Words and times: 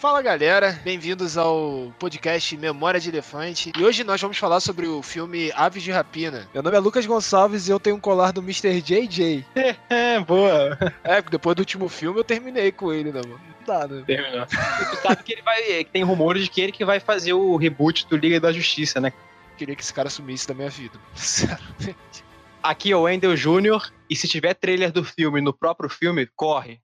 Fala 0.00 0.22
galera, 0.22 0.80
bem-vindos 0.82 1.36
ao 1.36 1.92
podcast 1.98 2.56
Memória 2.56 2.98
de 2.98 3.10
Elefante. 3.10 3.70
E 3.78 3.84
hoje 3.84 4.02
nós 4.02 4.18
vamos 4.18 4.38
falar 4.38 4.58
sobre 4.60 4.86
o 4.86 5.02
filme 5.02 5.52
Aves 5.54 5.82
de 5.82 5.90
Rapina. 5.90 6.48
Meu 6.54 6.62
nome 6.62 6.74
é 6.74 6.80
Lucas 6.80 7.04
Gonçalves 7.04 7.68
e 7.68 7.70
eu 7.70 7.78
tenho 7.78 7.96
um 7.96 8.00
colar 8.00 8.32
do 8.32 8.40
Mr. 8.40 8.80
JJ. 8.80 9.44
É, 9.90 10.18
boa. 10.20 10.78
É, 11.04 11.20
depois 11.20 11.54
do 11.54 11.58
último 11.60 11.86
filme 11.86 12.18
eu 12.18 12.24
terminei 12.24 12.72
com 12.72 12.90
ele, 12.90 13.12
né, 13.12 13.20
mano? 13.20 13.38
Não 13.58 13.66
dá, 13.66 13.86
né? 13.86 14.02
Terminou. 14.06 14.46
tu 14.46 14.96
sabe 15.02 15.22
que 15.22 15.34
ele 15.34 15.42
vai. 15.42 15.84
Que 15.84 15.90
tem 15.90 16.02
rumores 16.02 16.44
de 16.44 16.50
que 16.50 16.62
ele 16.62 16.72
que 16.72 16.84
vai 16.84 16.98
fazer 16.98 17.34
o 17.34 17.54
reboot 17.56 18.08
do 18.08 18.16
Liga 18.16 18.40
da 18.40 18.52
Justiça, 18.52 19.02
né? 19.02 19.12
Queria 19.58 19.76
que 19.76 19.82
esse 19.82 19.92
cara 19.92 20.08
sumisse 20.08 20.48
da 20.48 20.54
minha 20.54 20.70
vida. 20.70 20.98
Sinceramente. 21.14 22.24
Aqui 22.62 22.90
é 22.90 22.96
o 22.96 23.02
Wendell 23.02 23.36
Jr. 23.36 23.92
E 24.08 24.16
se 24.16 24.26
tiver 24.26 24.54
trailer 24.54 24.92
do 24.92 25.04
filme 25.04 25.42
no 25.42 25.52
próprio 25.52 25.90
filme, 25.90 26.26
corre. 26.34 26.80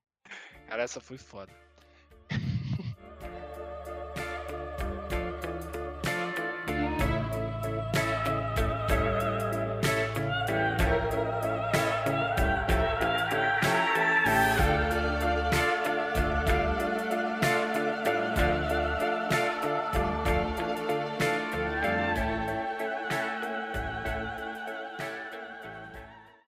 Cara, 0.69 0.83
essa 0.83 1.01
foi 1.01 1.17
foda. 1.17 1.51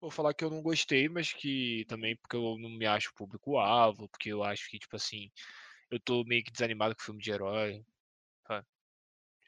Vou 0.10 0.16
falar 0.16 0.34
que 0.34 0.44
eu 0.44 0.50
não 0.50 0.64
gostei, 0.64 1.08
mas 1.08 1.32
que 1.32 1.86
também 1.88 2.16
porque 2.18 2.36
eu 2.36 2.58
não 2.58 2.68
me 2.68 2.88
acho 2.88 3.14
público-alvo, 3.14 4.10
porque 4.10 4.30
eu 4.30 4.44
acho 4.44 4.68
que, 4.68 4.80
tipo 4.80 4.96
assim, 4.96 5.30
eu 5.92 6.00
tô 6.00 6.24
meio 6.24 6.44
que 6.44 6.52
desanimado 6.52 6.96
com 6.96 7.04
filme 7.04 7.22
de 7.22 7.30
herói. 7.30 7.86
sabe? 8.48 8.66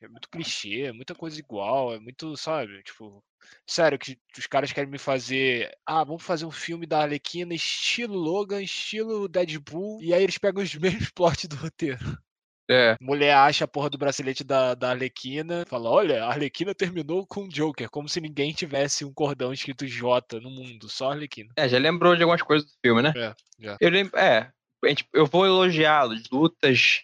É 0.04 0.08
muito 0.08 0.30
clichê, 0.30 0.84
é 0.84 0.92
muita 0.92 1.16
coisa 1.16 1.40
igual, 1.40 1.96
é 1.96 2.00
muito, 2.00 2.38
sabe? 2.38 2.84
Tipo, 2.84 3.24
sério, 3.68 3.98
que 3.98 4.20
os 4.38 4.46
caras 4.46 4.72
querem 4.72 4.92
me 4.92 5.00
fazer. 5.00 5.76
Ah, 5.84 6.04
vamos 6.04 6.24
fazer 6.24 6.46
um 6.46 6.52
filme 6.52 6.86
da 6.86 7.02
Arlequina 7.02 7.56
estilo 7.56 8.16
Logan, 8.16 8.62
estilo 8.62 9.28
Deadpool, 9.28 10.00
e 10.04 10.14
aí 10.14 10.22
eles 10.24 10.38
pegam 10.38 10.62
os 10.62 10.74
mesmos 10.78 11.10
plots 11.10 11.46
do 11.46 11.56
roteiro. 11.56 12.00
É. 12.72 12.96
Mulher 13.02 13.36
acha 13.36 13.66
a 13.66 13.68
porra 13.68 13.90
do 13.90 13.98
bracelete 13.98 14.44
da, 14.44 14.74
da 14.74 14.92
Arlequina, 14.92 15.66
fala: 15.68 15.90
Olha, 15.90 16.24
a 16.24 16.30
Arlequina 16.30 16.74
terminou 16.74 17.28
com 17.28 17.44
o 17.44 17.50
Joker, 17.50 17.90
como 17.90 18.08
se 18.08 18.22
ninguém 18.22 18.54
tivesse 18.54 19.04
um 19.04 19.14
cordão 19.14 19.52
escrito 19.52 19.86
J 19.86 20.40
no 20.40 20.50
mundo, 20.50 20.88
só 20.88 21.10
a 21.10 21.14
Arlequina. 21.14 21.50
É, 21.58 21.68
já 21.68 21.78
lembrou 21.78 22.16
de 22.16 22.24
algumas 22.24 22.42
coisas 22.42 22.70
do 22.70 22.74
filme, 22.82 23.02
né? 23.02 23.12
É, 23.16 23.36
já. 23.60 23.78
Eu 23.80 23.90
lembro. 23.90 24.18
É. 24.18 24.50
Eu 25.14 25.28
vou 25.28 25.46
elogiá-los. 25.46 26.24
Lutas, 26.32 27.02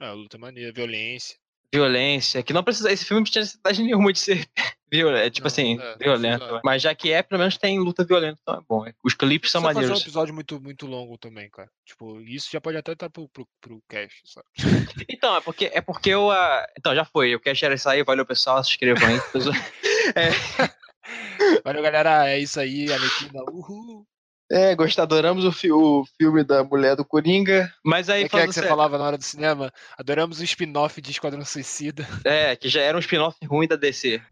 É, 0.00 0.10
luta 0.10 0.36
maneira, 0.36 0.72
violência. 0.72 1.36
Violência. 1.72 2.42
Que 2.42 2.52
não 2.52 2.64
precisa. 2.64 2.90
Esse 2.90 3.04
filme 3.04 3.20
não 3.20 3.24
tinha 3.30 3.42
necessidade 3.42 3.80
nenhuma 3.82 4.12
de 4.12 4.18
ser 4.18 4.48
violento. 4.90 5.34
Tipo 5.34 5.44
Não, 5.44 5.52
assim, 5.52 5.78
é, 5.80 5.96
violento. 5.96 6.44
exato. 6.44 6.60
Mas 6.64 6.82
já 6.82 6.94
que 6.94 7.12
é, 7.12 7.22
pelo 7.22 7.38
menos 7.38 7.56
tem 7.58 7.78
luta 7.78 8.04
violenta, 8.04 8.38
então 8.42 8.54
é 8.56 8.60
bom. 8.68 8.84
Os 9.04 9.14
clipes 9.14 9.50
são 9.50 9.60
Precisa 9.62 9.74
fazer 9.74 9.86
um 9.86 9.88
maneiros. 9.88 10.02
episódio 10.02 10.34
muito, 10.34 10.60
muito 10.60 10.86
longo 10.86 11.16
também, 11.18 11.48
cara. 11.50 11.70
Tipo, 11.84 12.20
isso 12.20 12.48
já 12.50 12.60
pode 12.60 12.76
até 12.78 12.92
estar 12.92 13.10
pro, 13.10 13.28
pro, 13.28 13.46
pro 13.60 13.82
cast, 13.88 14.22
sabe? 14.24 14.46
Então, 15.10 15.36
é 15.36 15.40
porque, 15.40 15.70
é 15.72 15.80
porque 15.80 16.10
eu. 16.10 16.30
ah, 16.30 16.66
Então, 16.78 16.94
já 16.94 17.04
foi. 17.04 17.30
Eu 17.30 17.40
quero 17.40 17.74
isso 17.74 17.88
aí. 17.88 18.02
Valeu, 18.02 18.26
pessoal. 18.26 18.62
Se 18.62 18.70
inscrevam 18.70 19.08
aí. 19.08 19.18
Valeu, 21.64 21.82
galera. 21.82 22.28
É 22.30 22.38
isso 22.38 22.60
aí, 22.60 22.92
Arlequina. 22.92 23.42
Uhul. 23.50 24.06
É, 24.50 24.74
gostar, 24.74 25.02
adoramos 25.02 25.44
o, 25.44 25.52
fi- 25.52 25.70
o 25.70 26.04
filme 26.16 26.42
da 26.42 26.64
mulher 26.64 26.96
do 26.96 27.04
Coringa. 27.04 27.70
Mas 27.84 28.08
aí, 28.08 28.24
é 28.24 28.28
que 28.28 28.36
é 28.36 28.40
que 28.40 28.46
você 28.46 28.54
sério, 28.54 28.68
falava 28.70 28.96
na 28.96 29.04
hora 29.04 29.18
do 29.18 29.24
cinema? 29.24 29.70
Adoramos 29.98 30.40
o 30.40 30.44
spin-off 30.44 31.00
de 31.02 31.10
Esquadrão 31.10 31.44
Suicida. 31.44 32.06
É, 32.24 32.56
que 32.56 32.68
já 32.68 32.80
era 32.80 32.96
um 32.96 33.00
spin-off 33.00 33.36
ruim 33.46 33.68
da 33.68 33.76
DC. 33.76 34.22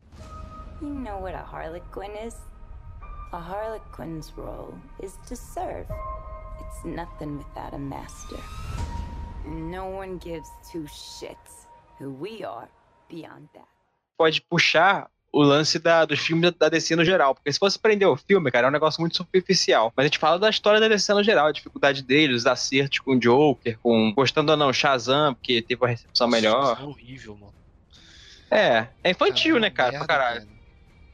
You 0.81 0.89
know 0.89 1.21
what 1.21 1.35
a 1.35 1.43
harlequin 1.43 2.13
is? 2.27 2.35
A 3.33 3.39
harlequin's 3.39 4.33
role 4.37 4.75
is 5.03 5.17
to 5.29 5.37
serve. 5.37 5.87
It's 6.61 6.85
nothing 6.85 7.37
without 7.39 7.75
a 7.75 7.79
master. 7.79 8.39
And 9.45 9.71
no 9.71 9.85
one 9.87 10.17
gives 10.19 10.49
two 10.73 10.85
shits 10.89 11.67
who 11.99 12.11
we 12.13 12.43
are 12.43 12.69
beyond 13.11 13.49
that. 13.55 13.69
Pode 14.19 14.41
puxar 14.49 15.09
o 15.37 15.43
lance 15.43 15.79
da, 15.79 16.07
dos 16.07 16.19
filmes 16.21 16.51
da 16.59 16.71
DC 16.71 16.97
no 16.97 17.05
geral. 17.05 17.35
Porque 17.35 17.53
se 17.53 17.59
fosse 17.59 17.79
prender 17.79 18.09
o 18.09 18.17
filme, 18.17 18.51
cara, 18.51 18.67
é 18.67 18.71
um 18.71 18.73
negócio 18.73 19.03
muito 19.03 19.19
superficial. 19.19 19.93
Mas 19.95 20.05
a 20.05 20.07
gente 20.07 20.19
fala 20.19 20.39
da 20.39 20.49
história 20.49 20.81
da 20.81 20.89
DC 20.89 21.13
no 21.13 21.23
geral, 21.23 21.49
a 21.49 21.53
dificuldade 21.53 22.03
deles, 22.03 22.39
os 22.39 22.47
acertos 22.47 23.01
com 23.01 23.13
o 23.13 23.21
Joker, 23.21 23.79
com. 23.83 24.15
Gostando 24.15 24.53
ou 24.53 24.57
não, 24.57 24.73
Shazam, 24.73 25.35
porque 25.35 25.61
teve 25.61 25.83
uma 25.83 25.89
recepção 25.89 26.27
melhor. 26.27 26.73
Isso 26.73 26.83
é 26.83 26.87
horrível, 26.87 27.37
mano. 27.37 27.55
É, 28.51 28.89
é 29.05 29.11
infantil, 29.11 29.57
Cara, 29.57 29.61
né, 29.61 29.71
cara? 29.71 29.91
Pra 29.91 29.99
merda, 29.99 30.07
caralho. 30.07 30.41
cara. 30.47 30.59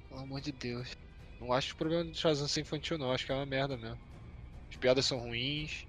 Pelo 0.08 0.20
amor 0.20 0.40
de 0.40 0.52
Deus. 0.52 0.88
Não 1.40 1.52
acho 1.52 1.68
que 1.68 1.74
o 1.74 1.76
problema 1.78 2.04
do 2.04 2.16
Shazam 2.16 2.46
ser 2.46 2.60
infantil, 2.60 2.96
não. 2.96 3.10
Acho 3.10 3.26
que 3.26 3.32
é 3.32 3.34
uma 3.34 3.46
merda 3.46 3.76
mesmo. 3.76 3.98
As 4.70 4.76
piadas 4.76 5.04
são 5.04 5.18
ruins. 5.18 5.84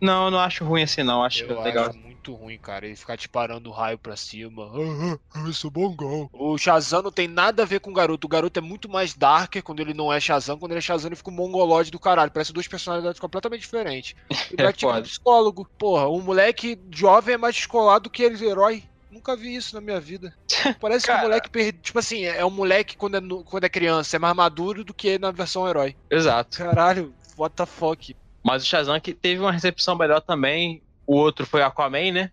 Não, 0.00 0.26
eu 0.26 0.30
não 0.30 0.38
acho 0.38 0.64
ruim 0.64 0.82
assim, 0.82 1.02
não. 1.02 1.22
Acho 1.24 1.44
Eu 1.44 1.60
legal. 1.62 1.88
acho 1.88 1.98
muito 1.98 2.34
ruim, 2.34 2.58
cara. 2.58 2.86
Ele 2.86 2.96
ficar 2.96 3.16
disparando 3.16 3.70
raio 3.70 3.98
pra 3.98 4.16
cima. 4.16 4.64
Ah, 4.64 5.18
ah, 5.34 5.44
eu 5.46 5.52
sou 5.52 5.70
bongão. 5.70 6.28
O 6.32 6.58
Shazam 6.58 7.02
não 7.02 7.10
tem 7.12 7.26
nada 7.28 7.62
a 7.62 7.66
ver 7.66 7.80
com 7.80 7.90
o 7.90 7.94
garoto. 7.94 8.26
O 8.26 8.30
garoto 8.30 8.58
é 8.58 8.62
muito 8.62 8.88
mais 8.88 9.14
darker 9.14 9.62
quando 9.62 9.80
ele 9.80 9.94
não 9.94 10.12
é 10.12 10.20
Shazam. 10.20 10.58
Quando 10.58 10.72
ele 10.72 10.78
é 10.78 10.82
Shazam, 10.82 11.08
ele 11.08 11.16
fica 11.16 11.30
um 11.30 11.34
mongolode 11.34 11.90
do 11.90 11.98
caralho. 11.98 12.30
Parece 12.30 12.52
duas 12.52 12.68
personalidades 12.68 13.20
completamente 13.20 13.60
diferentes. 13.62 14.14
O 14.50 14.54
É 14.58 14.62
moleque 14.62 14.84
é 14.84 14.88
foda. 14.88 15.02
psicólogo. 15.02 15.68
Porra, 15.78 16.08
um 16.08 16.20
moleque 16.20 16.78
jovem 16.92 17.34
é 17.34 17.38
mais 17.38 17.54
descolado 17.56 18.10
que 18.10 18.22
ele, 18.22 18.44
herói. 18.44 18.82
Nunca 19.10 19.34
vi 19.36 19.54
isso 19.56 19.74
na 19.74 19.80
minha 19.80 19.98
vida. 20.00 20.34
Parece 20.80 21.06
que 21.06 21.12
Cara. 21.12 21.20
o 21.20 21.28
moleque 21.28 21.48
perde. 21.50 21.78
Tipo 21.80 21.98
assim, 22.00 22.24
é 22.24 22.44
um 22.44 22.50
moleque 22.50 22.96
quando 22.96 23.16
é, 23.16 23.20
no- 23.20 23.44
quando 23.44 23.64
é 23.64 23.68
criança, 23.68 24.16
é 24.16 24.18
mais 24.18 24.34
maduro 24.36 24.84
do 24.84 24.92
que 24.92 25.18
na 25.18 25.30
versão 25.30 25.66
herói. 25.66 25.96
Exato. 26.10 26.58
Caralho, 26.58 27.14
what 27.38 27.54
the 27.56 27.64
fuck. 27.64 28.14
Mas 28.46 28.62
o 28.62 28.66
Shazam 28.66 29.00
que 29.00 29.12
teve 29.12 29.40
uma 29.40 29.50
recepção 29.52 29.96
melhor 29.96 30.20
também. 30.20 30.82
O 31.06 31.16
outro 31.16 31.44
foi 31.44 31.62
Aquaman, 31.62 32.12
né? 32.12 32.30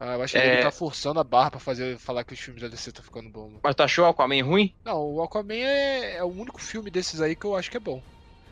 Ah, 0.00 0.14
eu 0.14 0.22
acho 0.22 0.32
que 0.32 0.38
É. 0.38 0.54
ele 0.54 0.62
tá 0.62 0.70
forçando 0.70 1.18
a 1.18 1.24
barra 1.24 1.50
pra 1.52 1.60
fazer, 1.60 1.98
falar 1.98 2.22
que 2.24 2.32
os 2.32 2.38
filmes 2.38 2.62
da 2.62 2.68
DC 2.68 2.90
estão 2.90 3.02
ficando 3.04 3.28
bons. 3.30 3.46
mano. 3.48 3.60
Mas 3.64 3.74
tu 3.74 3.82
achou 3.82 4.04
o 4.04 4.08
Aquaman 4.08 4.44
ruim? 4.44 4.72
Não, 4.84 5.00
o 5.14 5.22
Aquaman 5.22 5.54
é, 5.54 6.16
é 6.18 6.22
o 6.24 6.28
único 6.28 6.60
filme 6.60 6.90
desses 6.90 7.20
aí 7.20 7.34
que 7.34 7.44
eu 7.44 7.56
acho 7.56 7.70
que 7.70 7.76
é 7.76 7.80
bom. 7.80 8.00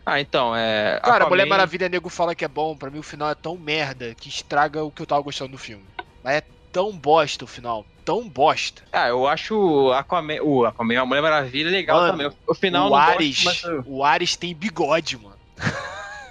Ah, 0.05 0.21
então, 0.21 0.55
é. 0.57 1.01
Cara, 1.03 1.17
Aquaman- 1.17 1.31
Mulher 1.31 1.47
Maravilha 1.47 1.89
nego 1.89 2.09
fala 2.09 2.35
que 2.35 2.45
é 2.45 2.49
bom, 2.49 2.77
pra 2.77 2.91
mim 2.91 2.99
o 2.99 3.03
final 3.05 3.31
é 3.31 3.35
tão 3.35 3.57
merda 3.57 4.15
que 4.17 4.29
estraga 4.29 4.83
o 4.83 4.91
que 4.91 5.03
eu 5.03 5.07
tava 5.07 5.23
gostando 5.23 5.53
do 5.53 5.59
filme. 5.59 5.85
Mas 6.25 6.37
é 6.37 6.43
tão 6.73 6.93
bosta 6.97 7.45
o 7.45 7.49
final, 7.49 7.85
tão 8.05 8.29
bosta. 8.29 8.83
Ah, 8.93 9.09
eu 9.09 9.27
acho 9.27 9.57
o 9.57 9.93
Aquaman, 9.93 10.41
o 10.43 10.65
Aquaman, 10.65 11.01
a 11.01 11.07
Mulher 11.07 11.23
Maravilha 11.23 11.71
legal 11.71 11.99
Mano, 11.99 12.13
também. 12.13 12.39
O 12.47 12.55
final 12.55 12.87
o 12.87 12.91
não 12.91 12.97
Ares, 12.97 13.43
gosto, 13.45 13.69
mas... 13.69 13.85
o 13.87 14.05
Ares 14.05 14.37
tem 14.37 14.55
bigode, 14.55 15.17
mano. 15.17 15.36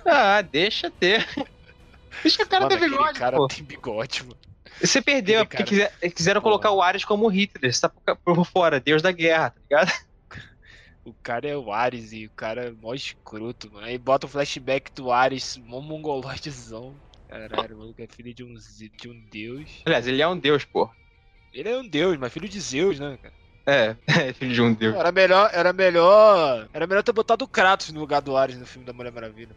Ah, 0.05 0.41
deixa 0.41 0.89
ter. 0.91 1.25
Deixa 2.23 2.43
o 2.43 2.47
cara 2.47 2.65
Mano, 2.69 2.79
ter 2.79 2.89
bigode, 2.89 3.19
cara 3.19 3.35
pô. 3.37 3.47
tem 3.47 3.63
bigode, 3.63 4.23
mano. 4.23 4.37
Você 4.79 5.01
perdeu, 5.01 5.39
é 5.39 5.41
aquele 5.41 5.63
porque 5.65 5.77
cara- 5.79 5.91
quiser- 5.99 6.11
quiseram 6.13 6.41
Porra. 6.41 6.51
colocar 6.53 6.71
o 6.71 6.81
Ares 6.81 7.03
como 7.03 7.27
Hitler. 7.27 7.73
Você 7.73 7.81
tá 7.81 7.89
por- 8.23 8.45
fora, 8.45 8.79
Deus 8.79 9.01
da 9.01 9.11
guerra, 9.11 9.49
tá 9.49 9.59
ligado? 9.61 9.91
O 11.03 11.13
cara 11.21 11.47
é 11.47 11.55
o 11.57 11.71
Ares 11.73 12.13
e 12.13 12.25
o 12.25 12.31
cara 12.31 12.67
é 12.67 12.71
mó 12.71 12.93
escroto, 12.93 13.69
mano. 13.71 13.85
Aí 13.85 13.97
bota 13.97 14.25
o 14.25 14.29
flashback 14.29 14.91
do 14.93 15.11
Ares, 15.11 15.57
mó 15.57 15.81
mongolodezão. 15.81 16.95
Caralho, 17.27 17.75
o 17.75 17.79
maluco 17.79 18.01
é 18.01 18.07
filho 18.07 18.33
de 18.33 18.43
um, 18.43 18.53
de 18.53 19.09
um 19.09 19.19
deus. 19.29 19.69
Aliás, 19.85 20.07
ele 20.07 20.21
é 20.21 20.27
um 20.27 20.37
deus, 20.37 20.63
pô. 20.65 20.89
Ele 21.53 21.69
é 21.69 21.77
um 21.77 21.87
deus, 21.87 22.17
mas 22.17 22.31
filho 22.33 22.47
de 22.49 22.59
Zeus, 22.59 22.99
né, 22.99 23.17
cara? 23.21 23.33
É, 23.67 23.95
é 24.29 24.33
filho 24.33 24.53
de 24.53 24.61
um 24.61 24.73
deus. 24.73 24.95
Era 24.95 25.11
melhor, 25.11 25.49
era 25.53 25.73
melhor. 25.73 26.69
Era 26.73 26.87
melhor 26.87 27.03
ter 27.03 27.11
botado 27.11 27.43
o 27.45 27.47
Kratos 27.47 27.91
no 27.91 27.99
lugar 27.99 28.21
do 28.21 28.35
Ares 28.37 28.57
no 28.57 28.65
filme 28.65 28.85
da 28.85 28.93
Mulher 28.93 29.11
Maravilha. 29.11 29.55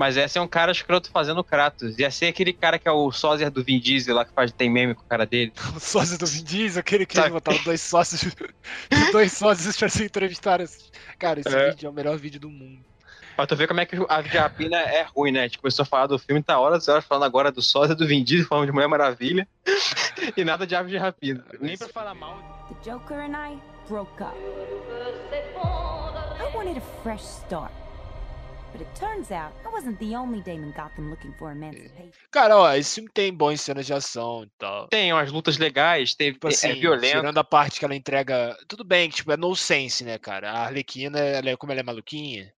Mas 0.00 0.16
esse 0.16 0.38
é 0.38 0.40
um 0.40 0.48
cara 0.48 0.72
escroto 0.72 1.10
fazendo 1.10 1.44
Kratos. 1.44 1.98
Ia 1.98 2.10
ser 2.10 2.28
aquele 2.28 2.54
cara 2.54 2.78
que 2.78 2.88
é 2.88 2.90
o 2.90 3.12
sósia 3.12 3.50
do 3.50 3.62
Vin 3.62 3.78
Diesel 3.78 4.14
lá 4.14 4.24
que 4.24 4.32
faz, 4.32 4.50
tem 4.50 4.70
meme 4.70 4.94
com 4.94 5.02
o 5.02 5.04
cara 5.04 5.26
dele. 5.26 5.52
O 5.76 5.78
sócio 5.78 6.16
do 6.16 6.24
Vin 6.24 6.42
Diesel, 6.42 6.80
aquele 6.80 7.04
que 7.04 7.20
eles 7.20 7.30
botaram 7.30 7.62
dois 7.62 7.82
sócios. 7.82 8.34
dois 9.12 9.30
sócios 9.30 9.76
pra 9.76 9.90
se 9.90 10.04
entrevistar. 10.04 10.58
Cara, 11.18 11.40
esse 11.40 11.54
É. 11.54 11.68
vídeo 11.68 11.86
é 11.86 11.90
o 11.90 11.92
melhor 11.92 12.16
vídeo 12.16 12.40
do 12.40 12.48
mundo. 12.48 12.82
Pra 13.36 13.46
tu 13.46 13.54
ver 13.54 13.68
como 13.68 13.80
é 13.80 13.84
que 13.84 13.94
a 14.08 14.22
de 14.22 14.38
rapina 14.38 14.78
é 14.78 15.02
ruim, 15.14 15.32
né? 15.32 15.40
A 15.40 15.42
gente 15.42 15.58
começou 15.58 15.82
a 15.82 15.86
falar 15.86 16.06
do 16.06 16.18
filme, 16.18 16.42
tá 16.42 16.58
horas 16.58 16.86
e 16.86 16.90
horas 16.90 17.04
falando 17.04 17.24
agora 17.24 17.52
do 17.52 17.60
sósia 17.60 17.94
do 17.94 18.06
Vin 18.06 18.24
Diesel, 18.24 18.48
falando 18.48 18.66
de 18.68 18.72
Mulher 18.72 18.88
Maravilha. 18.88 19.46
e 20.34 20.42
nada 20.44 20.66
de 20.66 20.74
aves 20.74 20.90
de 20.90 20.96
rapina. 20.96 21.44
Nem 21.60 21.76
pra 21.76 21.88
falar 21.90 22.14
mal. 22.14 22.38
The 22.82 22.90
Joker 22.90 23.18
and 23.18 23.36
I 23.36 23.58
broke 23.86 24.22
up. 24.22 24.34
I 25.62 26.56
wanted 26.56 26.78
a 26.78 27.02
fresh 27.02 27.20
start. 27.22 27.70
Cara, 32.30 32.56
ó, 32.56 32.72
esse 32.74 32.96
filme 32.96 33.10
tem 33.12 33.34
boas 33.34 33.60
cenas 33.60 33.86
de 33.86 33.92
ação 33.92 34.44
e 34.44 34.50
tal. 34.58 34.88
Tem 34.88 35.12
umas 35.12 35.30
lutas 35.32 35.58
legais, 35.58 36.14
teve, 36.14 36.34
Tipo 36.34 36.48
assim, 36.48 36.70
é 36.70 36.74
violento. 36.74 37.16
tirando 37.16 37.38
a 37.38 37.44
parte 37.44 37.78
que 37.78 37.84
ela 37.84 37.94
entrega. 37.94 38.56
Tudo 38.68 38.84
bem, 38.84 39.10
que 39.10 39.16
tipo, 39.16 39.32
é 39.32 39.36
no 39.36 39.54
sense, 39.56 40.04
né, 40.04 40.18
cara? 40.18 40.52
A 40.52 40.66
Arlequina, 40.66 41.18
ela 41.18 41.50
é, 41.50 41.56
como 41.56 41.72
ela 41.72 41.80
é 41.80 41.84
maluquinha, 41.84 42.52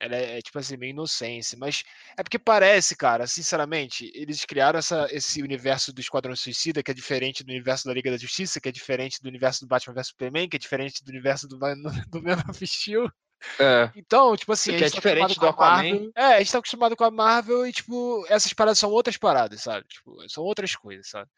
Ela 0.00 0.14
é, 0.16 0.38
é, 0.38 0.40
tipo 0.40 0.58
assim, 0.58 0.76
meio 0.76 0.90
inocência. 0.90 1.58
Mas 1.58 1.82
é 2.16 2.22
porque 2.22 2.38
parece, 2.38 2.96
cara, 2.96 3.26
sinceramente, 3.26 4.10
eles 4.14 4.44
criaram 4.44 4.78
essa, 4.78 5.08
esse 5.10 5.42
universo 5.42 5.92
do 5.92 6.00
Esquadrão 6.00 6.36
Suicida, 6.36 6.82
que 6.82 6.90
é 6.90 6.94
diferente 6.94 7.42
do 7.42 7.50
universo 7.50 7.86
da 7.86 7.94
Liga 7.94 8.10
da 8.10 8.16
Justiça, 8.16 8.60
que 8.60 8.68
é 8.68 8.72
diferente 8.72 9.20
do 9.20 9.28
universo 9.28 9.60
do 9.60 9.68
Batman 9.68 9.94
vs 9.94 10.08
Superman, 10.08 10.48
que 10.48 10.56
é 10.56 10.60
diferente 10.60 11.02
do 11.02 11.08
universo 11.08 11.48
do, 11.48 11.58
do 12.10 12.22
Man 12.22 12.42
of 12.48 12.66
Steel. 12.66 13.10
É. 13.58 13.90
Então, 13.96 14.36
tipo 14.36 14.52
assim, 14.52 14.76
que 14.76 14.84
é 14.84 14.88
tá 14.90 14.94
diferente 14.94 15.38
do 15.38 15.46
Aquaman. 15.46 15.82
Marvel. 15.82 16.10
É, 16.16 16.34
a 16.34 16.38
gente 16.38 16.52
tá 16.52 16.58
acostumado 16.58 16.96
com 16.96 17.04
a 17.04 17.10
Marvel 17.10 17.66
e, 17.66 17.72
tipo, 17.72 18.24
essas 18.28 18.52
paradas 18.52 18.78
são 18.78 18.90
outras 18.90 19.16
paradas, 19.16 19.62
sabe? 19.62 19.86
Tipo, 19.88 20.16
são 20.28 20.42
outras 20.44 20.74
coisas, 20.74 21.08
sabe? 21.08 21.28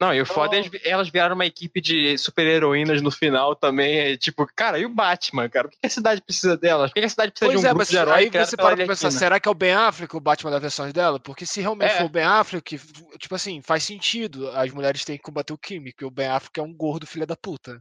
Não, 0.00 0.12
e 0.12 0.20
o 0.20 0.26
foda 0.26 0.56
é 0.56 0.64
elas- 0.84 1.08
viraram 1.08 1.36
uma 1.36 1.46
equipe 1.46 1.80
de 1.80 2.18
super-heroínas 2.18 3.00
no 3.00 3.12
final 3.12 3.54
também. 3.54 3.96
É 3.98 4.16
tipo, 4.16 4.44
cara, 4.56 4.76
e 4.76 4.84
o 4.84 4.88
Batman, 4.88 5.48
cara? 5.48 5.68
O 5.68 5.70
que 5.70 5.78
a 5.84 5.88
cidade 5.88 6.20
precisa 6.20 6.56
delas? 6.56 6.90
Por 6.90 6.98
que 6.98 7.06
a 7.06 7.08
cidade 7.08 7.30
precisa 7.30 7.48
Pois 7.52 7.60
de 7.60 7.66
um 7.66 7.70
é, 7.70 7.72
grupo 7.72 7.90
de 7.90 7.96
heróis 7.96 8.16
aí 8.16 8.44
você 8.44 8.56
para 8.56 8.76
pra 8.76 8.86
pensar, 8.88 9.10
será 9.12 9.38
que 9.38 9.46
é 9.48 9.50
o 9.50 9.54
Ben 9.54 9.72
Affleck 9.72 10.16
o 10.16 10.20
Batman 10.20 10.50
das 10.50 10.60
versões 10.62 10.92
dela? 10.92 11.20
Porque 11.20 11.46
se 11.46 11.60
realmente 11.60 11.92
É. 11.92 11.98
for 11.98 12.06
o 12.06 12.08
Ben 12.08 12.24
Affleck, 12.24 12.76
tipo 13.20 13.34
assim, 13.36 13.62
faz 13.62 13.84
sentido 13.84 14.50
as 14.50 14.72
mulheres 14.72 15.04
terem 15.04 15.16
que 15.18 15.22
combater 15.24 15.52
o 15.52 15.58
crime, 15.58 15.92
porque 15.92 16.04
o 16.04 16.10
Ben 16.10 16.26
Affleck 16.26 16.58
é 16.58 16.62
um 16.62 16.74
gordo 16.74 17.06
filho 17.06 17.24
da 17.26 17.36
puta. 17.36 17.80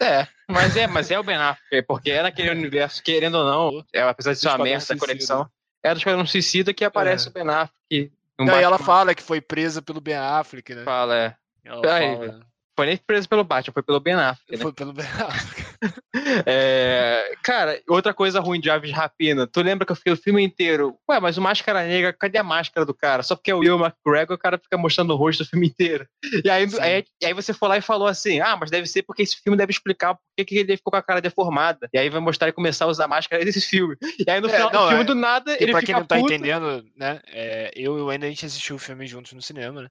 É, 0.00 0.26
mas 0.48 0.76
é, 0.76 0.86
mas 0.86 1.10
é 1.10 1.18
o 1.18 1.22
Ben 1.22 1.36
Affleck, 1.36 1.86
porque 1.86 2.10
é 2.10 2.22
naquele 2.22 2.50
universo, 2.50 3.02
querendo 3.02 3.36
ou 3.38 3.44
não, 3.44 3.84
é, 3.92 4.02
apesar 4.02 4.32
de 4.32 4.38
ser 4.38 4.48
uma 4.48 4.58
merda 4.58 4.96
conexão, 4.96 5.48
é 5.82 5.92
do 5.92 5.98
Esquadrão 5.98 6.26
Suicida 6.26 6.72
que 6.72 6.84
aparece 6.84 7.26
É. 7.26 7.30
o 7.30 7.32
Ben 7.32 7.48
Affleck. 7.48 8.12
Um 8.40 8.44
Daí 8.44 8.62
ela 8.62 8.78
fala 8.78 9.14
que 9.14 9.22
foi 9.22 9.40
presa 9.40 9.82
pelo 9.82 10.00
Ben 10.00 10.14
Affleck, 10.16 10.72
né? 10.74 10.84
fala, 10.84 11.16
é. 11.16 11.34
Ela 11.64 11.94
Aí, 11.96 12.14
fala, 12.16 12.40
Foi 12.78 12.86
nem 12.86 12.96
preso 12.96 13.28
pelo 13.28 13.42
Batman, 13.42 13.72
foi 13.72 13.82
pelo 13.82 13.98
Ben 13.98 14.14
Affleck, 14.14 14.52
né? 14.52 14.58
Foi 14.58 14.72
pelo 14.72 14.92
Ben 14.92 15.04
Affleck. 15.04 15.66
É, 16.46 17.32
cara, 17.42 17.80
outra 17.88 18.12
coisa 18.14 18.40
ruim 18.40 18.60
de 18.60 18.70
Aves 18.70 18.90
de 18.90 18.96
Rapina. 18.96 19.46
Tu 19.46 19.60
lembra 19.62 19.84
que 19.86 19.92
eu 19.92 19.96
fiquei 19.96 20.12
o 20.12 20.16
filme 20.16 20.42
inteiro? 20.42 20.96
Ué, 21.08 21.20
mas 21.20 21.36
o 21.36 21.42
Máscara 21.42 21.86
Negra, 21.86 22.12
cadê 22.12 22.38
a 22.38 22.42
máscara 22.42 22.84
do 22.86 22.94
cara? 22.94 23.22
Só 23.22 23.34
porque 23.36 23.50
é 23.50 23.54
o 23.54 23.58
Will 23.58 23.78
McGregor, 23.78 24.34
o 24.34 24.38
cara 24.38 24.58
fica 24.58 24.76
mostrando 24.78 25.12
o 25.12 25.16
rosto 25.16 25.42
o 25.42 25.46
filme 25.46 25.66
inteiro. 25.68 26.06
E 26.44 26.48
aí, 26.50 26.66
aí, 26.80 27.04
e 27.20 27.26
aí 27.26 27.34
você 27.34 27.52
foi 27.52 27.68
lá 27.68 27.76
e 27.78 27.82
falou 27.82 28.06
assim: 28.08 28.40
ah, 28.40 28.56
mas 28.56 28.70
deve 28.70 28.86
ser 28.86 29.02
porque 29.02 29.22
esse 29.22 29.36
filme 29.42 29.56
deve 29.56 29.70
explicar 29.72 30.14
por 30.14 30.22
que, 30.44 30.56
ele 30.58 30.76
ficou 30.76 30.90
com 30.92 30.96
a 30.96 31.02
cara 31.02 31.20
deformada. 31.20 31.88
E 31.92 31.98
aí 31.98 32.08
vai 32.08 32.20
mostrar 32.20 32.46
ele 32.48 32.54
começar 32.54 32.84
a 32.84 32.88
usar 32.88 33.08
máscara 33.08 33.44
desse 33.44 33.60
filme. 33.60 33.96
E 34.26 34.30
aí 34.30 34.40
no 34.40 34.48
É, 34.48 34.52
final 34.52 34.72
não, 34.72 34.82
do 34.82 34.88
filme, 34.88 35.02
é- 35.02 35.06
do 35.06 35.14
nada, 35.14 35.52
E 35.52 35.62
ele 35.62 35.72
pra 35.72 35.80
fica 35.80 35.92
quem 35.92 36.00
não 36.00 36.06
tá 36.06 36.16
puto. 36.16 36.32
entendendo, 36.32 36.84
né? 36.96 37.20
é, 37.28 37.70
eu 37.74 37.98
e 37.98 38.00
o 38.02 38.06
Wendel, 38.06 38.28
a 38.28 38.30
gente 38.30 38.46
assistiu 38.46 38.76
o 38.76 38.78
filme 38.78 39.06
juntos 39.06 39.32
no 39.32 39.42
cinema, 39.42 39.82
né? 39.82 39.88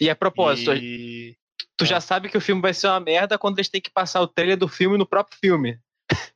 E 0.00 0.08
a 0.08 0.16
propósito, 0.16 0.72
E... 0.74 1.36
tu 1.76 1.84
já 1.84 2.00
sabe 2.00 2.28
que 2.28 2.36
o 2.36 2.40
filme 2.40 2.62
vai 2.62 2.74
ser 2.74 2.88
uma 2.88 3.00
merda 3.00 3.38
quando 3.38 3.58
eles 3.58 3.68
têm 3.68 3.80
que 3.80 3.90
passar 3.90 4.20
o 4.20 4.28
trailer 4.28 4.56
do 4.56 4.68
filme 4.68 4.98
no 4.98 5.06
próprio 5.06 5.38
filme. 5.38 5.78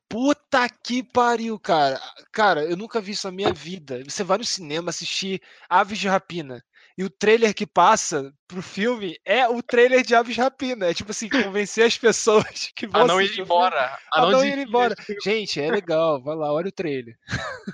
Puta 0.08 0.68
que 0.68 1.02
pariu, 1.02 1.58
cara. 1.58 2.00
Cara, 2.30 2.64
eu 2.64 2.76
nunca 2.76 3.00
vi 3.00 3.12
isso 3.12 3.26
na 3.26 3.32
minha 3.32 3.52
vida. 3.52 4.02
Você 4.04 4.22
vai 4.22 4.38
no 4.38 4.44
cinema 4.44 4.90
assistir 4.90 5.40
Aves 5.68 5.98
de 5.98 6.06
Rapina. 6.06 6.62
E 6.96 7.04
o 7.04 7.10
trailer 7.10 7.54
que 7.54 7.66
passa 7.66 8.32
pro 8.46 8.60
filme 8.60 9.16
é 9.24 9.48
o 9.48 9.62
trailer 9.62 10.02
de 10.02 10.14
Aves 10.14 10.36
Rapina. 10.36 10.86
É 10.86 10.94
tipo 10.94 11.10
assim, 11.10 11.28
convencer 11.28 11.86
as 11.86 11.96
pessoas 11.96 12.44
que 12.76 12.86
vão 12.86 13.02
A 13.02 13.06
não 13.06 13.20
ir 13.20 13.38
embora. 13.38 13.98
A 14.12 14.26
não 14.26 14.44
ir 14.44 14.50
desistir 14.50 14.68
embora. 14.68 14.94
Gente, 15.24 15.60
é 15.60 15.70
legal. 15.70 16.22
Vai 16.22 16.36
lá, 16.36 16.52
olha 16.52 16.68
o 16.68 16.72
trailer. 16.72 17.16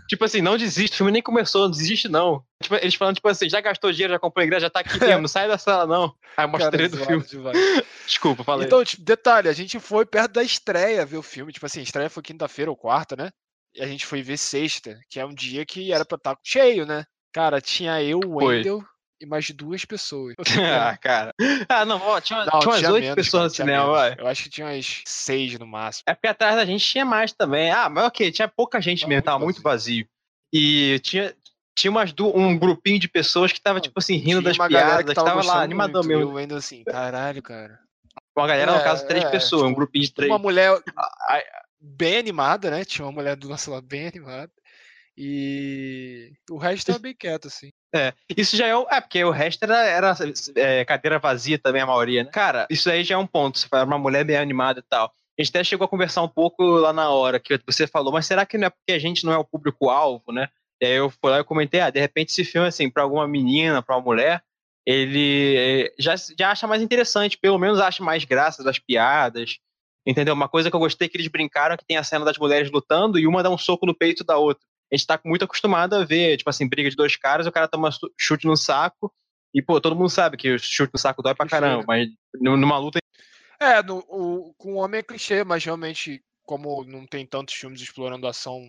Tipo 0.08 0.24
assim, 0.24 0.40
não 0.40 0.56
desiste, 0.56 0.94
o 0.94 0.96
filme 0.98 1.12
nem 1.12 1.22
começou, 1.22 1.62
não 1.62 1.70
desiste 1.70 2.08
não. 2.08 2.44
Tipo, 2.62 2.76
eles 2.76 2.94
falando, 2.94 3.16
tipo 3.16 3.28
assim, 3.28 3.48
já 3.48 3.60
gastou 3.60 3.90
dinheiro, 3.90 4.12
já 4.12 4.18
comprou 4.18 4.44
ingresso, 4.44 4.62
já 4.62 4.70
tá 4.70 4.80
aqui 4.80 4.90
mesmo, 5.00 5.22
não 5.22 5.28
sai 5.28 5.48
da 5.48 5.58
sala 5.58 5.86
não. 5.86 6.14
Aí 6.36 6.46
mostra 6.46 6.68
o 6.68 6.70
trailer 6.70 6.90
do 6.90 7.04
filme. 7.04 7.24
demais. 7.24 7.56
Desculpa, 8.06 8.44
falei. 8.44 8.66
Então, 8.66 8.84
tipo, 8.84 9.02
detalhe, 9.02 9.48
a 9.48 9.52
gente 9.52 9.78
foi 9.80 10.06
perto 10.06 10.32
da 10.32 10.42
estreia 10.42 11.04
ver 11.04 11.18
o 11.18 11.22
filme. 11.22 11.52
Tipo 11.52 11.66
assim, 11.66 11.80
a 11.80 11.82
estreia 11.82 12.10
foi 12.10 12.22
quinta-feira 12.22 12.70
ou 12.70 12.76
quarta, 12.76 13.16
né? 13.16 13.30
E 13.74 13.82
a 13.82 13.86
gente 13.86 14.06
foi 14.06 14.22
ver 14.22 14.38
sexta, 14.38 14.98
que 15.10 15.20
é 15.20 15.26
um 15.26 15.34
dia 15.34 15.66
que 15.66 15.92
era 15.92 16.04
pra 16.04 16.16
estar 16.16 16.36
cheio, 16.42 16.86
né? 16.86 17.04
Cara, 17.32 17.60
tinha 17.60 18.02
eu, 18.02 18.20
o. 18.24 18.36
Wendel 18.36 18.82
e 19.20 19.26
mais 19.26 19.50
duas 19.50 19.84
pessoas. 19.84 20.34
ah, 20.72 20.96
cara. 20.96 21.34
Ah, 21.68 21.84
não, 21.84 22.00
ó, 22.00 22.20
tinha, 22.20 22.44
Não, 22.44 22.60
tinha 22.60 22.72
umas 22.72 22.84
oito 22.84 23.14
pessoas 23.14 23.44
no 23.44 23.50
cinema, 23.50 23.86
vai. 23.90 24.16
Eu 24.18 24.26
acho 24.26 24.44
que 24.44 24.50
tinha 24.50 24.66
umas 24.66 25.02
seis 25.06 25.58
no 25.58 25.66
máximo. 25.66 26.04
É 26.06 26.14
porque 26.14 26.28
atrás 26.28 26.56
da 26.56 26.64
gente 26.64 26.84
tinha 26.84 27.04
mais 27.04 27.32
também. 27.32 27.70
Ah, 27.70 27.88
mas 27.88 28.04
ok, 28.04 28.30
tinha 28.30 28.48
pouca 28.48 28.80
gente 28.80 29.00
Tava 29.00 29.08
mesmo, 29.08 29.18
muito 29.18 29.24
tava 29.24 29.44
muito 29.44 29.62
vazio. 29.62 30.06
E 30.52 30.98
tinha, 31.00 31.34
tinha 31.76 31.90
umas 31.90 32.14
um 32.34 32.58
grupinho 32.58 32.98
de 32.98 33.08
pessoas 33.08 33.52
que 33.52 33.60
tava, 33.60 33.80
tipo 33.80 33.98
assim, 33.98 34.16
rindo 34.16 34.40
Tinha 34.40 34.42
das 34.42 34.68
piadas, 34.68 35.04
que 35.04 35.08
que 35.08 35.14
tava, 35.14 35.42
lá, 35.42 35.66
muito, 35.66 36.04
E 36.04 36.06
mesmo. 36.06 36.32
o 36.32 36.34
Wendel 36.34 36.58
assim, 36.58 36.84
caralho, 36.84 37.42
cara. 37.42 37.78
Uma 38.36 38.46
galera, 38.46 38.72
no 38.72 38.78
É, 38.78 38.84
caso, 38.84 39.06
três 39.06 39.24
é, 39.24 39.30
pessoas, 39.30 39.62
um 39.64 39.68
tipo, 39.68 39.76
grupinho 39.80 40.04
de 40.04 40.12
três. 40.12 40.30
Uma 40.30 40.38
mulher 40.38 40.80
bem 41.80 42.18
animada, 42.18 42.70
né? 42.70 42.84
Tinha 42.84 43.04
uma 43.04 43.12
mulher 43.12 43.36
do 43.36 43.48
nosso 43.48 43.70
lado 43.70 43.86
bem 43.86 44.06
animada. 44.06 44.50
E 45.20 46.32
o 46.48 46.56
resto 46.56 46.86
tava 46.86 47.00
bem 47.00 47.14
quieto, 47.14 47.48
assim. 47.48 47.70
Isso 48.36 48.56
já 48.56 48.66
é. 48.68 48.76
o- 48.76 48.86
É, 48.88 49.00
porque 49.00 49.24
o 49.24 49.30
resto 49.32 49.64
era, 49.64 49.78
era 49.84 50.14
é, 50.54 50.84
cadeira 50.84 51.18
vazia 51.18 51.58
também, 51.58 51.82
a 51.82 51.86
maioria, 51.86 52.22
né? 52.22 52.30
Cara, 52.30 52.66
isso 52.70 52.88
aí 52.88 53.02
já 53.02 53.16
é 53.16 53.18
um 53.18 53.26
ponto. 53.26 53.58
Você 53.58 53.66
fala, 53.66 53.84
uma 53.84 53.98
mulher 53.98 54.24
bem 54.24 54.36
animada 54.36 54.78
e 54.78 54.82
tal. 54.88 55.06
A 55.38 55.42
gente 55.42 55.50
até 55.50 55.64
chegou 55.64 55.84
a 55.84 55.88
conversar 55.88 56.22
um 56.22 56.28
pouco 56.28 56.62
lá 56.64 56.92
na 56.92 57.10
hora 57.10 57.40
que 57.40 57.58
você 57.66 57.86
falou, 57.86 58.12
mas 58.12 58.26
será 58.26 58.46
que 58.46 58.56
não 58.56 58.66
é 58.68 58.70
porque 58.70 58.92
a 58.92 58.98
gente 58.98 59.24
não 59.24 59.32
é 59.32 59.38
o 59.38 59.44
público-alvo, 59.44 60.32
né? 60.32 60.48
E 60.80 60.86
aí 60.86 60.92
eu 60.94 61.10
fui 61.10 61.30
lá 61.30 61.40
e 61.40 61.44
comentei, 61.44 61.80
ah, 61.80 61.90
de 61.90 61.98
repente 61.98 62.30
esse 62.30 62.44
filme, 62.44 62.68
assim, 62.68 62.88
pra 62.88 63.02
alguma 63.02 63.26
menina, 63.26 63.82
pra 63.82 63.96
uma 63.96 64.02
mulher, 64.04 64.42
ele 64.86 65.56
eh, 65.56 65.94
já, 65.98 66.14
já 66.16 66.50
acha 66.52 66.66
mais 66.66 66.80
interessante, 66.82 67.36
pelo 67.38 67.58
menos 67.58 67.80
acha 67.80 68.02
mais 68.02 68.24
graça 68.24 68.62
das 68.62 68.78
piadas, 68.78 69.58
entendeu? 70.06 70.34
Uma 70.34 70.48
coisa 70.48 70.70
que 70.70 70.76
eu 70.76 70.80
gostei 70.80 71.08
que 71.08 71.16
eles 71.16 71.28
brincaram 71.28 71.74
é 71.74 71.76
que 71.76 71.84
tem 71.84 71.96
a 71.96 72.04
cena 72.04 72.24
das 72.24 72.38
mulheres 72.38 72.70
lutando 72.70 73.18
e 73.18 73.26
uma 73.26 73.42
dá 73.42 73.50
um 73.50 73.58
soco 73.58 73.86
no 73.86 73.94
peito 73.96 74.22
da 74.24 74.36
outra. 74.38 74.64
A 74.92 74.96
gente 74.96 75.06
tá 75.06 75.20
muito 75.24 75.44
acostumado 75.44 75.94
a 75.94 76.04
ver, 76.04 76.36
tipo 76.36 76.48
assim, 76.48 76.68
briga 76.68 76.88
de 76.88 76.96
dois 76.96 77.16
caras, 77.16 77.46
o 77.46 77.52
cara 77.52 77.68
toma 77.68 77.90
chute 78.18 78.46
no 78.46 78.56
saco, 78.56 79.12
e, 79.54 79.60
pô, 79.62 79.80
todo 79.80 79.96
mundo 79.96 80.08
sabe 80.10 80.36
que 80.36 80.52
o 80.54 80.58
chute 80.58 80.90
no 80.92 80.98
saco 80.98 81.22
dói 81.22 81.34
pra 81.34 81.46
caramba, 81.46 81.78
né? 81.78 81.84
mas 81.86 82.08
nu- 82.40 82.56
numa 82.56 82.78
luta. 82.78 82.98
É, 83.60 83.82
no, 83.82 83.98
o, 84.08 84.54
com 84.54 84.74
o 84.74 84.76
homem 84.76 85.00
é 85.00 85.02
clichê, 85.02 85.44
mas 85.44 85.64
realmente, 85.64 86.22
como 86.44 86.84
não 86.84 87.06
tem 87.06 87.26
tantos 87.26 87.54
filmes 87.54 87.80
explorando 87.80 88.26
ação 88.26 88.60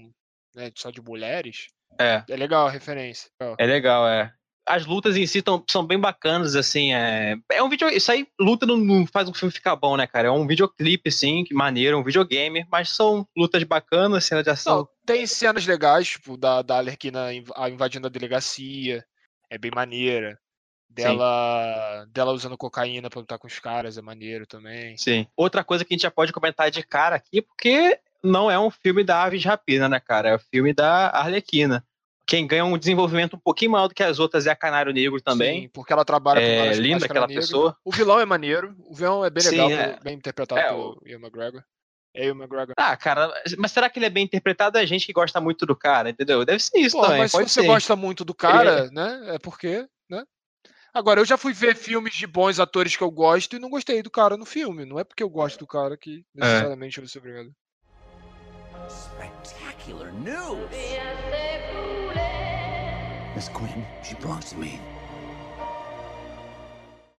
né, 0.56 0.72
só 0.76 0.90
de 0.90 1.02
mulheres, 1.02 1.68
É, 2.00 2.24
é 2.30 2.36
legal 2.36 2.68
a 2.68 2.72
referência. 2.72 3.30
É 3.58 3.66
legal, 3.66 4.08
é. 4.08 4.34
As 4.70 4.86
lutas 4.86 5.18
em 5.18 5.26
si 5.26 5.42
tão, 5.42 5.64
são 5.68 5.84
bem 5.84 6.00
bacanas, 6.00 6.56
assim, 6.56 6.94
é. 6.94 7.36
É 7.52 7.64
um 7.64 7.68
vídeo. 7.68 7.90
Isso 7.90 8.12
aí, 8.12 8.28
luta 8.40 8.68
não, 8.68 8.78
não 8.78 9.08
faz 9.08 9.28
um 9.28 9.34
filme 9.34 9.52
ficar 9.52 9.76
bom, 9.76 9.98
né, 9.98 10.06
cara? 10.06 10.28
É 10.28 10.32
um 10.32 10.46
videoclipe, 10.46 11.10
assim, 11.10 11.44
que 11.44 11.56
maneiro, 11.56 11.98
um 11.98 12.04
videogame, 12.04 12.66
mas 12.72 12.90
são 12.90 13.28
lutas 13.36 13.64
bacanas, 13.64 14.26
cena 14.26 14.44
de 14.44 14.50
ação. 14.52 14.78
Não, 14.78 14.90
tem 15.06 15.26
cenas 15.26 15.66
legais, 15.66 16.10
tipo, 16.10 16.38
da, 16.38 16.62
da 16.62 16.78
Alerquina 16.78 17.34
invadindo 17.34 18.06
a 18.06 18.12
delegacia, 18.12 19.04
é 19.50 19.58
bem 19.58 19.72
maneira. 19.74 20.40
Dela, 20.88 22.06
dela 22.12 22.32
usando 22.32 22.58
cocaína 22.58 23.10
pra 23.10 23.20
lutar 23.20 23.38
com 23.38 23.48
os 23.48 23.60
caras, 23.60 23.98
é 23.98 24.02
maneiro 24.02 24.48
também. 24.48 24.98
Sim. 24.98 25.28
Outra 25.36 25.64
coisa 25.64 25.86
que 25.86 25.94
a 25.94 25.96
gente 25.96 26.04
já 26.04 26.12
pode 26.12 26.34
comentar 26.34 26.72
de 26.72 26.82
cara 26.82 27.16
aqui, 27.16 27.42
porque 27.42 28.00
não 28.24 28.50
é 28.50 28.60
um 28.60 28.72
filme 28.72 29.04
da 29.04 29.24
Aves 29.24 29.42
de 29.42 29.48
Rapina, 29.48 29.88
né, 29.88 30.00
cara? 30.00 30.30
É 30.30 30.36
o 30.36 30.40
filme 30.40 30.74
da 30.74 31.10
Arlequina. 31.10 31.86
Quem 32.30 32.46
ganha 32.46 32.64
um 32.64 32.78
desenvolvimento 32.78 33.36
um 33.36 33.40
pouquinho 33.40 33.72
maior 33.72 33.88
do 33.88 33.96
que 33.96 34.04
as 34.04 34.20
outras 34.20 34.46
é 34.46 34.52
a 34.52 34.56
Canário 34.56 34.94
Negro 34.94 35.20
também. 35.20 35.64
Sim, 35.64 35.70
porque 35.70 35.92
ela 35.92 36.06
trabalha 36.06 36.40
com 36.40 36.46
É 36.46 36.58
várias 36.60 36.78
linda 36.78 37.06
aquela 37.06 37.26
negra. 37.26 37.42
pessoa. 37.42 37.76
O 37.84 37.92
vilão 37.92 38.20
é 38.20 38.26
maneiro, 38.26 38.76
o 38.86 38.94
vilão 38.94 39.26
é 39.26 39.32
bem 39.32 39.42
Sim, 39.44 39.50
legal, 39.50 39.72
é. 39.72 40.00
bem 40.00 40.14
interpretado 40.16 40.62
É, 40.62 40.68
pelo 40.70 41.02
Ian 41.08 41.18
McGregor. 41.18 41.64
É 42.14 42.26
Ian 42.28 42.36
McGregor. 42.36 42.76
Ah, 42.78 42.96
cara, 42.96 43.34
mas 43.58 43.72
será 43.72 43.90
que 43.90 43.98
ele 43.98 44.06
é 44.06 44.10
bem 44.12 44.26
interpretado? 44.26 44.78
É 44.78 44.86
gente 44.86 45.08
que 45.08 45.12
gosta 45.14 45.42
muito 45.42 45.66
do 45.66 45.76
cara, 45.76 46.12
entendeu? 46.12 46.46
Deve 46.46 46.60
ser 46.62 46.78
isso 46.80 46.96
Pô, 46.98 47.02
também, 47.04 47.18
mas 47.20 47.32
se 47.32 47.38
pode 47.38 47.50
você 47.50 47.62
ser. 47.62 47.68
gosta 47.68 47.96
muito 47.96 48.24
do 48.24 48.36
cara, 48.36 48.90
né? 48.92 49.34
É 49.34 49.40
porque, 49.40 49.88
né? 50.08 50.24
Agora, 50.94 51.22
eu 51.22 51.26
já 51.26 51.38
fui 51.38 51.54
ver 51.54 51.76
filmes 51.76 52.14
de 52.16 52.28
bons 52.28 52.60
atores 52.60 52.96
que 52.96 53.04
eu 53.04 53.10
gosto 53.12 53.56
e 53.56 53.60
não 53.60 53.70
gostei 53.72 54.04
do 54.04 54.10
cara 54.12 54.38
no 54.38 54.46
filme. 54.46 54.86
Não 54.86 55.00
é 55.00 55.04
porque 55.04 55.24
eu 55.24 55.30
gosto 55.30 55.58
do 55.60 55.68
cara 55.68 55.98
que 55.98 56.24
É. 56.38 56.42
necessariamente 56.46 56.98
eu 56.98 57.04
vou 57.04 57.10
ser 57.10 57.20
obrigado. 57.20 57.52
Spectacular 58.90 60.12
news! 60.14 60.70
Miss 63.40 63.48
Quinn, 63.48 63.86
she 64.04 64.16
belongs 64.16 64.50
to 64.52 64.58
me. 64.58 64.82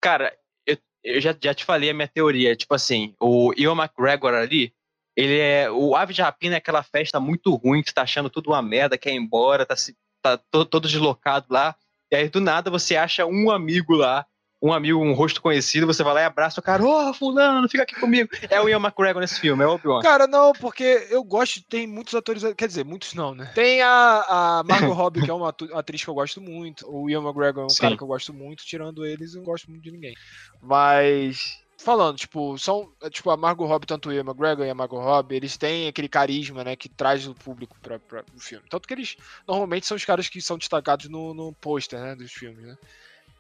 Cara, 0.03 0.37
eu, 0.67 0.77
eu 1.03 1.19
já, 1.19 1.35
já 1.43 1.55
te 1.55 1.65
falei 1.65 1.89
a 1.89 1.95
minha 1.95 2.07
teoria. 2.09 2.55
Tipo 2.55 2.75
assim, 2.75 3.15
o 3.19 3.55
Ian 3.57 3.73
McGregor 3.75 4.35
ali, 4.35 4.71
ele 5.17 5.39
é. 5.39 5.71
O 5.71 5.97
Ave 5.97 6.13
de 6.13 6.21
Rapina 6.21 6.57
é 6.57 6.59
aquela 6.59 6.83
festa 6.83 7.19
muito 7.19 7.55
ruim, 7.55 7.83
que 7.83 7.95
tá 7.95 8.03
achando 8.03 8.29
tudo 8.29 8.51
uma 8.51 8.61
merda, 8.61 8.99
quer 8.99 9.13
ir 9.13 9.17
embora, 9.17 9.65
tá, 9.65 9.75
se- 9.75 9.97
tá 10.21 10.37
to- 10.37 10.67
todo 10.67 10.87
deslocado 10.87 11.47
lá. 11.49 11.75
E 12.13 12.17
aí, 12.17 12.29
do 12.29 12.39
nada, 12.39 12.71
você 12.71 12.97
acha 12.97 13.25
um 13.25 13.51
amigo 13.51 13.95
lá, 13.95 14.27
um 14.63 14.73
amigo, 14.73 15.01
um 15.01 15.13
rosto 15.13 15.41
conhecido, 15.41 15.87
você 15.87 16.03
vai 16.03 16.15
lá 16.15 16.21
e 16.23 16.25
abraça 16.25 16.61
o 16.61 16.63
cara, 16.63 16.85
ô, 16.85 17.15
fulano, 17.15 17.69
fica 17.69 17.83
aqui 17.83 17.95
comigo. 17.99 18.29
É 18.49 18.61
o 18.61 18.69
Ian 18.69 18.79
McGregor 18.79 19.21
nesse 19.21 19.41
filme, 19.41 19.65
é 19.65 19.67
o 19.67 19.71
Obi-Wan. 19.71 20.03
Cara, 20.03 20.27
não, 20.27 20.53
porque 20.53 21.07
eu 21.11 21.25
gosto, 21.25 21.63
tem 21.63 21.87
muitos 21.87 22.15
atores, 22.15 22.43
quer 22.57 22.69
dizer, 22.69 22.85
muitos 22.85 23.15
não, 23.15 23.35
né? 23.35 23.51
Tem 23.55 23.81
a, 23.81 24.25
a 24.29 24.63
Margot 24.65 24.93
Robbie, 24.93 25.23
que 25.23 25.31
é 25.31 25.35
uma 25.35 25.55
atriz 25.75 26.05
que 26.05 26.11
eu 26.11 26.15
gosto 26.15 26.41
muito, 26.41 26.87
o 26.91 27.09
Ian 27.09 27.23
McGregor 27.23 27.63
é 27.63 27.67
um 27.67 27.71
Sim. 27.71 27.83
cara 27.83 27.97
que 27.97 28.03
eu 28.03 28.09
gosto 28.09 28.35
muito, 28.35 28.65
tirando 28.65 29.07
eles, 29.07 29.35
eu 29.35 29.39
não 29.39 29.47
gosto 29.47 29.71
muito 29.71 29.83
de 29.83 29.91
ninguém. 29.91 30.15
Mas 30.61 31.61
falando, 31.79 32.19
tipo, 32.19 32.59
são, 32.59 32.93
é, 33.03 33.09
tipo, 33.09 33.31
a 33.31 33.37
Margot 33.37 33.67
Robbie, 33.67 33.87
tanto 33.87 34.11
o 34.11 34.13
Ian 34.13 34.21
McGregor 34.21 34.67
e 34.67 34.71
a 34.71 34.75
Margot 34.75 35.01
Robbie, 35.01 35.37
eles 35.37 35.57
têm 35.57 35.89
aquele 35.89 36.09
carisma, 36.09 36.63
né, 36.63 36.77
que 36.77 36.89
traz 36.89 37.27
o 37.27 37.35
público 37.35 37.77
para 37.81 37.99
o 38.35 38.41
filme. 38.41 38.67
Tanto 38.69 38.87
que 38.87 38.93
eles, 38.93 39.17
normalmente, 39.49 39.87
são 39.87 39.97
os 39.97 40.05
caras 40.05 40.29
que 40.29 40.41
são 40.43 40.59
destacados 40.59 41.09
no, 41.09 41.33
no 41.33 41.53
pôster, 41.55 41.99
né, 41.99 42.15
dos 42.15 42.33
filmes, 42.33 42.65
né. 42.65 42.77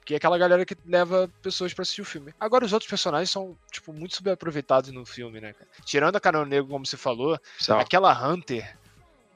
Que 0.04 0.14
é 0.14 0.16
aquela 0.16 0.38
galera 0.38 0.64
que 0.64 0.76
leva 0.86 1.30
pessoas 1.42 1.74
para 1.74 1.82
assistir 1.82 2.02
o 2.02 2.04
filme. 2.04 2.34
Agora, 2.40 2.64
os 2.64 2.72
outros 2.72 2.88
personagens 2.88 3.30
são, 3.30 3.56
tipo, 3.70 3.92
muito 3.92 4.16
subaproveitados 4.16 4.90
no 4.90 5.04
filme, 5.04 5.40
né, 5.40 5.52
cara. 5.52 5.70
Tirando 5.84 6.16
a 6.16 6.20
Carol 6.20 6.46
Negro, 6.46 6.68
como 6.68 6.86
você 6.86 6.96
falou, 6.96 7.38
aquela 7.78 8.12
Hunter, 8.28 8.76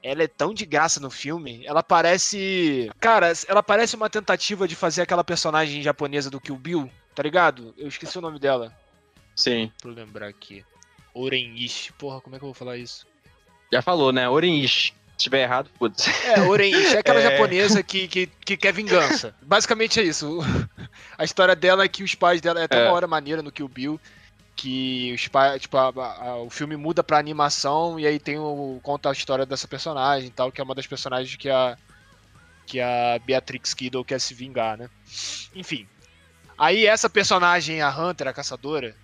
ela 0.05 0.21
é 0.21 0.27
tão 0.27 0.53
de 0.53 0.65
graça 0.65 0.99
no 0.99 1.09
filme. 1.09 1.65
Ela 1.65 1.81
parece. 1.81 2.91
Cara, 2.99 3.33
ela 3.47 3.63
parece 3.63 3.95
uma 3.95 4.09
tentativa 4.09 4.67
de 4.67 4.75
fazer 4.75 5.01
aquela 5.01 5.23
personagem 5.23 5.81
japonesa 5.81 6.29
do 6.29 6.39
Kill 6.39 6.57
Bill, 6.57 6.91
tá 7.15 7.23
ligado? 7.23 7.73
Eu 7.77 7.87
esqueci 7.87 8.17
o 8.17 8.21
nome 8.21 8.37
dela. 8.37 8.71
Sim. 9.35 9.71
Pra 9.81 9.89
eu 9.89 9.95
lembrar 9.95 10.27
aqui. 10.27 10.63
Orenish. 11.13 11.91
Porra, 11.97 12.21
como 12.21 12.35
é 12.35 12.39
que 12.39 12.45
eu 12.45 12.49
vou 12.49 12.53
falar 12.53 12.77
isso? 12.77 13.07
Já 13.71 13.81
falou, 13.81 14.11
né? 14.11 14.29
Orenish. 14.29 14.93
Se 15.17 15.23
tiver 15.23 15.43
errado, 15.43 15.69
foda-se. 15.79 16.09
É, 16.27 16.41
Orenish 16.41 16.93
é 16.93 16.99
aquela 16.99 17.19
É. 17.23 17.31
japonesa 17.31 17.81
que, 17.81 18.07
que, 18.07 18.27
que 18.27 18.57
quer 18.57 18.73
vingança. 18.73 19.33
Basicamente 19.41 19.99
é 19.99 20.03
isso. 20.03 20.39
A 21.17 21.23
história 21.23 21.55
dela 21.55 21.83
é 21.83 21.87
que 21.87 22.03
os 22.03 22.13
pais 22.15 22.41
dela. 22.41 22.59
É 22.59 22.63
até 22.65 22.79
É. 22.79 22.83
uma 22.87 22.93
hora 22.93 23.07
maneira 23.07 23.41
no 23.41 23.51
Kill 23.51 23.67
Bill. 23.69 23.99
Que 24.57 25.13
os 25.13 25.27
pais. 25.27 25.61
Tipo, 25.61 25.77
a- 25.77 25.87
a- 25.95 26.35
o 26.41 26.49
filme 26.49 26.75
muda 26.75 27.03
pra 27.03 27.17
animação 27.17 27.97
e 27.99 28.05
aí 28.05 28.19
tem 28.19 28.37
o. 28.37 28.79
conta 28.83 29.09
a 29.09 29.13
história 29.13 29.45
dessa 29.45 29.67
personagem 29.67 30.27
e 30.27 30.31
tal, 30.31 30.51
que 30.51 30.59
é 30.59 30.63
uma 30.63 30.75
das 30.75 30.87
personagens 30.87 31.35
que 31.37 31.49
a. 31.49 31.77
Que 32.67 32.79
a 32.81 33.19
Beatrix 33.25 33.73
Kiddo 33.73 34.03
quer 34.03 34.19
se 34.19 34.33
vingar, 34.33 34.77
né? 34.77 34.89
Enfim. 35.55 35.87
Aí 36.57 36.85
essa 36.87 37.09
personagem, 37.09 37.81
a 37.81 37.89
Hunter, 37.89 38.27
a 38.27 38.33
caçadora, 38.33 38.95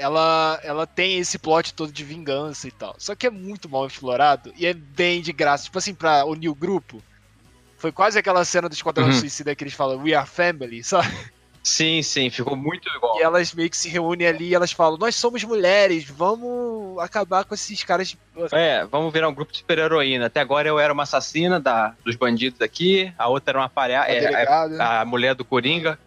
ela, 0.00 0.58
ela 0.62 0.86
tem 0.86 1.18
esse 1.18 1.38
plot 1.38 1.74
todo 1.74 1.92
de 1.92 2.02
vingança 2.02 2.66
e 2.66 2.70
tal. 2.70 2.94
Só 2.98 3.14
que 3.14 3.26
é 3.26 3.30
muito 3.30 3.68
mal 3.68 3.86
explorado 3.86 4.50
e 4.56 4.66
é 4.66 4.72
bem 4.72 5.20
de 5.20 5.30
graça. 5.30 5.64
Tipo 5.64 5.78
assim, 5.78 5.94
pra 5.94 6.24
unir 6.24 6.48
o 6.48 6.54
grupo. 6.54 7.02
Foi 7.76 7.92
quase 7.92 8.18
aquela 8.18 8.44
cena 8.44 8.68
do 8.68 8.72
Esquadrão 8.72 9.06
Uhum. 9.06 9.12
Suicida 9.12 9.54
que 9.54 9.62
eles 9.62 9.74
falam 9.74 10.02
We 10.02 10.14
are 10.14 10.26
family, 10.26 10.82
sabe? 10.84 11.14
Sim, 11.62 12.02
sim, 12.02 12.30
ficou 12.30 12.56
muito 12.56 12.88
igual. 12.96 13.18
E 13.18 13.22
elas 13.22 13.52
meio 13.52 13.68
que 13.68 13.76
se 13.76 13.90
reúnem 13.90 14.26
ali 14.26 14.48
e 14.48 14.54
elas 14.54 14.72
falam: 14.72 14.96
Nós 14.96 15.14
somos 15.14 15.44
mulheres, 15.44 16.04
vamos 16.04 16.98
acabar 16.98 17.44
com 17.44 17.54
esses 17.54 17.84
caras 17.84 18.08
de. 18.08 18.18
É, 18.52 18.86
vamos 18.86 19.12
virar 19.12 19.28
um 19.28 19.34
grupo 19.34 19.52
de 19.52 19.58
super-heroína. 19.58 20.26
Até 20.26 20.40
agora 20.40 20.66
eu 20.66 20.78
era 20.78 20.90
uma 20.90 21.02
assassina 21.02 21.60
da, 21.60 21.94
dos 22.02 22.16
bandidos 22.16 22.62
aqui, 22.62 23.12
a 23.18 23.28
outra 23.28 23.52
era 23.52 23.58
uma 23.58 23.68
palhaça, 23.68 24.10
A 24.10 24.14
é, 24.14 24.20
delegada, 24.20 24.82
a, 24.82 25.00
a 25.02 25.04
mulher 25.04 25.34
do 25.34 25.44
Coringa. 25.44 25.98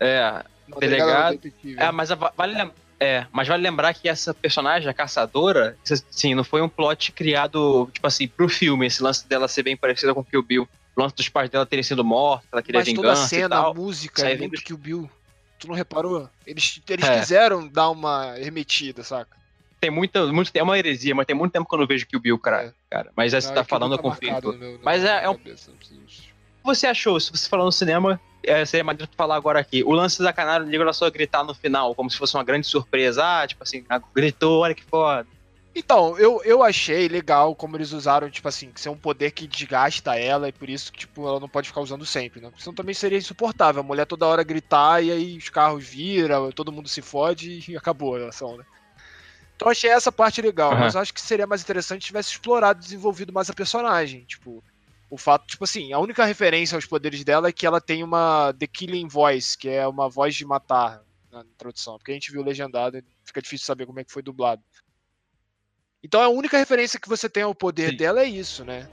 É, 0.00 0.44
não, 0.74 0.80
delegado. 0.80 1.40
é 1.76 1.90
mas 1.92 2.10
a- 2.10 2.14
vale, 2.36 2.54
lem- 2.54 2.72
é, 3.00 3.26
mas 3.32 3.48
vale 3.48 3.62
lembrar 3.62 3.92
que 3.94 4.08
essa 4.08 4.32
personagem, 4.32 4.88
a 4.88 4.94
caçadora, 4.94 5.76
assim, 5.90 6.34
não 6.34 6.44
foi 6.44 6.62
um 6.62 6.68
plot 6.68 7.12
criado, 7.12 7.88
tipo 7.92 8.06
assim, 8.06 8.28
pro 8.28 8.48
filme, 8.48 8.86
esse 8.86 9.02
lance 9.02 9.26
dela 9.26 9.48
ser 9.48 9.62
bem 9.62 9.76
parecida 9.76 10.14
com 10.14 10.22
Kill 10.24 10.42
Bill. 10.42 10.68
O 10.94 11.00
lance 11.02 11.14
dos 11.16 11.28
pais 11.28 11.48
dela 11.48 11.64
terem 11.64 11.82
sido 11.82 12.04
mortos, 12.04 12.46
ela 12.52 12.62
queria 12.62 12.80
Mas 12.80 12.88
toda 12.92 13.08
a 13.10 13.14
vingança 13.14 13.28
cena, 13.28 13.56
a 13.56 13.74
música 13.74 14.22
é 14.28 14.34
vem 14.36 14.48
muito 14.48 14.74
o 14.74 14.76
Bill. 14.76 15.10
Tu 15.58 15.66
não 15.68 15.74
reparou? 15.74 16.28
Eles, 16.46 16.80
eles 16.88 17.04
É. 17.08 17.18
quiseram 17.20 17.66
dar 17.66 17.88
uma 17.90 18.34
remetida, 18.34 19.02
saca? 19.02 19.36
Tem 19.80 19.90
muita, 19.90 20.26
muito, 20.26 20.50
é 20.54 20.62
uma 20.62 20.78
heresia, 20.78 21.14
mas 21.14 21.24
tem 21.26 21.34
muito 21.34 21.52
tempo 21.52 21.68
que 21.68 21.74
eu 21.74 21.78
não 21.78 21.86
vejo 21.86 22.06
Kill 22.06 22.20
Bill, 22.20 22.38
cara. 22.38 22.62
É. 22.64 22.72
cara. 22.90 23.10
Mas 23.16 23.32
aí 23.32 23.40
você 23.40 23.48
Não, 23.48 23.54
tá 23.54 23.60
é 23.60 23.64
que 23.64 23.66
o 23.74 23.78
Bill 23.78 23.78
falando, 23.78 23.92
eu 23.92 23.96
tá 23.96 24.02
confio. 24.02 24.58
meu- 24.58 24.72
na 24.74 24.78
Mas 24.84 25.04
é- 25.04 25.24
é 25.24 25.28
um- 25.30 25.34
cabeça, 25.34 25.70
você 26.64 26.86
achou? 26.86 27.18
Se 27.18 27.30
você 27.32 27.48
falou 27.48 27.66
no 27.66 27.72
cinema, 27.72 28.20
é, 28.44 28.64
seria 28.64 28.84
maneiro 28.84 29.10
tu 29.10 29.16
falar 29.16 29.36
agora 29.36 29.60
aqui. 29.60 29.82
O 29.84 29.92
lance 29.92 30.22
da 30.22 30.32
Canário 30.32 30.66
Negro 30.66 30.82
ela 30.82 30.92
só 30.92 31.08
gritar 31.10 31.44
no 31.44 31.54
final, 31.54 31.94
como 31.94 32.10
se 32.10 32.18
fosse 32.18 32.36
uma 32.36 32.44
grande 32.44 32.66
surpresa. 32.66 33.22
Ah, 33.24 33.46
tipo 33.46 33.62
assim, 33.62 33.84
ah, 33.88 34.00
gritou, 34.14 34.60
olha 34.60 34.74
que 34.74 34.84
foda. 34.84 35.26
Então, 35.74 36.18
eu, 36.18 36.42
eu 36.44 36.62
achei 36.62 37.08
legal 37.08 37.54
como 37.54 37.76
eles 37.76 37.92
usaram, 37.92 38.28
tipo 38.28 38.46
assim, 38.46 38.70
que 38.70 38.80
ser 38.80 38.90
um 38.90 38.96
poder 38.96 39.30
que 39.30 39.46
desgasta 39.46 40.18
ela 40.18 40.48
e 40.48 40.52
por 40.52 40.68
isso 40.68 40.92
que, 40.92 40.98
tipo, 40.98 41.26
ela 41.26 41.40
não 41.40 41.48
pode 41.48 41.68
ficar 41.68 41.80
usando 41.80 42.04
sempre, 42.04 42.42
né? 42.42 42.50
Porque 42.50 42.62
senão 42.62 42.74
também 42.74 42.94
seria 42.94 43.16
insuportável. 43.16 43.80
A 43.80 43.84
mulher 43.84 44.04
toda 44.04 44.26
hora 44.26 44.42
gritar 44.42 45.02
e 45.02 45.10
aí 45.10 45.38
os 45.38 45.48
carros 45.48 45.84
viram, 45.86 46.52
todo 46.52 46.72
mundo 46.72 46.88
se 46.88 47.00
fode 47.00 47.64
e 47.66 47.76
acabou 47.76 48.14
a 48.14 48.18
relação, 48.18 48.56
né? 48.58 48.64
Então 49.56 49.68
eu 49.68 49.72
achei 49.72 49.90
essa 49.90 50.12
parte 50.12 50.42
legal, 50.42 50.72
Aham. 50.72 50.80
mas 50.80 50.94
eu 50.94 51.00
acho 51.00 51.14
que 51.14 51.20
seria 51.20 51.46
mais 51.46 51.62
interessante 51.62 52.02
se 52.02 52.08
tivesse 52.08 52.32
explorado 52.32 52.80
e 52.80 52.82
desenvolvido 52.82 53.32
mais 53.32 53.48
a 53.48 53.54
personagem. 53.54 54.24
Tipo, 54.24 54.62
o 55.12 55.18
fato, 55.18 55.46
tipo 55.46 55.64
assim, 55.64 55.92
a 55.92 55.98
única 55.98 56.24
referência 56.24 56.74
aos 56.74 56.86
poderes 56.86 57.22
dela 57.22 57.48
é 57.48 57.52
que 57.52 57.66
ela 57.66 57.82
tem 57.82 58.02
uma 58.02 58.50
The 58.58 58.66
Killing 58.66 59.08
Voice, 59.08 59.58
que 59.58 59.68
é 59.68 59.86
uma 59.86 60.08
voz 60.08 60.34
de 60.34 60.42
matar 60.46 61.02
na 61.30 61.44
tradução. 61.58 61.98
Porque 61.98 62.12
a 62.12 62.14
gente 62.14 62.32
viu 62.32 62.42
legendado 62.42 62.96
e 62.96 63.04
fica 63.22 63.42
difícil 63.42 63.66
saber 63.66 63.84
como 63.84 64.00
é 64.00 64.04
que 64.04 64.10
foi 64.10 64.22
dublado. 64.22 64.62
Então 66.02 66.18
a 66.18 66.30
única 66.30 66.56
referência 66.56 66.98
que 66.98 67.10
você 67.10 67.28
tem 67.28 67.42
ao 67.42 67.54
poder 67.54 67.90
Sim. 67.90 67.96
dela 67.98 68.22
é 68.22 68.24
isso, 68.24 68.64
né? 68.64 68.88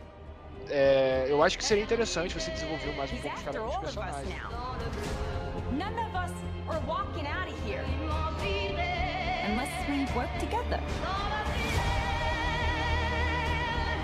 É, 0.68 1.28
eu 1.30 1.42
acho 1.42 1.58
que 1.58 1.64
seria 1.64 1.86
interessante 1.86 2.34
você 2.34 2.52
desenvolver 2.52 2.94
mais 2.98 3.14
um 3.14 3.18
pouco 3.22 3.38
os 3.38 3.44
caras 3.44 3.62
all 3.62 3.68
dos 3.68 3.76
of 3.78 3.86
us 3.86 3.96
personagens. 3.96 4.36
now. 4.36 4.76
None 5.72 6.00
of 6.02 6.14
us 6.18 6.34
are 6.68 6.86
walking 6.86 7.26
out 7.28 7.50
of 7.50 7.58
here. 7.66 7.86
Unless 9.48 9.72
we 9.88 10.06
work 10.14 10.38
together. 10.38 10.82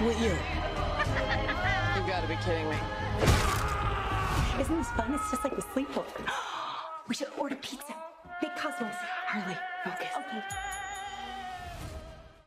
With 0.01 0.17
you. 0.21 1.71
you 2.05 2.11
gotta 2.11 2.27
be 2.27 2.35
kidding 2.37 2.69
me. 2.69 2.77
Isn't 4.61 4.77
this 4.77 4.91
fun? 4.91 5.13
It's 5.13 5.29
just 5.31 5.43
like 5.43 5.53
a 5.53 5.61
sleepover. 5.61 6.05
We 7.07 7.15
should 7.15 7.29
order 7.37 7.55
pizza. 7.55 7.93
Big 8.41 8.51
Cosmos. 8.55 8.95
Harley, 9.27 9.57
focus. 9.83 10.07
Okay. 10.17 10.41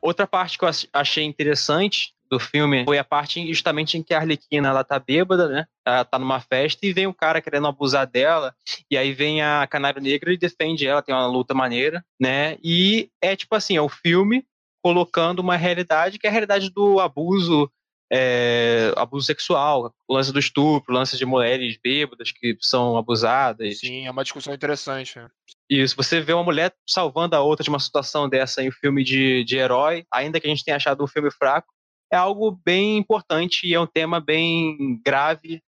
Outra 0.01 0.27
parte 0.27 0.59
que 0.59 0.65
eu 0.65 0.69
ach- 0.69 0.87
achei 0.93 1.25
interessante 1.25 2.15
do 2.31 2.39
filme 2.39 2.85
foi 2.85 2.99
a 2.99 3.05
parte 3.05 3.47
justamente 3.53 3.97
em 3.99 4.03
que 4.03 4.15
a 4.15 4.19
Arlequina 4.19 4.69
ela 4.69 4.85
tá 4.85 4.99
bêbada, 4.99 5.49
né? 5.49 5.67
Ela 5.85 6.05
tá 6.05 6.19
numa 6.19 6.41
festa 6.41 6.87
e 6.87 6.93
vem 6.93 7.07
um 7.07 7.13
cara 7.13 7.41
querendo 7.41 7.67
abusar 7.67 8.07
dela, 8.07 8.55
e 8.91 8.97
aí 8.97 9.13
vem 9.13 9.43
a 9.43 9.67
Canário 9.67 10.01
Negro 10.01 10.31
e 10.31 10.37
defende 10.39 10.87
ela, 10.87 11.03
tem 11.03 11.15
uma 11.15 11.27
luta 11.27 11.55
maneira, 11.55 12.05
né? 12.21 12.59
E 12.63 13.11
é 13.21 13.35
tipo 13.35 13.55
assim, 13.55 13.77
é 13.77 13.81
o 13.81 13.89
filme 13.89 14.45
colocando 14.83 15.41
uma 15.41 15.57
realidade 15.57 16.19
que 16.19 16.27
é 16.27 16.31
a 16.31 16.33
realidade 16.33 16.71
do 16.71 17.01
abuso, 17.01 17.71
é, 18.13 18.93
abuso 18.97 19.27
sexual, 19.27 19.95
lance 20.09 20.33
do 20.33 20.39
estupro, 20.39 20.95
lance 20.95 21.17
de 21.17 21.27
mulheres 21.27 21.79
bêbadas 21.83 22.33
que 22.33 22.57
são 22.61 22.97
abusadas, 22.97 23.81
Sim, 23.81 24.07
é 24.07 24.11
uma 24.11 24.23
discussão 24.23 24.55
interessante. 24.55 25.19
né? 25.19 25.29
isso, 25.69 25.95
você 25.95 26.21
vê 26.21 26.33
uma 26.33 26.45
mulher 26.45 26.75
salvando 26.89 27.37
a 27.37 27.41
outra 27.41 27.63
de 27.63 27.71
uma 27.71 27.79
situação 27.79 28.29
dessa 28.29 28.63
em 28.63 28.69
um 28.69 28.73
filme 28.73 29.05
de, 29.05 29.45
de 29.45 29.57
herói, 29.57 30.05
ainda 30.13 30.41
que 30.41 30.47
a 30.47 30.51
gente 30.51 30.65
tenha 30.65 30.77
achado 30.77 31.05
um 31.05 31.09
filme 31.09 31.31
fraco, 31.31 31.69
é 32.11 32.17
algo 32.17 32.51
bem 32.65 32.97
importante 32.97 33.67
e 33.67 33.75
é 33.75 33.81
um 33.81 33.87
tema 33.87 34.19
bem 34.19 35.01
grave 35.05 35.63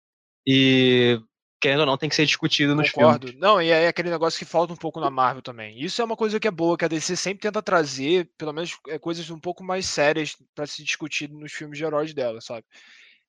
e, 0.47 1.21
querendo 1.61 1.81
ou 1.81 1.87
não, 1.87 1.99
tem 1.99 2.09
que 2.09 2.15
ser 2.15 2.25
discutido 2.25 2.75
nos 2.75 2.91
Concordo. 2.91 3.27
filmes. 3.27 3.41
Não, 3.41 3.61
e 3.61 3.69
é 3.69 3.89
aquele 3.89 4.11
negócio 4.11 4.39
que 4.39 4.45
falta 4.45 4.73
um 4.73 4.77
pouco 4.77 4.99
na 4.99 5.11
Marvel 5.11 5.43
também. 5.43 5.79
Isso 5.79 6.01
é 6.01 6.05
uma 6.05 6.17
coisa 6.17 6.41
que 6.41 6.49
é 6.49 6.51
boa, 6.51 6.77
que 6.77 6.85
a 6.85 6.89
DC 6.89 7.17
sempre 7.17 7.43
tenta 7.43 7.63
trazer, 7.63 8.31
pelo 8.39 8.53
menos 8.53 8.79
é, 8.89 8.99
coisas 8.99 9.29
um 9.31 9.39
pouco 9.39 9.63
mais 9.63 9.87
sérias 9.87 10.37
pra 10.55 10.67
se 10.67 10.83
discutir 10.83 11.29
nos 11.29 11.53
filmes 11.53 11.79
de 11.79 11.85
heróis 11.85 12.15
dela, 12.15 12.41
sabe? 12.41 12.65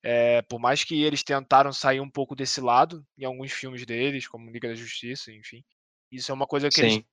É, 0.03 0.41
por 0.43 0.59
mais 0.59 0.83
que 0.83 1.03
eles 1.03 1.23
tentaram 1.23 1.71
sair 1.71 1.99
um 1.99 2.09
pouco 2.09 2.35
desse 2.35 2.59
lado 2.59 3.05
em 3.17 3.25
alguns 3.25 3.51
filmes 3.51 3.85
deles, 3.85 4.27
como 4.27 4.49
Liga 4.49 4.69
da 4.69 4.75
Justiça, 4.75 5.31
enfim. 5.31 5.63
Isso 6.11 6.31
é 6.31 6.33
uma 6.33 6.47
coisa 6.47 6.69
que 6.69 6.81
eles 6.81 6.93
Sim, 6.93 7.05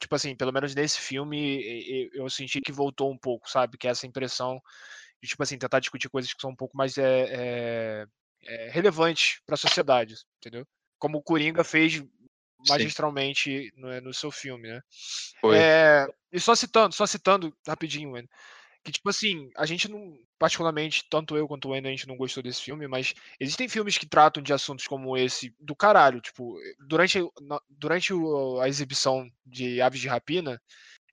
tipo 0.00 0.14
assim, 0.14 0.36
pelo 0.36 0.52
menos 0.52 0.74
nesse 0.74 1.00
filme, 1.00 2.10
eu 2.12 2.28
senti 2.28 2.60
que 2.60 2.72
voltou 2.72 3.10
um 3.10 3.18
pouco, 3.18 3.48
sabe? 3.48 3.78
Que 3.78 3.86
é 3.86 3.90
essa 3.90 4.06
impressão 4.06 4.60
de, 5.22 5.28
tipo 5.28 5.42
assim, 5.42 5.56
tentar 5.56 5.80
discutir 5.80 6.08
coisas 6.10 6.32
que 6.32 6.40
são 6.40 6.50
um 6.50 6.56
pouco 6.56 6.76
mais 6.76 6.98
é, 6.98 8.06
é, 8.46 8.70
relevantes 8.70 9.40
para 9.46 9.54
a 9.54 9.58
sociedade, 9.58 10.14
entendeu? 10.38 10.66
Como 10.98 11.18
o 11.18 11.22
Coringa 11.22 11.64
fez 11.64 12.02
magistralmente 12.68 13.72
no, 13.76 14.00
no 14.00 14.14
seu 14.14 14.30
filme, 14.30 14.68
né? 14.68 14.80
É, 15.54 16.06
e 16.32 16.40
só 16.40 16.54
citando, 16.54 16.94
só 16.94 17.06
citando 17.06 17.54
rapidinho, 17.66 18.12
Wendel, 18.12 18.30
que 18.82 18.92
tipo 18.92 19.08
assim, 19.08 19.50
a 19.56 19.64
gente 19.64 19.88
não, 19.88 20.18
particularmente, 20.38 21.04
tanto 21.08 21.36
eu 21.36 21.48
quanto 21.48 21.68
o 21.68 21.70
Wendel, 21.72 21.90
a 21.90 21.94
gente 21.94 22.08
não 22.08 22.16
gostou 22.16 22.42
desse 22.42 22.62
filme, 22.62 22.86
mas 22.86 23.14
existem 23.40 23.68
filmes 23.68 23.96
que 23.96 24.06
tratam 24.06 24.42
de 24.42 24.52
assuntos 24.52 24.86
como 24.86 25.16
esse 25.16 25.54
do 25.58 25.74
caralho, 25.74 26.20
tipo, 26.20 26.56
durante, 26.86 27.18
durante 27.68 28.12
a 28.62 28.68
exibição 28.68 29.28
de 29.44 29.80
Aves 29.80 30.00
de 30.00 30.08
Rapina, 30.08 30.60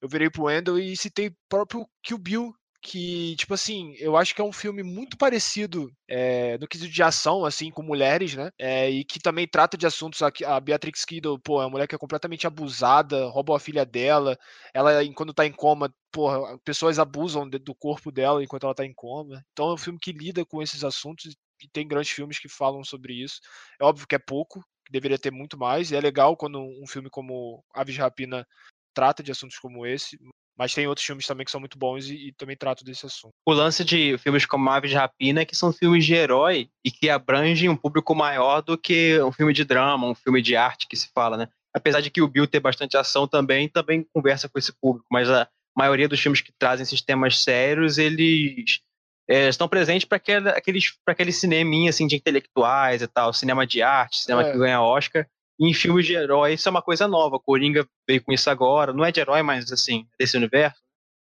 eu 0.01 0.09
virei 0.09 0.29
pro 0.29 0.43
Wendel 0.43 0.79
e 0.79 0.97
citei 0.97 1.27
o 1.27 1.35
próprio 1.47 1.87
Kill 2.03 2.17
Bill, 2.17 2.55
que, 2.81 3.35
tipo 3.35 3.53
assim, 3.53 3.93
eu 3.99 4.17
acho 4.17 4.33
que 4.33 4.41
é 4.41 4.43
um 4.43 4.51
filme 4.51 4.81
muito 4.81 5.15
parecido 5.15 5.91
é, 6.07 6.57
no 6.57 6.67
quesito 6.67 6.91
de 6.91 7.03
ação, 7.03 7.45
assim, 7.45 7.69
com 7.69 7.83
mulheres, 7.83 8.35
né? 8.35 8.49
É, 8.59 8.89
e 8.89 9.05
que 9.05 9.19
também 9.19 9.47
trata 9.47 9.77
de 9.77 9.85
assuntos. 9.85 10.21
A, 10.21 10.31
a 10.47 10.59
Beatrix 10.59 11.05
Kiddo, 11.05 11.39
pô, 11.39 11.61
é 11.61 11.65
uma 11.65 11.71
mulher 11.71 11.87
que 11.87 11.93
é 11.93 11.97
completamente 11.97 12.47
abusada, 12.47 13.27
roubam 13.27 13.55
a 13.55 13.59
filha 13.59 13.85
dela. 13.85 14.37
Ela, 14.73 14.91
quando 15.15 15.33
tá 15.33 15.45
em 15.45 15.51
coma, 15.51 15.93
porra, 16.11 16.57
pessoas 16.65 16.97
abusam 16.97 17.47
do 17.47 17.75
corpo 17.75 18.11
dela 18.11 18.43
enquanto 18.43 18.65
ela 18.65 18.75
tá 18.75 18.85
em 18.85 18.93
coma. 18.93 19.43
Então 19.51 19.69
é 19.69 19.73
um 19.73 19.77
filme 19.77 19.99
que 20.01 20.11
lida 20.11 20.43
com 20.45 20.61
esses 20.61 20.83
assuntos 20.83 21.35
e 21.61 21.69
tem 21.69 21.87
grandes 21.87 22.11
filmes 22.11 22.39
que 22.39 22.49
falam 22.49 22.83
sobre 22.83 23.13
isso. 23.13 23.39
É 23.79 23.85
óbvio 23.85 24.07
que 24.07 24.15
é 24.15 24.19
pouco, 24.19 24.59
que 24.85 24.91
deveria 24.91 25.19
ter 25.19 25.31
muito 25.31 25.57
mais. 25.57 25.91
E 25.91 25.95
é 25.95 26.01
legal 26.01 26.35
quando 26.35 26.59
um 26.59 26.87
filme 26.87 27.09
como 27.09 27.63
Aves 27.75 27.93
de 27.93 28.01
Rapina 28.01 28.45
trata 28.93 29.23
de 29.23 29.31
assuntos 29.31 29.57
como 29.59 29.85
esse, 29.85 30.17
mas 30.61 30.75
tem 30.75 30.85
outros 30.85 31.07
filmes 31.07 31.25
também 31.25 31.43
que 31.43 31.49
são 31.49 31.59
muito 31.59 31.75
bons 31.75 32.07
e, 32.07 32.27
e 32.27 32.31
também 32.33 32.55
tratam 32.55 32.85
desse 32.85 33.03
assunto. 33.03 33.33
O 33.43 33.51
lance 33.51 33.83
de 33.83 34.15
filmes 34.19 34.45
como 34.45 34.69
Aves 34.69 34.91
de 34.91 34.95
Rapina 34.95 35.41
é 35.41 35.45
que 35.45 35.55
são 35.55 35.73
filmes 35.73 36.05
de 36.05 36.13
herói 36.13 36.69
e 36.85 36.91
que 36.91 37.09
abrangem 37.09 37.67
um 37.67 37.75
público 37.75 38.13
maior 38.13 38.61
do 38.61 38.77
que 38.77 39.19
um 39.23 39.31
filme 39.31 39.53
de 39.53 39.65
drama, 39.65 40.05
um 40.05 40.13
filme 40.13 40.39
de 40.39 40.55
arte 40.55 40.87
que 40.87 40.95
se 40.95 41.09
fala, 41.15 41.35
né? 41.35 41.47
Apesar 41.75 41.99
de 41.99 42.11
que 42.11 42.21
o 42.21 42.27
Bill 42.27 42.45
ter 42.45 42.59
bastante 42.59 42.95
ação 42.95 43.27
também, 43.27 43.67
também 43.67 44.05
conversa 44.13 44.47
com 44.47 44.59
esse 44.59 44.71
público, 44.71 45.07
mas 45.11 45.27
a 45.31 45.47
maioria 45.75 46.07
dos 46.07 46.19
filmes 46.19 46.41
que 46.41 46.53
trazem 46.59 46.83
esses 46.83 47.01
temas 47.01 47.39
sérios, 47.39 47.97
eles 47.97 48.81
é, 49.27 49.49
estão 49.49 49.67
presentes 49.67 50.05
para 50.05 50.21
aqueles 50.55 50.91
para 51.03 51.13
aquele 51.13 51.31
cineminha 51.31 51.89
assim 51.89 52.05
de 52.05 52.15
intelectuais 52.15 53.01
e 53.01 53.07
tal, 53.07 53.33
cinema 53.33 53.65
de 53.65 53.81
arte, 53.81 54.19
cinema 54.19 54.47
É. 54.47 54.51
que 54.51 54.59
ganha 54.59 54.79
Oscar. 54.79 55.27
E 55.61 55.69
em 55.69 55.73
filmes 55.75 56.07
de 56.07 56.15
herói 56.15 56.53
isso 56.55 56.67
é 56.67 56.71
uma 56.71 56.81
coisa 56.81 57.07
nova. 57.07 57.39
Coringa 57.39 57.87
veio 58.07 58.23
com 58.23 58.33
isso 58.33 58.49
agora, 58.49 58.91
não 58.91 59.05
é 59.05 59.11
de 59.11 59.19
herói, 59.19 59.43
mas 59.43 59.71
assim 59.71 60.07
desse 60.19 60.35
universo. 60.35 60.81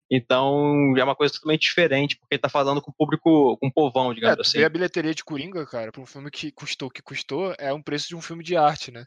Então 0.09 0.95
é 0.97 1.03
uma 1.03 1.15
coisa 1.15 1.33
totalmente 1.33 1.61
diferente 1.61 2.17
porque 2.17 2.37
tá 2.37 2.49
falando 2.49 2.81
com 2.81 2.91
o 2.91 2.93
público, 2.93 3.57
com 3.57 3.67
o 3.67 3.71
povão, 3.73 4.11
É, 4.11 4.15
digamos 4.15 4.37
tu 4.37 4.41
assim. 4.41 4.57
vê 4.59 4.65
a 4.65 4.69
bilheteria 4.69 5.13
de 5.13 5.23
Coringa, 5.23 5.65
cara, 5.65 5.91
pra 5.91 6.01
um 6.01 6.05
filme 6.05 6.29
que 6.31 6.51
custou 6.51 6.87
o 6.87 6.91
que 6.91 7.01
custou, 7.01 7.55
é 7.57 7.71
um 7.73 7.81
preço 7.81 8.07
de 8.07 8.15
um 8.15 8.21
filme 8.21 8.43
de 8.43 8.55
arte, 8.55 8.91
né? 8.91 9.05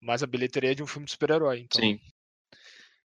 Mas 0.00 0.22
a 0.22 0.26
bilheteria 0.26 0.72
é 0.72 0.74
de 0.74 0.82
um 0.82 0.86
filme 0.86 1.06
de 1.06 1.12
super-herói. 1.12 1.60
Então, 1.60 1.80
Sim, 1.80 2.00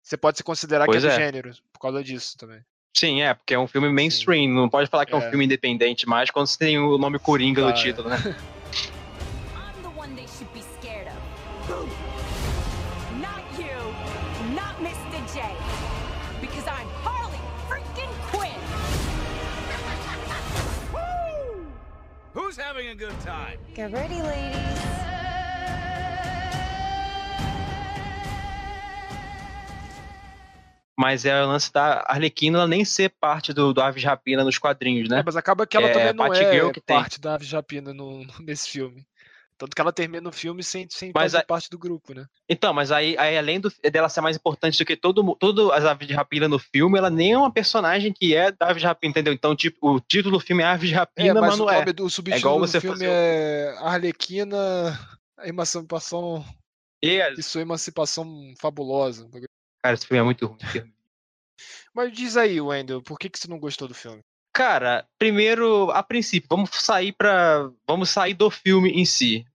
você 0.02 0.16
pode 0.16 0.36
se 0.38 0.44
considerar 0.44 0.84
Pois 0.86 1.02
que 1.02 1.06
é 1.06 1.10
do 1.10 1.14
é. 1.14 1.24
gênero, 1.24 1.52
por 1.72 1.78
causa 1.80 2.02
disso 2.04 2.36
também. 2.36 2.60
sim, 2.94 3.22
é 3.22 3.32
porque 3.32 3.54
é 3.54 3.58
um 3.58 3.66
filme 3.66 3.88
mainstream. 3.90 4.48
Não 4.50 4.68
pode 4.68 4.90
falar 4.90 5.06
que 5.06 5.14
é 5.14 5.16
um 5.16 5.22
É. 5.22 5.28
filme 5.30 5.44
independente 5.46 6.06
mais 6.06 6.30
quando 6.30 6.46
você 6.48 6.58
tem 6.58 6.78
o 6.78 6.98
nome 6.98 7.18
Coringa 7.18 7.62
no 7.62 7.72
Tá, 7.72 7.78
é. 7.78 7.82
título, 7.82 8.08
né? 8.10 8.16
having 22.82 22.88
a 22.88 22.94
good 22.94 23.20
time? 23.20 23.58
Get 23.74 23.92
ready, 23.92 24.20
ladies. 24.22 24.82
Mas 30.98 31.24
é 31.24 31.42
o 31.42 31.46
lance 31.46 31.72
da 31.72 32.04
Arlequina 32.06 32.58
ela 32.58 32.68
nem 32.68 32.84
ser 32.84 33.08
parte 33.08 33.52
do, 33.52 33.72
do 33.72 33.80
Aves 33.80 34.02
de 34.02 34.06
Rapina 34.06 34.44
nos 34.44 34.58
quadrinhos, 34.58 35.08
né? 35.08 35.20
É, 35.20 35.22
mas 35.24 35.36
acaba 35.36 35.66
que 35.66 35.76
ela 35.76 35.88
É, 35.88 35.92
também 35.92 36.12
não 36.12 36.28
Batgirl 36.28 36.68
é 36.68 36.72
que 36.72 36.80
tem. 36.80 36.96
parte 36.96 37.20
da 37.20 37.34
Ave 37.34 37.44
Japina 37.44 37.94
no- 37.94 38.24
nesse 38.40 38.68
filme. 38.68 39.04
Tanto 39.62 39.76
que 39.76 39.80
ela 39.80 39.92
termina 39.92 40.28
o 40.28 40.32
filme 40.32 40.60
sem, 40.60 40.88
sem 40.90 41.12
Mas 41.14 41.30
fazer 41.32 41.44
a- 41.44 41.46
parte 41.46 41.70
do 41.70 41.78
grupo, 41.78 42.12
né? 42.12 42.26
Então, 42.48 42.74
mas 42.74 42.90
aí, 42.90 43.16
aí 43.16 43.38
além 43.38 43.60
do- 43.60 43.72
dela 43.92 44.08
ser 44.08 44.20
mais 44.20 44.34
importante 44.36 44.76
do 44.76 44.84
que 44.84 44.96
todo, 44.96 45.36
todas 45.36 45.70
as 45.70 45.84
aves 45.84 46.08
de 46.08 46.12
rapina 46.14 46.48
no 46.48 46.58
filme, 46.58 46.98
ela 46.98 47.08
nem 47.08 47.30
é 47.34 47.38
uma 47.38 47.52
personagem 47.52 48.12
que 48.12 48.34
é 48.34 48.50
da 48.50 48.66
ave 48.70 48.80
de 48.80 48.86
rapina, 48.86 49.12
entendeu? 49.12 49.32
Então, 49.32 49.54
tipo, 49.54 49.94
o 49.94 50.00
título 50.00 50.36
do 50.36 50.44
filme 50.44 50.64
é 50.64 50.66
Aves 50.66 50.88
de 50.88 50.96
É, 50.96 50.98
Rapina, 50.98 51.34
mas 51.34 51.42
mas 51.42 51.54
o 51.54 51.58
não 51.64 51.70
é. 51.70 51.84
do 51.92 52.04
o 52.04 52.10
subtítulo 52.10 52.40
igual 52.40 52.58
do 52.58 52.66
você 52.66 52.80
filme 52.80 52.96
fazer 52.96 53.08
o- 53.08 53.12
é 53.12 53.76
Arlequina, 53.78 54.56
a 55.38 55.46
emancipação 55.46 56.44
E, 57.00 57.20
é- 57.20 57.32
e 57.34 57.42
sua 57.42 57.60
emancipação 57.62 58.52
fabulosa. 58.60 59.28
cara, 59.80 59.94
esse 59.94 60.04
filme 60.08 60.18
é 60.20 60.24
muito 60.24 60.44
ruim. 60.46 60.58
Mas 61.94 62.12
diz 62.12 62.36
aí, 62.36 62.60
Wendel, 62.60 63.00
por 63.00 63.16
que, 63.16 63.28
que 63.30 63.38
você 63.38 63.46
não 63.48 63.60
gostou 63.60 63.86
do 63.86 63.94
filme? 63.94 64.20
Cara, 64.54 65.06
primeiro, 65.18 65.90
a 65.92 66.02
princípio, 66.02 66.46
vamos 66.50 66.70
sair 66.72 67.12
para, 67.12 67.70
vamos 67.86 68.10
sair 68.10 68.34
do 68.34 68.50
filme 68.50 68.90
em 68.90 69.04
si. 69.04 69.46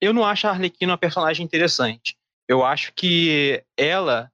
Eu 0.00 0.12
não 0.12 0.24
acho 0.24 0.46
a 0.46 0.50
Arlequina 0.50 0.92
uma 0.92 0.98
personagem 0.98 1.44
interessante. 1.44 2.16
Eu 2.48 2.64
acho 2.64 2.92
que 2.94 3.62
ela 3.76 4.30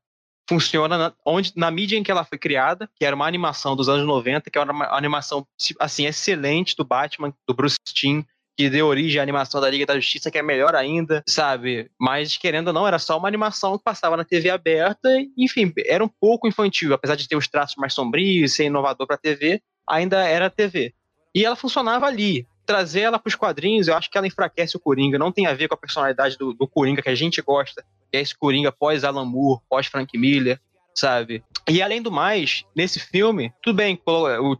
funciona 0.48 0.98
na, 0.98 1.12
onde, 1.24 1.52
na 1.56 1.70
mídia 1.70 1.96
em 1.96 2.02
que 2.02 2.10
ela 2.10 2.24
foi 2.24 2.38
criada, 2.38 2.88
que 2.96 3.04
era 3.04 3.16
uma 3.16 3.26
animação 3.26 3.74
dos 3.74 3.88
anos 3.88 4.06
90, 4.06 4.50
que 4.50 4.58
era 4.58 4.70
uma 4.70 4.86
animação 4.94 5.46
assim 5.80 6.06
excelente 6.06 6.76
do 6.76 6.84
Batman, 6.84 7.32
do 7.48 7.54
Bruce 7.54 7.78
Timm, 7.86 8.22
que 8.56 8.70
deu 8.70 8.86
origem 8.86 9.18
à 9.18 9.22
animação 9.22 9.60
da 9.60 9.68
Liga 9.68 9.86
da 9.86 9.96
Justiça, 9.96 10.30
que 10.30 10.38
é 10.38 10.42
melhor 10.42 10.76
ainda, 10.76 11.24
sabe? 11.28 11.90
Mas, 11.98 12.36
querendo 12.36 12.68
ou 12.68 12.72
não, 12.72 12.86
era 12.86 12.98
só 12.98 13.18
uma 13.18 13.26
animação 13.26 13.76
que 13.76 13.82
passava 13.82 14.16
na 14.16 14.24
TV 14.24 14.50
aberta, 14.50 15.08
e, 15.18 15.32
enfim, 15.38 15.72
era 15.86 16.04
um 16.04 16.08
pouco 16.08 16.46
infantil, 16.46 16.94
apesar 16.94 17.16
de 17.16 17.26
ter 17.26 17.36
os 17.36 17.48
traços 17.48 17.76
mais 17.76 17.92
sombrios, 17.92 18.54
ser 18.54 18.64
inovador 18.64 19.06
para 19.06 19.16
TV, 19.16 19.60
ainda 19.88 20.22
era 20.22 20.48
TV. 20.48 20.94
E 21.34 21.44
ela 21.44 21.56
funcionava 21.56 22.06
ali. 22.06 22.46
Trazer 22.66 23.00
ela 23.00 23.18
para 23.18 23.28
os 23.28 23.34
quadrinhos, 23.34 23.88
eu 23.88 23.96
acho 23.96 24.10
que 24.10 24.16
ela 24.16 24.26
enfraquece 24.26 24.76
o 24.76 24.80
Coringa, 24.80 25.18
não 25.18 25.32
tem 25.32 25.46
a 25.46 25.54
ver 25.54 25.68
com 25.68 25.74
a 25.74 25.78
personalidade 25.78 26.38
do, 26.38 26.52
do 26.52 26.66
Coringa 26.66 27.02
que 27.02 27.10
a 27.10 27.14
gente 27.14 27.42
gosta, 27.42 27.84
que 28.10 28.16
é 28.16 28.20
esse 28.20 28.36
Coringa 28.36 28.72
pós 28.72 29.04
Alan 29.04 29.24
Moore, 29.24 29.60
pós 29.68 29.86
Frank 29.86 30.16
Miller, 30.16 30.58
sabe? 30.94 31.42
E 31.68 31.82
além 31.82 32.00
do 32.00 32.10
mais, 32.10 32.64
nesse 32.74 33.00
filme, 33.00 33.52
tudo 33.62 33.76
bem, 33.76 34.00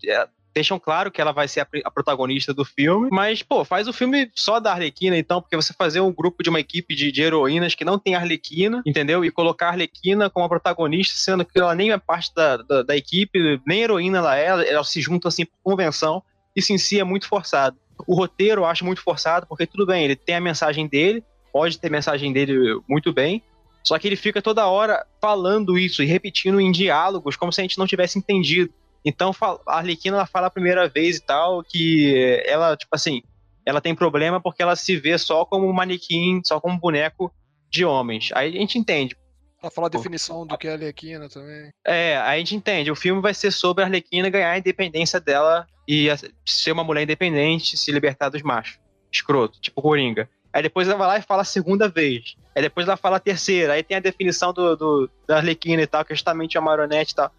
é, 0.07 0.29
deixam 0.55 0.79
claro 0.79 1.11
que 1.11 1.21
ela 1.21 1.33
vai 1.33 1.49
ser 1.49 1.61
a, 1.61 1.67
a 1.85 1.90
protagonista 1.90 2.55
do 2.55 2.64
filme, 2.64 3.09
mas, 3.11 3.43
pô, 3.43 3.64
faz 3.64 3.88
o 3.88 3.93
filme 3.93 4.31
só 4.35 4.61
da 4.61 4.73
Arlequina, 4.73 5.19
então, 5.19 5.40
porque 5.43 5.57
você 5.57 5.75
fazer 5.75 6.01
um 6.01 6.12
grupo 6.12 6.43
de 6.43 6.49
uma 6.49 6.61
equipe 6.61 6.95
de, 6.95 7.11
de 7.11 7.23
heroínas 7.23 7.75
que 7.75 7.85
não 7.85 7.99
tem 7.99 8.14
Arlequina, 8.14 8.83
entendeu? 8.87 9.25
E 9.25 9.31
colocar 9.31 9.67
a 9.67 9.71
Arlequina 9.71 10.31
como 10.31 10.47
a 10.47 10.49
protagonista, 10.49 11.14
sendo 11.17 11.45
que 11.45 11.59
ela 11.59 11.75
nem 11.75 11.90
é 11.90 11.99
parte 11.99 12.33
da, 12.35 12.59
da, 12.59 12.83
da 12.83 12.97
equipe, 12.97 13.61
nem 13.67 13.83
heroína 13.83 14.19
ela 14.19 14.38
é, 14.38 14.73
elas 14.73 14.88
se 14.88 15.01
juntam 15.01 15.29
assim 15.29 15.45
por 15.45 15.59
convenção, 15.62 16.23
isso 16.55 16.73
em 16.73 16.79
si 16.79 17.01
é 17.01 17.05
muito 17.05 17.27
forçado. 17.27 17.77
O 18.07 18.15
roteiro 18.15 18.63
eu 18.63 18.67
acho 18.67 18.85
muito 18.85 19.03
forçado, 19.03 19.47
porque 19.47 19.67
tudo 19.67 19.87
bem, 19.87 20.05
ele 20.05 20.17
tem 20.17 20.35
a 20.35 20.41
mensagem 20.41 20.87
dele, 20.87 21.23
pode 21.53 21.79
ter 21.79 21.89
a 21.89 21.91
mensagem 21.91 22.33
dele 22.33 22.81
muito 22.89 23.13
bem, 23.13 23.43
só 23.83 23.99
que 23.99 24.09
ele 24.09 24.17
fica 24.17 24.41
toda 24.41 24.67
hora 24.67 25.07
falando 25.21 25.79
isso 25.79 26.03
e 26.03 26.07
repetindo 26.07 26.61
em 26.61 26.73
diálogos, 26.73 27.37
como 27.37 27.53
se 27.53 27.61
a 27.61 27.65
gente 27.65 27.79
não 27.79 27.87
tivesse 27.87 28.19
entendido. 28.19 28.73
Então 29.05 29.33
a 29.67 29.77
Arlequina 29.79 30.17
ela 30.17 30.27
fala 30.27 30.47
a 30.47 30.51
primeira 30.51 30.89
vez 30.89 31.19
e 31.19 31.21
tal 31.21 31.63
que 31.63 32.43
ela, 32.47 32.77
tipo 32.77 32.95
assim, 32.95 33.23
ela 33.67 33.81
tem 33.81 33.95
problema 33.95 34.41
porque 34.41 34.63
ela 34.63 34.75
se 34.75 34.97
vê 34.97 35.19
só 35.19 35.45
como 35.45 35.69
um 35.69 35.73
manequim, 35.73 36.41
só 36.45 36.59
como 36.59 36.75
um 36.75 36.79
boneco 36.79 37.31
de 37.71 37.85
homens. 37.85 38.31
Aí 38.35 38.57
a 38.57 38.61
gente 38.61 38.79
entende. 38.79 39.17
Ela 39.64 39.70
fala 39.70 39.87
a 39.87 39.90
definição 39.90 40.46
do 40.46 40.59
que 40.59 40.68
é 40.68 40.72
Arlequina 40.72 41.27
também. 41.29 41.72
É, 41.87 42.16
a 42.18 42.37
gente 42.37 42.55
entende. 42.55 42.90
O 42.90 42.94
filme 42.96 43.22
vai 43.22 43.33
ser 43.33 43.50
sobre 43.50 43.83
a 43.83 43.87
Arlequina 43.87 44.29
ganhar 44.29 44.50
a 44.50 44.59
independência 44.59 45.18
dela 45.18 45.66
e 45.88 46.11
a- 46.11 46.18
ser 46.44 46.72
uma 46.72 46.85
mulher 46.85 47.03
independente, 47.03 47.77
se 47.77 47.90
libertar 47.90 48.29
dos 48.29 48.42
machos. 48.42 48.79
Escroto, 49.11 49.59
tipo 49.61 49.81
Coringa. 49.81 50.29
Aí 50.53 50.62
depois 50.62 50.87
ela 50.87 50.98
vai 50.98 51.07
lá 51.09 51.18
e 51.18 51.22
fala 51.22 51.42
a 51.42 51.44
segunda 51.46 51.88
vez. 51.88 52.37
Aí 52.55 52.61
depois 52.62 52.87
ela 52.87 52.96
fala 52.96 53.16
a 53.16 53.20
terceira. 53.20 53.72
Aí 53.72 53.83
tem 53.83 53.96
a 53.96 54.00
definição 54.00 54.53
do, 54.53 54.77
do- 54.77 55.11
da 55.27 55.38
Arlequina 55.38 55.81
e 55.83 55.87
tal, 55.87 56.05
que 56.05 56.12
é 56.12 56.16
justamente 56.16 56.59
a 56.59 56.61
marionete 56.61 57.12
e 57.12 57.16
tal. 57.16 57.33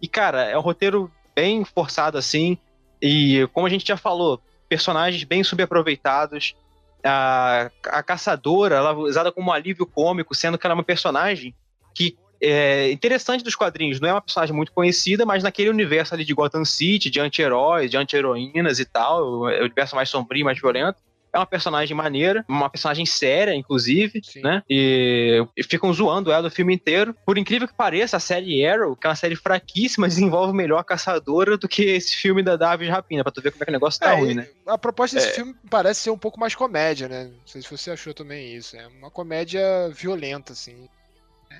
E, 0.00 0.06
cara, 0.06 0.42
é 0.44 0.56
um 0.56 0.60
roteiro 0.62 1.10
bem 1.34 1.64
forçado 1.64 2.16
assim. 2.16 2.56
E 3.02 3.48
como 3.52 3.66
a 3.66 3.70
gente 3.70 3.86
já 3.88 3.96
falou, 3.96 4.40
personagens 4.68 5.24
bem 5.24 5.42
subaproveitados. 5.42 6.54
A, 7.04 7.68
a 7.86 8.02
caçadora, 8.04 8.76
ela 8.76 8.90
é 8.90 8.94
usada 8.94 9.32
como 9.32 9.50
um 9.50 9.52
alívio 9.52 9.84
cômico, 9.84 10.34
sendo 10.36 10.56
que 10.56 10.64
ela 10.64 10.72
é 10.74 10.76
uma 10.76 10.84
personagem 10.84 11.52
que 11.94 12.16
é 12.40 12.90
interessante 12.90 13.44
dos 13.44 13.54
quadrinhos. 13.54 14.00
Não 14.00 14.08
é 14.08 14.12
uma 14.12 14.20
personagem 14.20 14.54
muito 14.54 14.72
conhecida, 14.72 15.24
mas 15.24 15.42
naquele 15.44 15.70
universo 15.70 16.12
ali 16.12 16.24
de 16.24 16.34
Gotham 16.34 16.64
City, 16.64 17.08
de 17.08 17.20
anti-heróis, 17.20 17.90
de 17.90 17.96
anti-heroínas 17.96 18.80
e 18.80 18.84
tal, 18.84 19.48
é 19.48 19.60
o 19.60 19.64
universo 19.64 19.94
mais 19.94 20.08
sombrio, 20.08 20.44
mais 20.44 20.60
violento. 20.60 20.98
É 21.34 21.38
uma 21.38 21.46
personagem 21.46 21.96
maneira, 21.96 22.44
uma 22.46 22.68
personagem 22.68 23.06
séria, 23.06 23.54
inclusive, 23.54 24.20
Sim. 24.22 24.42
né? 24.42 24.62
E, 24.68 25.42
e 25.56 25.62
ficam 25.62 25.90
zoando 25.90 26.30
ela 26.30 26.48
o 26.48 26.50
filme 26.50 26.74
inteiro. 26.74 27.16
Por 27.24 27.38
incrível 27.38 27.66
que 27.66 27.72
pareça, 27.74 28.18
a 28.18 28.20
série 28.20 28.66
Arrow, 28.66 28.94
que 28.94 29.06
é 29.06 29.08
uma 29.08 29.16
série 29.16 29.34
fraquíssima, 29.34 30.06
desenvolve 30.08 30.52
melhor 30.52 30.78
a 30.78 30.84
caçadora 30.84 31.56
do 31.56 31.66
que 31.66 31.84
esse 31.84 32.16
filme 32.16 32.42
da 32.42 32.56
Davi 32.56 32.86
Rapina, 32.86 33.22
pra 33.22 33.32
tu 33.32 33.40
ver 33.40 33.50
como 33.50 33.62
é 33.62 33.64
que 33.64 33.70
o 33.70 33.72
negócio 33.72 33.98
tá 33.98 34.12
É, 34.12 34.16
ruim, 34.16 34.34
né? 34.34 34.48
A 34.66 34.76
proposta 34.76 35.16
desse 35.16 35.28
É. 35.28 35.32
filme 35.32 35.54
parece 35.70 36.00
ser 36.00 36.10
um 36.10 36.18
pouco 36.18 36.38
mais 36.38 36.54
comédia, 36.54 37.08
né? 37.08 37.24
Não 37.24 37.46
sei 37.46 37.62
se 37.62 37.70
você 37.70 37.90
achou 37.92 38.12
também 38.12 38.54
isso. 38.54 38.76
É 38.76 38.86
uma 38.88 39.10
comédia 39.10 39.62
violenta, 39.94 40.52
assim. 40.52 40.86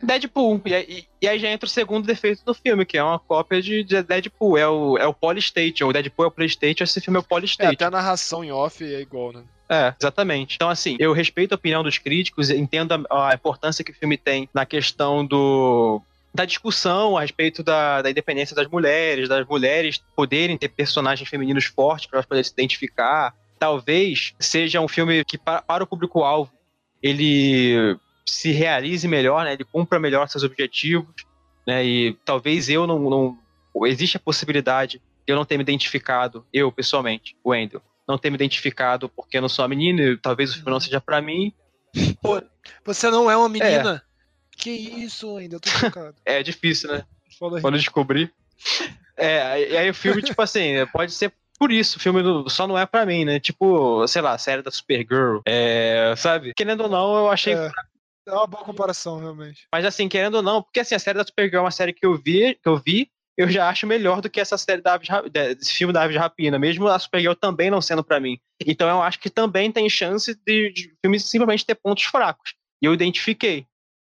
Deadpool. 0.03 0.61
E, 0.67 0.75
aí- 0.75 1.05
e 1.21 1.29
aí 1.29 1.39
já 1.39 1.49
entra 1.51 1.67
o 1.67 1.71
segundo 1.71 2.07
defeito 2.07 2.45
do 2.45 2.55
filme, 2.55 2.85
que 2.85 2.97
é 2.99 3.03
uma 3.03 3.19
cópia 3.19 3.61
de, 3.63 3.83
de 3.85 4.03
Deadpool. 4.03 4.57
É 4.59 4.69
o, 4.69 4.97
é 4.99 5.07
o 5.07 5.15
Polystation. 5.15 5.89
O 5.89 5.93
Deadpool 5.93 6.25
é 6.27 6.29
o 6.29 6.31
Playstation, 6.31 6.85
esse 6.85 7.01
filme 7.01 7.17
é 7.19 7.21
o 7.21 7.25
É, 7.25 7.27
Polystation. 7.27 7.73
até 7.73 7.85
a 7.85 7.91
narração 7.91 8.45
em 8.45 8.53
off 8.53 8.83
é 8.85 9.01
igual, 9.01 9.33
né? 9.33 9.43
É, 9.69 9.95
exatamente. 9.99 10.57
Então, 10.57 10.69
assim, 10.69 10.97
eu 11.01 11.13
respeito 11.13 11.53
a 11.53 11.55
opinião 11.55 11.83
dos 11.83 11.97
críticos, 11.99 12.51
entendo 12.51 12.93
a, 13.09 13.31
a 13.31 13.35
importância 13.35 13.83
que 13.85 13.91
o 13.91 13.95
filme 13.95 14.17
tem 14.19 14.49
na 14.53 14.67
questão 14.67 15.25
do 15.25 16.01
da 16.35 16.47
discussão 16.47 17.17
a 17.19 17.21
respeito 17.21 17.63
da, 17.63 18.01
da 18.01 18.11
independência 18.11 18.57
das 18.57 18.67
mulheres, 18.67 19.29
das 19.29 19.47
mulheres 19.47 20.03
poderem 20.17 20.57
ter 20.57 20.69
personagens 20.69 21.29
femininos 21.29 21.67
fortes 21.67 22.07
para 22.07 22.17
elas 22.19 22.27
poderem 22.27 22.45
se 22.45 22.53
identificar. 22.53 23.35
Talvez 23.59 24.33
seja 24.41 24.81
um 24.81 24.89
filme 24.89 25.23
que, 25.27 25.37
pa- 25.37 25.61
para 25.61 25.85
o 25.85 25.87
público-alvo, 25.87 26.51
ele 27.03 27.97
se 28.27 28.53
realize 28.53 29.07
melhor, 29.07 29.45
né? 29.45 29.53
Ele 29.55 29.65
cumpra 29.65 29.99
melhor 29.99 30.29
seus 30.29 30.45
objetivos, 30.45 31.15
né? 31.67 31.85
E 31.85 32.15
talvez 32.25 32.69
eu 32.69 32.87
não, 32.87 32.99
não 32.99 33.39
existe 33.87 34.17
a 34.17 34.21
possibilidade 34.21 34.99
de 35.27 35.33
eu 35.33 35.37
não 35.37 35.45
ter 35.45 35.57
me 35.57 35.63
identificado, 35.63 36.45
eu 36.53 36.71
pessoalmente, 36.73 37.37
Wendell, 37.47 37.83
não 38.09 38.19
ter 38.19 38.31
me 38.31 38.35
identificado 38.35 39.09
porque 39.09 39.37
eu 39.37 39.43
não 39.43 39.49
sou 39.49 39.63
uma 39.63 39.69
menina, 39.69 40.03
e 40.03 40.17
talvez 40.17 40.51
o 40.51 40.55
filme 40.55 40.71
não 40.71 40.81
seja 40.81 41.01
pra 41.01 41.23
mim. 41.23 41.53
Você 42.85 43.11
não 43.11 43.31
é 43.31 43.37
uma 43.37 43.49
menina. 43.49 44.03
Que 44.57 44.71
isso, 44.71 45.37
ainda 45.37 45.59
tô 45.59 45.69
chocado. 45.69 46.15
É 46.25 46.43
difícil, 46.43 46.93
né? 46.93 47.05
Fala 47.39 47.57
aí. 47.57 47.63
Quando 47.63 47.79
descobrir. 47.79 48.33
É, 49.17 49.71
e 49.71 49.77
aí 49.77 49.91
o 49.91 49.95
filme, 49.95 50.23
tipo 50.23 50.41
assim, 50.41 50.75
pode 50.93 51.13
ser 51.13 51.33
por 51.59 51.71
isso, 51.71 51.97
o 51.97 52.01
filme 52.01 52.23
do- 52.23 52.49
só 52.51 52.67
não 52.67 52.77
é 52.77 52.85
pra 52.85 53.07
mim, 53.07 53.25
né? 53.25 53.39
Tipo, 53.39 54.07
sei 54.09 54.21
lá, 54.21 54.33
a 54.33 54.39
série 54.39 54.63
da 54.63 54.71
Supergirl, 54.71 55.39
é, 55.47 56.13
sabe? 56.17 56.53
Querendo 56.57 56.83
ou 56.83 56.89
não, 56.89 57.15
eu 57.17 57.31
achei 57.31 57.55
É, 57.55 57.71
é 58.27 58.33
uma 58.33 58.47
boa 58.47 58.65
comparação, 58.65 59.19
realmente. 59.19 59.67
Mas 59.73 59.85
assim, 59.85 60.09
querendo 60.09 60.37
ou 60.37 60.43
não, 60.43 60.63
porque 60.63 60.81
assim, 60.81 60.95
a 60.95 60.99
série 60.99 61.19
da 61.19 61.25
Supergirl 61.25 61.59
é 61.61 61.65
uma 61.65 61.71
série 61.71 61.93
que 61.93 62.05
eu 62.07 62.15
vi, 62.17 62.55
que 62.55 62.69
eu 62.69 62.77
vi, 62.79 63.11
eu 63.37 63.49
já 63.49 63.69
acho 63.69 63.87
melhor 63.87 64.21
do 64.21 64.29
que 64.31 64.41
essa 64.41 64.59
série 64.59 64.83
da 64.83 64.97
desse 65.57 65.73
filme 65.73 65.93
da 65.93 66.03
Aves 66.03 66.15
de 66.15 66.19
Rapina, 66.19 66.59
mesmo 66.59 66.87
a 66.89 66.99
Supergirl 66.99 67.35
também 67.35 67.71
não 67.71 67.81
sendo 67.81 68.05
pra 68.05 68.21
mim. 68.21 68.39
Então 68.67 68.89
eu 68.89 69.03
acho 69.03 69.19
que 69.19 69.31
também 69.31 69.73
tem 69.73 69.89
chance 69.89 70.35
de, 70.47 70.71
de 70.73 70.95
filme 71.03 71.19
simplesmente 71.19 71.65
ter 71.67 71.75
pontos 71.75 72.05
fracos. 72.05 72.55
E 72.83 72.87
eu 72.87 72.93
identifiquei, 72.95 73.67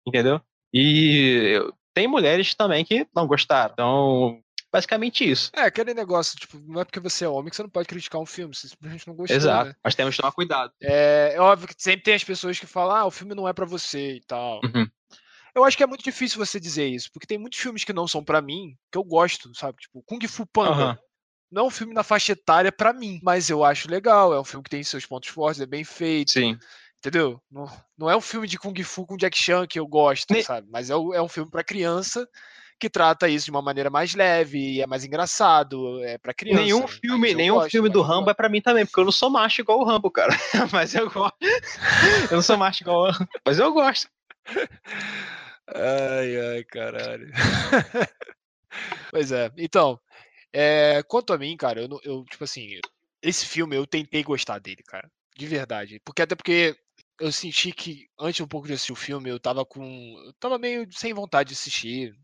entendeu? 0.07 0.41
E 0.73 1.53
eu- 1.55 1.73
tem 1.95 2.07
mulheres 2.07 2.53
também 2.55 2.83
que 2.83 3.07
não 3.15 3.27
gostaram. 3.27 3.71
Então, 3.73 4.42
basicamente 4.73 5.29
isso. 5.29 5.51
É, 5.55 5.61
aquele 5.61 5.93
negócio, 5.93 6.37
tipo, 6.37 6.59
não 6.59 6.81
é 6.81 6.83
porque 6.83 6.99
você 6.99 7.25
é 7.25 7.29
homem 7.29 7.51
que 7.51 7.55
você 7.55 7.61
não 7.61 7.69
pode 7.69 7.87
criticar 7.87 8.19
um 8.19 8.25
filme, 8.25 8.55
você 8.55 8.67
simplesmente 8.67 9.07
não 9.07 9.15
gostou, 9.15 9.37
Exato. 9.37 9.69
né? 9.69 9.75
Mas 9.83 9.93
temos 9.93 10.15
que 10.15 10.21
tomar 10.21 10.31
cuidado. 10.31 10.73
É, 10.81 11.33
é 11.35 11.39
óbvio 11.39 11.67
que 11.67 11.75
sempre 11.77 12.01
tem 12.03 12.15
as 12.15 12.23
pessoas 12.23 12.59
que 12.59 12.65
falam, 12.65 12.95
ah, 12.95 13.05
o 13.05 13.11
filme 13.11 13.35
não 13.35 13.47
é 13.47 13.53
pra 13.53 13.65
você 13.65 14.15
e 14.15 14.21
tal. 14.21 14.59
Uhum. 14.65 14.89
Eu 15.55 15.63
acho 15.63 15.77
que 15.77 15.83
é 15.83 15.87
muito 15.87 16.03
difícil 16.03 16.43
você 16.43 16.59
dizer 16.59 16.87
isso, 16.87 17.11
porque 17.13 17.27
tem 17.27 17.37
muitos 17.37 17.59
filmes 17.59 17.83
que 17.83 17.93
não 17.93 18.07
são 18.07 18.23
pra 18.23 18.41
mim, 18.41 18.75
que 18.91 18.97
eu 18.97 19.03
gosto, 19.03 19.53
sabe? 19.53 19.77
Tipo, 19.77 20.01
Kung 20.03 20.27
Fu 20.27 20.45
Panda. 20.47 20.71
Aham. 20.71 20.97
Não 21.51 21.65
é 21.65 21.67
um 21.67 21.69
filme 21.69 21.93
na 21.93 22.01
faixa 22.01 22.31
etária 22.31 22.71
pra 22.71 22.91
mim, 22.91 23.19
mas 23.21 23.47
eu 23.47 23.63
acho 23.63 23.87
legal, 23.87 24.33
é 24.33 24.39
um 24.39 24.43
filme 24.43 24.63
que 24.63 24.71
tem 24.71 24.83
seus 24.83 25.05
pontos 25.05 25.29
fortes, 25.29 25.61
é 25.61 25.67
bem 25.67 25.83
feito, 25.83 26.31
Sim. 26.31 26.57
entendeu? 26.97 27.39
Não, 27.51 27.71
não 27.95 28.09
é 28.09 28.17
um 28.17 28.21
filme 28.21 28.47
de 28.47 28.57
Kung 28.57 28.73
Fu 28.83 29.05
com 29.05 29.15
Jack 29.15 29.37
Chan 29.37 29.67
que 29.67 29.77
eu 29.79 29.85
gosto, 29.85 30.33
Ne- 30.33 30.41
sabe? 30.41 30.67
Mas 30.71 30.89
é, 30.89 30.93
é 30.93 31.21
um 31.21 31.27
filme 31.29 31.51
pra 31.51 31.63
criança 31.63 32.27
que 32.83 32.89
trata 32.89 33.29
isso 33.29 33.45
de 33.45 33.51
uma 33.51 33.61
maneira 33.61 33.89
mais 33.89 34.13
leve, 34.13 34.59
e 34.59 34.81
é 34.81 34.85
mais 34.85 35.05
engraçado, 35.05 36.03
é 36.03 36.17
pra 36.17 36.33
criança. 36.33 36.61
Nenhum 36.61 36.81
mas 36.81 36.91
filme, 36.91 37.33
nenhum 37.33 37.55
gosto, 37.55 37.71
filme 37.71 37.87
do 37.87 38.01
Rambo 38.01 38.29
é 38.29 38.33
pra 38.33 38.49
mim 38.49 38.61
também, 38.61 38.85
porque 38.85 38.99
eu 38.99 39.05
não 39.05 39.11
sou 39.11 39.29
macho 39.29 39.61
igual 39.61 39.79
o 39.79 39.85
Rambo, 39.85 40.11
cara. 40.11 40.33
Mas 40.73 40.93
eu 40.93 41.09
gosto. 41.09 41.37
Eu 42.29 42.35
não 42.35 42.41
sou 42.41 42.57
macho 42.57 42.83
igual 42.83 43.03
o 43.03 43.11
Rambo, 43.11 43.29
mas 43.45 43.59
eu 43.59 43.71
gosto. 43.71 44.09
Ai, 45.67 46.55
ai, 46.55 46.63
caralho. 46.65 47.31
Pois 49.11 49.31
é. 49.31 49.51
Então, 49.55 49.99
é, 50.51 51.03
quanto 51.07 51.31
a 51.31 51.37
mim, 51.37 51.55
cara, 51.55 51.79
eu, 51.79 51.99
eu, 52.03 52.25
tipo 52.25 52.43
assim, 52.43 52.79
esse 53.21 53.45
filme 53.45 53.75
eu 53.75 53.85
tentei 53.85 54.23
gostar 54.23 54.57
dele, 54.57 54.81
cara. 54.83 55.07
De 55.37 55.45
verdade. 55.45 56.01
Porque 56.03 56.23
até 56.23 56.35
porque 56.35 56.75
eu 57.19 57.31
senti 57.31 57.71
que, 57.71 58.07
antes 58.19 58.41
um 58.41 58.47
pouco 58.47 58.65
de 58.65 58.73
assistir 58.73 58.91
o 58.91 58.95
filme, 58.95 59.29
eu 59.29 59.39
tava 59.39 59.63
com. 59.63 59.83
Eu 60.25 60.33
tava 60.33 60.57
meio 60.57 60.87
sem 60.91 61.13
vontade 61.13 61.49
de 61.49 61.53
assistir. 61.53 62.15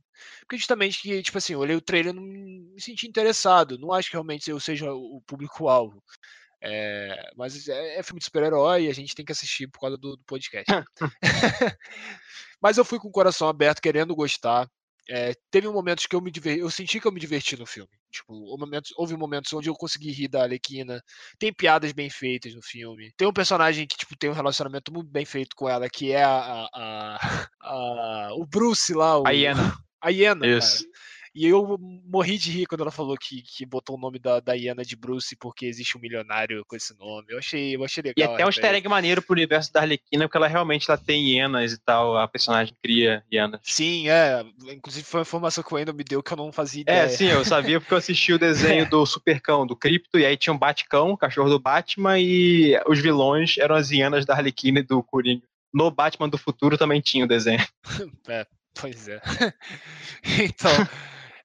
Porque 0.41 0.57
justamente 0.57 1.01
que, 1.01 1.21
tipo 1.21 1.37
assim, 1.37 1.53
eu 1.53 1.59
olhei 1.59 1.75
o 1.75 1.81
trailer 1.81 2.13
e 2.13 2.15
não 2.15 2.23
me 2.23 2.81
senti 2.81 3.07
interessado. 3.07 3.77
Não 3.77 3.91
acho 3.93 4.09
que 4.09 4.15
realmente 4.15 4.49
eu 4.49 4.59
seja 4.59 4.91
o 4.93 5.21
público-alvo. 5.25 6.03
É, 6.61 7.31
mas 7.37 7.67
é, 7.69 7.99
é 7.99 8.03
filme 8.03 8.19
de 8.19 8.25
super-herói 8.25 8.85
e 8.85 8.89
a 8.89 8.93
gente 8.93 9.15
tem 9.15 9.23
que 9.25 9.31
assistir 9.31 9.67
por 9.67 9.79
causa 9.79 9.97
do, 9.97 10.17
do 10.17 10.23
podcast. 10.25 10.65
mas 12.61 12.77
eu 12.77 12.85
fui 12.85 12.99
com 12.99 13.07
o 13.07 13.11
coração 13.11 13.47
aberto, 13.47 13.81
querendo 13.81 14.15
gostar. 14.15 14.67
É, 15.11 15.33
teve 15.49 15.67
momentos 15.67 16.05
que 16.05 16.15
eu 16.15 16.21
me 16.21 16.29
diverti, 16.29 16.59
eu 16.59 16.69
senti 16.69 16.99
que 16.99 17.07
eu 17.07 17.11
me 17.11 17.19
diverti 17.19 17.57
no 17.57 17.65
filme. 17.65 17.89
Tipo, 18.11 18.55
momentos- 18.59 18.93
houve 18.95 19.17
momentos 19.17 19.51
onde 19.53 19.67
eu 19.67 19.73
consegui 19.73 20.11
rir 20.11 20.27
da 20.27 20.43
Arlequina. 20.43 21.01
Tem 21.39 21.51
piadas 21.51 21.91
bem 21.93 22.11
feitas 22.11 22.53
no 22.53 22.61
filme. 22.61 23.11
Tem 23.17 23.27
um 23.27 23.33
personagem 23.33 23.87
que 23.87 23.97
tipo, 23.97 24.15
tem 24.15 24.29
um 24.29 24.33
relacionamento 24.33 24.93
muito 24.93 25.09
bem 25.09 25.25
feito 25.25 25.55
com 25.55 25.67
ela, 25.67 25.89
que 25.89 26.11
é 26.11 26.23
a, 26.23 26.37
a- 26.37 26.69
a- 26.75 27.19
a- 27.59 28.29
o 28.35 28.45
Bruce 28.45 28.93
lá. 28.93 29.17
O, 29.19 29.25
A 29.25 29.31
hiena. 29.31 29.75
A 30.01 30.09
hiena, 30.09 30.45
Isso. 30.45 30.83
cara. 30.83 30.99
E 31.33 31.45
eu 31.45 31.77
morri 31.79 32.37
de 32.37 32.51
rir 32.51 32.65
quando 32.65 32.81
ela 32.81 32.91
falou 32.91 33.15
que, 33.15 33.41
que 33.41 33.65
botou 33.65 33.95
o 33.95 33.99
nome 33.99 34.19
da, 34.19 34.39
da 34.39 34.53
hiena 34.53 34.83
de 34.83 34.95
Bruce 34.95 35.35
porque 35.35 35.65
existe 35.65 35.97
um 35.97 36.01
milionário 36.01 36.65
com 36.67 36.75
esse 36.75 36.97
nome. 36.97 37.27
Eu 37.29 37.37
achei, 37.37 37.75
eu 37.75 37.83
achei 37.83 38.01
E 38.01 38.07
legal. 38.19 38.33
até 38.33 38.43
um 38.43 38.49
easter 38.49 38.73
egg 38.73 38.87
maneiro 38.87 39.21
pro 39.21 39.33
universo 39.33 39.71
da 39.71 39.81
Arlequina, 39.81 40.25
porque 40.25 40.37
ela 40.37 40.47
realmente 40.47 40.89
ela 40.89 40.97
tem 40.97 41.29
hienas 41.29 41.73
e 41.73 41.77
tal, 41.77 42.17
a 42.17 42.27
personagem 42.27 42.75
cria 42.81 43.23
hienas. 43.31 43.61
Sim, 43.63 44.09
é. 44.09 44.43
Inclusive 44.73 45.05
foi 45.05 45.19
uma 45.19 45.23
informação 45.23 45.63
que 45.63 45.71
o 45.71 45.75
Wendel 45.75 45.93
me 45.93 46.03
deu 46.03 46.23
que 46.23 46.33
eu 46.33 46.37
não 46.37 46.51
fazia 46.51 46.81
ideia. 46.81 47.01
É, 47.03 47.09
sim, 47.09 47.27
eu 47.27 47.45
sabia 47.45 47.79
porque 47.79 47.93
eu 47.93 47.99
assisti 47.99 48.33
o 48.33 48.39
desenho 48.39 48.89
do 48.89 49.05
Supercão, 49.05 49.67
do 49.67 49.75
Krypto, 49.75 50.17
e 50.17 50.25
aí 50.25 50.35
tinha 50.35 50.53
um 50.53 50.57
Batcão, 50.57 51.11
o 51.11 51.17
cachorro 51.17 51.49
do 51.49 51.59
Batman, 51.59 52.19
e 52.19 52.73
os 52.87 52.99
vilões 52.99 53.57
eram 53.57 53.75
as 53.75 53.91
hienas 53.91 54.25
da 54.25 54.33
Arlequina 54.33 54.79
e 54.79 54.83
do 54.83 55.03
Coringa. 55.03 55.43
No 55.71 55.91
Batman 55.91 56.27
do 56.27 56.37
futuro 56.37 56.77
também 56.77 56.99
tinha 56.99 57.25
o 57.25 57.27
desenho. 57.27 57.63
Pois 58.79 59.07
é. 59.07 59.19
então, 60.43 60.71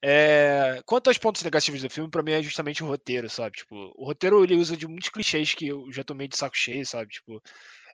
é, 0.02 0.82
quanto 0.84 1.08
aos 1.08 1.18
pontos 1.18 1.42
negativos 1.42 1.80
do 1.80 1.88
filme, 1.88 2.10
pra 2.10 2.22
mim 2.22 2.32
é 2.32 2.42
justamente 2.42 2.84
o 2.84 2.86
roteiro, 2.86 3.30
sabe? 3.30 3.56
Tipo, 3.56 3.92
o 3.96 4.04
roteiro 4.04 4.44
ele 4.44 4.56
usa 4.56 4.76
de 4.76 4.86
muitos 4.86 5.08
clichês 5.08 5.54
que 5.54 5.68
eu 5.68 5.90
já 5.90 6.04
tomei 6.04 6.28
de 6.28 6.36
saco 6.36 6.56
cheio, 6.56 6.84
sabe? 6.84 7.10
Tipo, 7.10 7.42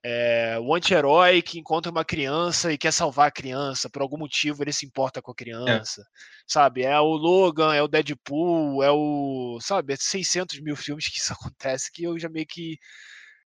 é, 0.02 0.58
o 0.60 0.74
anti-herói 0.74 1.42
que 1.42 1.58
encontra 1.58 1.92
uma 1.92 2.04
criança 2.04 2.72
e 2.72 2.78
quer 2.78 2.92
salvar 2.92 3.28
a 3.28 3.30
criança, 3.30 3.88
por 3.90 4.02
algum 4.02 4.16
motivo 4.16 4.62
ele 4.62 4.72
se 4.72 4.86
importa 4.86 5.20
com 5.22 5.30
a 5.30 5.34
criança, 5.34 6.02
sabe? 6.46 6.82
É 6.82 6.98
o 6.98 7.12
Logan, 7.12 7.74
é 7.74 7.82
o 7.82 7.88
Deadpool, 7.88 8.82
é 8.82 8.90
o. 8.90 9.58
Sabe? 9.60 9.92
É 9.92 9.96
600 9.96 10.60
mil 10.60 10.74
filmes 10.74 11.06
que 11.08 11.20
isso 11.20 11.32
acontece 11.38 11.92
que 11.92 12.04
eu 12.04 12.18
já 12.18 12.28
meio 12.28 12.46
que. 12.46 12.78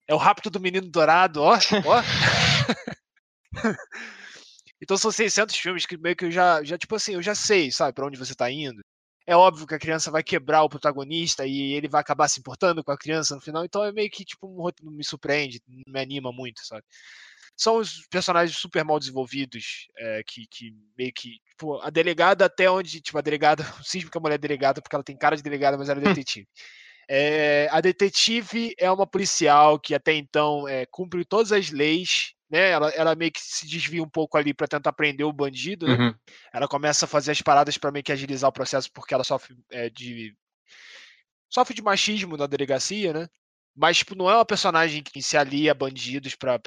É 0.09 0.14
o 0.14 0.18
Rapto 0.18 0.49
do 0.49 0.61
Menino 0.61 0.88
Dourado, 0.88 1.42
ó, 1.42 1.59
ó. 1.85 2.03
Então 4.81 4.97
são 4.97 5.11
600 5.11 5.57
filmes 5.57 5.87
que 5.87 5.97
meio 5.97 6.17
que 6.17 6.27
eu 6.27 6.31
já, 6.31 6.62
já 6.62 6.77
tipo 6.79 6.95
assim, 6.95 7.15
eu 7.15 7.23
já 7.23 7.35
sei, 7.35 7.71
sabe, 7.73 7.95
pra 7.95 8.07
onde 8.07 8.19
você 8.19 8.35
tá 8.35 8.51
indo. 8.51 8.83
É 9.27 9.35
óbvio 9.35 9.67
que 9.67 9.75
a 9.75 9.79
criança 9.79 10.11
vai 10.11 10.23
quebrar 10.23 10.62
o 10.62 10.69
protagonista 10.69 11.47
e 11.47 11.73
ele 11.73 11.89
vai 11.89 12.01
acabar 12.01 12.29
se 12.29 12.39
importando 12.39 12.85
com 12.85 12.93
a 12.93 12.99
criança 12.99 13.35
no 13.35 13.41
final, 13.41 13.65
então 13.65 13.83
é 13.85 13.93
meio 13.93 14.11
que 14.11 14.25
tipo 14.25 14.47
um 14.47 14.62
roteiro 14.62 14.93
me 14.93 15.03
surpreende, 15.03 15.61
não 15.67 15.93
me 15.93 16.01
anima 16.01 16.31
muito, 16.33 16.65
sabe? 16.65 16.85
São 17.57 17.79
os 17.79 18.07
personagens 18.09 18.59
super 18.59 18.85
mal 18.85 18.99
desenvolvidos, 18.99 19.89
é, 19.97 20.23
que, 20.27 20.47
que 20.47 20.75
meio 20.97 21.11
que. 21.12 21.39
Tipo, 21.51 21.81
a 21.81 21.89
delegada 21.89 22.45
até 22.45 22.71
onde. 22.71 23.01
Tipo, 23.01 23.19
a 23.19 23.23
delegada. 23.23 23.65
O 23.81 23.85
cismo 23.85 24.11
que 24.11 24.19
a 24.19 24.21
mulher 24.21 24.35
é 24.35 24.39
delegada, 24.39 24.83
porque 24.83 24.95
ela 24.95 25.03
tem 25.05 25.17
cara 25.17 25.37
de 25.37 25.43
delegada, 25.43 25.79
mas 25.79 25.89
ela 25.89 26.01
é 26.01 26.05
detetive. 26.15 26.47
É, 27.09 27.69
a 27.71 27.81
detetive 27.81 28.75
é 28.79 28.91
uma 28.91 29.07
policial 29.07 29.79
que 29.79 29.95
até 29.95 30.12
então 30.12 30.69
é, 30.69 30.85
cumpre 30.87 31.25
todas 31.25 31.53
as 31.53 31.71
leis, 31.71 32.35
né? 32.50 32.70
Ela, 32.70 32.90
ela 32.90 33.14
meio 33.14 33.32
que 33.32 33.40
se 33.40 33.66
desvia 33.66 34.02
um 34.02 34.09
pouco 34.09 34.37
ali 34.37 34.54
para 34.54 34.68
tentar 34.68 34.92
prender 34.92 35.26
o 35.26 35.32
bandido, 35.32 35.87
né? 35.87 35.96
Uhum. 35.96 36.14
Ela 36.52 36.68
começa 36.68 37.04
a 37.04 37.09
fazer 37.09 37.32
as 37.32 37.42
paradas 37.42 37.76
para 37.78 37.92
meio 37.92 38.04
que 38.04 38.12
agilizar 38.12 38.48
o 38.48 38.52
processo 38.52 38.90
porque 38.92 39.14
ela 39.14 39.24
sofre 39.24 39.56
é, 39.70 39.90
de 39.90 40.35
sofre 41.48 41.74
de 41.74 41.82
machismo 41.82 42.37
na 42.37 42.46
delegacia, 42.46 43.12
né? 43.12 43.28
Mas 43.74 43.98
tipo, 43.98 44.14
não 44.14 44.30
é 44.30 44.35
uma 44.35 44.44
personagem 44.46 45.02
que 45.02 45.22
se 45.22 45.37
alia 45.37 45.72
a 45.72 45.74
bandidos 45.74 46.35
pra 46.35 46.59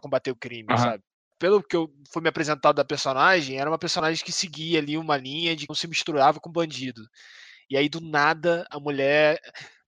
combater 0.00 0.30
o 0.30 0.36
crime, 0.36 0.72
Aham. 0.72 0.84
sabe? 0.84 1.02
Pelo 1.38 1.62
que 1.62 1.76
eu 1.76 1.92
foi 2.12 2.22
me 2.22 2.28
apresentado 2.28 2.76
da 2.76 2.84
personagem, 2.84 3.58
era 3.58 3.68
uma 3.68 3.78
personagem 3.78 4.24
que 4.24 4.32
seguia 4.32 4.78
ali 4.78 4.96
uma 4.96 5.16
linha 5.16 5.54
de 5.56 5.66
que 5.66 5.70
não 5.70 5.74
se 5.74 5.88
misturava 5.88 6.38
com 6.40 6.50
bandido. 6.50 7.02
E 7.68 7.76
aí 7.76 7.88
do 7.88 8.00
nada 8.00 8.66
a 8.70 8.78
mulher 8.78 9.40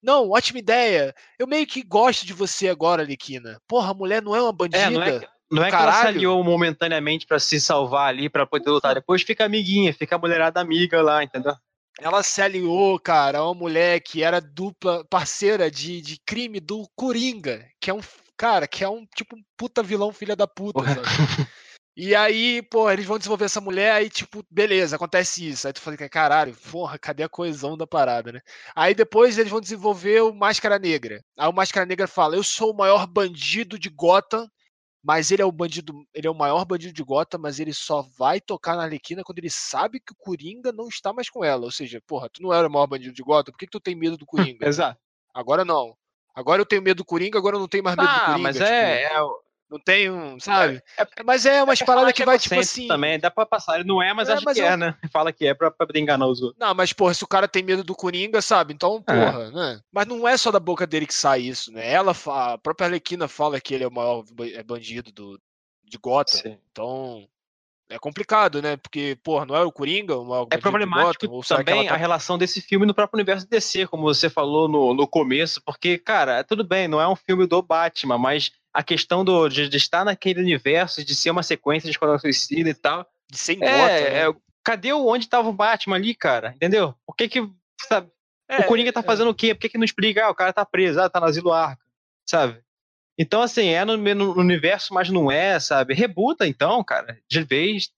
não, 0.06 0.30
ótima 0.30 0.60
ideia. 0.60 1.12
Eu 1.38 1.46
meio 1.46 1.66
que 1.66 1.82
gosto 1.82 2.24
de 2.24 2.32
você 2.32 2.68
agora, 2.68 3.02
Liquina. 3.02 3.60
Porra, 3.66 3.90
a 3.90 3.94
mulher 3.94 4.22
não 4.22 4.34
é 4.36 4.40
uma 4.40 4.52
bandida. 4.52 4.78
É, 4.84 4.90
não 4.90 5.02
é, 5.02 5.18
que- 5.18 5.28
não 5.50 5.64
é 5.64 5.68
que 5.68 5.74
ela 5.76 5.92
se 5.92 6.06
aliou 6.06 6.44
momentaneamente 6.44 7.26
pra 7.26 7.40
se 7.40 7.60
salvar 7.60 8.08
ali, 8.08 8.28
pra 8.30 8.46
poder 8.46 8.70
lutar. 8.70 8.94
Depois 8.94 9.22
fica 9.22 9.44
amiguinha, 9.44 9.92
fica 9.92 10.14
a 10.14 10.18
mulherada 10.18 10.60
amiga 10.60 11.02
lá, 11.02 11.22
entendeu? 11.24 11.54
Ela 12.00 12.22
se 12.22 12.40
aliou, 12.42 13.00
cara, 13.00 13.38
a 13.38 13.44
uma 13.44 13.54
mulher 13.54 14.00
que 14.00 14.22
era 14.22 14.40
dupla 14.40 15.04
parceira 15.08 15.70
de, 15.70 16.00
de 16.00 16.20
crime 16.26 16.60
do 16.60 16.86
Coringa, 16.94 17.66
que 17.80 17.90
é 17.90 17.94
um 17.94 18.00
cara, 18.36 18.68
que 18.68 18.84
é 18.84 18.88
um 18.88 19.06
tipo 19.16 19.34
um 19.34 19.42
puta 19.56 19.82
vilão 19.82 20.12
filha 20.12 20.36
da 20.36 20.46
puta, 20.46 20.80
sabe? 20.84 21.00
E 21.96 22.14
aí, 22.14 22.60
pô, 22.60 22.90
eles 22.90 23.06
vão 23.06 23.16
desenvolver 23.16 23.46
essa 23.46 23.60
mulher, 23.60 23.92
aí, 23.92 24.10
tipo, 24.10 24.44
beleza, 24.50 24.96
acontece 24.96 25.48
isso. 25.48 25.66
Aí 25.66 25.72
tu 25.72 25.80
fala, 25.80 25.96
caralho, 25.96 26.54
porra, 26.70 26.98
cadê 26.98 27.22
a 27.22 27.28
coesão 27.28 27.74
da 27.74 27.86
parada, 27.86 28.32
né? 28.32 28.40
Aí 28.74 28.94
depois 28.94 29.38
eles 29.38 29.50
vão 29.50 29.62
desenvolver 29.62 30.20
o 30.20 30.34
Máscara 30.34 30.78
Negra. 30.78 31.24
Aí 31.38 31.48
o 31.48 31.54
Máscara 31.54 31.86
Negra 31.86 32.06
fala: 32.06 32.36
Eu 32.36 32.42
sou 32.42 32.72
o 32.72 32.76
maior 32.76 33.06
bandido 33.06 33.78
de 33.78 33.88
Gotham, 33.88 34.46
mas 35.02 35.30
ele 35.30 35.40
é 35.40 35.44
o 35.46 35.50
bandido, 35.52 35.94
ele 36.12 36.26
é 36.26 36.30
o 36.30 36.34
maior 36.34 36.66
bandido 36.66 36.92
de 36.92 37.02
Gotham, 37.02 37.40
mas 37.40 37.58
ele 37.58 37.72
só 37.72 38.02
vai 38.18 38.42
tocar 38.42 38.76
na 38.76 38.82
Arlequina 38.82 39.22
quando 39.24 39.38
ele 39.38 39.48
sabe 39.48 39.98
que 39.98 40.12
o 40.12 40.16
Coringa 40.16 40.72
não 40.72 40.88
está 40.88 41.14
mais 41.14 41.30
com 41.30 41.42
ela. 41.42 41.64
Ou 41.64 41.70
seja, 41.70 41.98
porra, 42.06 42.28
tu 42.28 42.42
não 42.42 42.52
era 42.52 42.68
o 42.68 42.70
maior 42.70 42.86
bandido 42.86 43.14
de 43.14 43.22
Gotham, 43.22 43.52
por 43.52 43.58
que, 43.58 43.66
que 43.66 43.72
tu 43.72 43.80
tem 43.80 43.94
medo 43.94 44.18
do 44.18 44.26
Coringa? 44.26 44.66
Exato. 44.68 45.00
Agora 45.32 45.64
não. 45.64 45.96
Agora 46.34 46.60
eu 46.60 46.66
tenho 46.66 46.82
medo 46.82 46.98
do 46.98 47.04
Coringa, 47.06 47.38
agora 47.38 47.56
eu 47.56 47.60
não 47.60 47.68
tenho 47.68 47.82
mais 47.82 47.96
medo 47.96 48.06
do 48.06 48.14
Ah, 48.14 48.26
Coringa. 48.26 48.42
mas 48.42 48.56
tipo, 48.56 48.68
é, 48.68 49.04
é, 49.04 49.18
Não 49.68 49.80
tenho, 49.80 50.36
sabe? 50.40 50.80
É- 50.96 51.22
mas 51.24 51.44
é 51.44 51.60
umas 51.62 51.82
paradas 51.82 52.12
que 52.12 52.24
vai, 52.24 52.38
tipo 52.38 52.54
assim. 52.54 52.86
Também, 52.86 53.18
dá 53.18 53.30
pra 53.30 53.44
passar. 53.44 53.74
Ele 53.80 53.88
não 53.88 54.00
é, 54.00 54.14
mas 54.14 54.28
É, 54.28 54.34
acha 54.34 54.42
mas 54.44 54.56
que 54.56 54.62
é, 54.62 54.76
né? 54.76 54.94
Fala 55.12 55.32
que 55.32 55.44
é 55.44 55.54
pra, 55.54 55.70
pra 55.70 55.98
enganar 55.98 56.26
os 56.26 56.40
outros. 56.40 56.58
Não, 56.58 56.72
mas, 56.72 56.92
porra, 56.92 57.12
se 57.14 57.24
o 57.24 57.28
cara 57.28 57.48
tem 57.48 57.64
medo 57.64 57.82
do 57.82 57.94
Coringa, 57.94 58.40
sabe? 58.40 58.72
Então, 58.72 59.02
É. 59.08 59.12
porra, 59.12 59.50
né? 59.50 59.80
Mas 59.92 60.06
não 60.06 60.26
é 60.26 60.36
só 60.36 60.52
da 60.52 60.60
boca 60.60 60.86
dele 60.86 61.06
que 61.06 61.14
sai 61.14 61.40
isso, 61.40 61.72
né? 61.72 61.90
Ela, 61.90 62.12
a 62.12 62.58
própria 62.58 62.86
Arlequina 62.86 63.26
fala 63.26 63.60
que 63.60 63.74
ele 63.74 63.82
é 63.82 63.88
o 63.88 63.92
maior 63.92 64.22
ba- 64.32 64.46
é 64.46 64.62
bandido 64.62 65.10
do, 65.10 65.40
de 65.84 65.98
Gotham. 65.98 66.38
Sim. 66.42 66.58
Então, 66.70 67.26
é 67.88 67.98
complicado, 67.98 68.62
né? 68.62 68.76
Porque, 68.76 69.18
porra, 69.22 69.46
não 69.46 69.56
é 69.56 69.62
o 69.64 69.72
Coringa? 69.72 70.16
Uma, 70.16 70.46
É 70.50 70.58
problemático 70.58 71.40
também 71.46 71.88
a 71.88 71.96
relação 71.96 72.38
desse 72.38 72.60
filme 72.60 72.86
no 72.86 72.94
próprio 72.94 73.16
universo 73.16 73.48
DC, 73.48 73.86
como 73.88 74.02
você 74.04 74.30
falou 74.30 74.68
no, 74.68 74.94
no 74.94 75.06
começo, 75.08 75.60
porque, 75.64 75.98
cara, 75.98 76.42
tudo 76.44 76.62
bem, 76.64 76.86
não 76.88 77.00
é 77.00 77.08
um 77.08 77.16
filme 77.16 77.46
do 77.46 77.60
Batman, 77.62 78.18
mas 78.18 78.50
a 78.76 78.82
questão 78.82 79.24
do, 79.24 79.48
de, 79.48 79.70
de 79.70 79.76
estar 79.78 80.04
naquele 80.04 80.38
universo, 80.38 81.02
de 81.02 81.14
ser 81.14 81.30
uma 81.30 81.42
sequência 81.42 81.86
de 81.86 81.92
Esquadrão 81.92 82.18
Suicida 82.18 82.68
e 82.68 82.74
tal. 82.74 83.10
De 83.26 83.38
ser 83.38 83.54
em 83.54 83.64
É, 83.64 83.78
né? 83.78 84.18
é, 84.20 84.34
cadê 84.62 84.92
o 84.92 85.06
onde 85.06 85.30
tava 85.30 85.48
o 85.48 85.52
Batman 85.52 85.96
ali, 85.96 86.14
cara? 86.14 86.52
Entendeu? 86.54 86.94
Por 87.06 87.16
que 87.16 87.26
que, 87.26 87.50
sabe, 87.88 88.10
É, 88.46 88.60
o 88.60 88.64
Coringa 88.64 88.92
tá 88.92 89.00
é. 89.00 89.02
fazendo 89.02 89.30
o 89.30 89.34
quê? 89.34 89.54
Por 89.54 89.62
que 89.62 89.70
que 89.70 89.78
não 89.78 89.84
explica? 89.84 90.26
Ah, 90.26 90.30
o 90.30 90.34
cara 90.34 90.52
tá 90.52 90.62
preso, 90.66 91.00
ah, 91.00 91.08
tá 91.08 91.18
no 91.18 91.24
asilo 91.24 91.54
Arca, 91.54 91.82
sabe? 92.28 92.60
Então, 93.18 93.40
assim, 93.40 93.68
é 93.68 93.82
no, 93.82 93.96
no 93.96 94.38
universo, 94.38 94.92
mas 94.92 95.08
não 95.08 95.32
é, 95.32 95.58
sabe? 95.58 95.94
Rebuta, 95.94 96.46
então, 96.46 96.84
cara, 96.84 97.18
de 97.26 97.42
vez. 97.42 97.90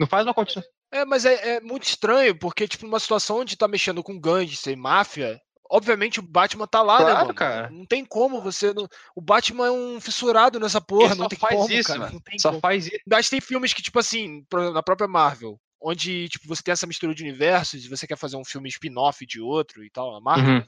Não 0.00 0.08
faz 0.08 0.26
uma 0.26 0.34
continuação. 0.34 0.68
É, 0.90 1.04
mas 1.04 1.24
é, 1.24 1.56
é 1.56 1.60
muito 1.60 1.84
estranho, 1.84 2.36
porque, 2.36 2.66
tipo, 2.66 2.84
numa 2.84 2.98
situação 2.98 3.38
onde 3.38 3.56
tá 3.56 3.68
mexendo 3.68 4.02
com 4.02 4.18
gangster 4.18 4.72
e 4.72 4.76
máfia, 4.76 5.40
obviamente 5.70 6.20
o 6.20 6.22
Batman 6.22 6.66
tá 6.66 6.82
lá, 6.82 6.98
né, 6.98 7.04
Claro, 7.04 7.20
mano? 7.20 7.34
cara. 7.34 7.70
Não 7.70 7.84
tem 7.86 8.04
como 8.04 8.40
você. 8.40 8.72
Não... 8.72 8.88
O 9.14 9.20
Batman 9.20 9.66
é 9.66 9.70
um 9.70 10.00
fissurado 10.00 10.58
nessa 10.60 10.80
porra, 10.80 11.14
não 11.14 11.24
só 11.24 11.28
tem 11.28 11.38
faz 11.38 11.54
como, 11.56 11.72
isso, 11.72 11.88
cara. 11.88 12.00
mano. 12.00 12.12
Não 12.14 12.20
tem 12.20 12.38
Só 12.38 12.48
como. 12.50 12.60
faz 12.60 12.86
isso. 12.86 13.00
Mas 13.06 13.28
tem 13.28 13.40
filmes 13.40 13.72
que, 13.72 13.82
tipo 13.82 13.98
assim, 13.98 14.44
na 14.72 14.82
própria 14.82 15.08
Marvel, 15.08 15.58
onde, 15.80 16.28
tipo, 16.28 16.48
você 16.48 16.62
tem 16.62 16.72
essa 16.72 16.86
mistura 16.86 17.14
de 17.14 17.22
universos 17.22 17.84
e 17.84 17.88
você 17.88 18.06
quer 18.06 18.16
fazer 18.16 18.36
um 18.36 18.44
filme 18.44 18.68
spin-off 18.68 19.24
de 19.26 19.40
outro 19.40 19.84
e 19.84 19.90
tal, 19.90 20.14
a 20.14 20.20
Marvel, 20.20 20.54
Uhum. 20.54 20.64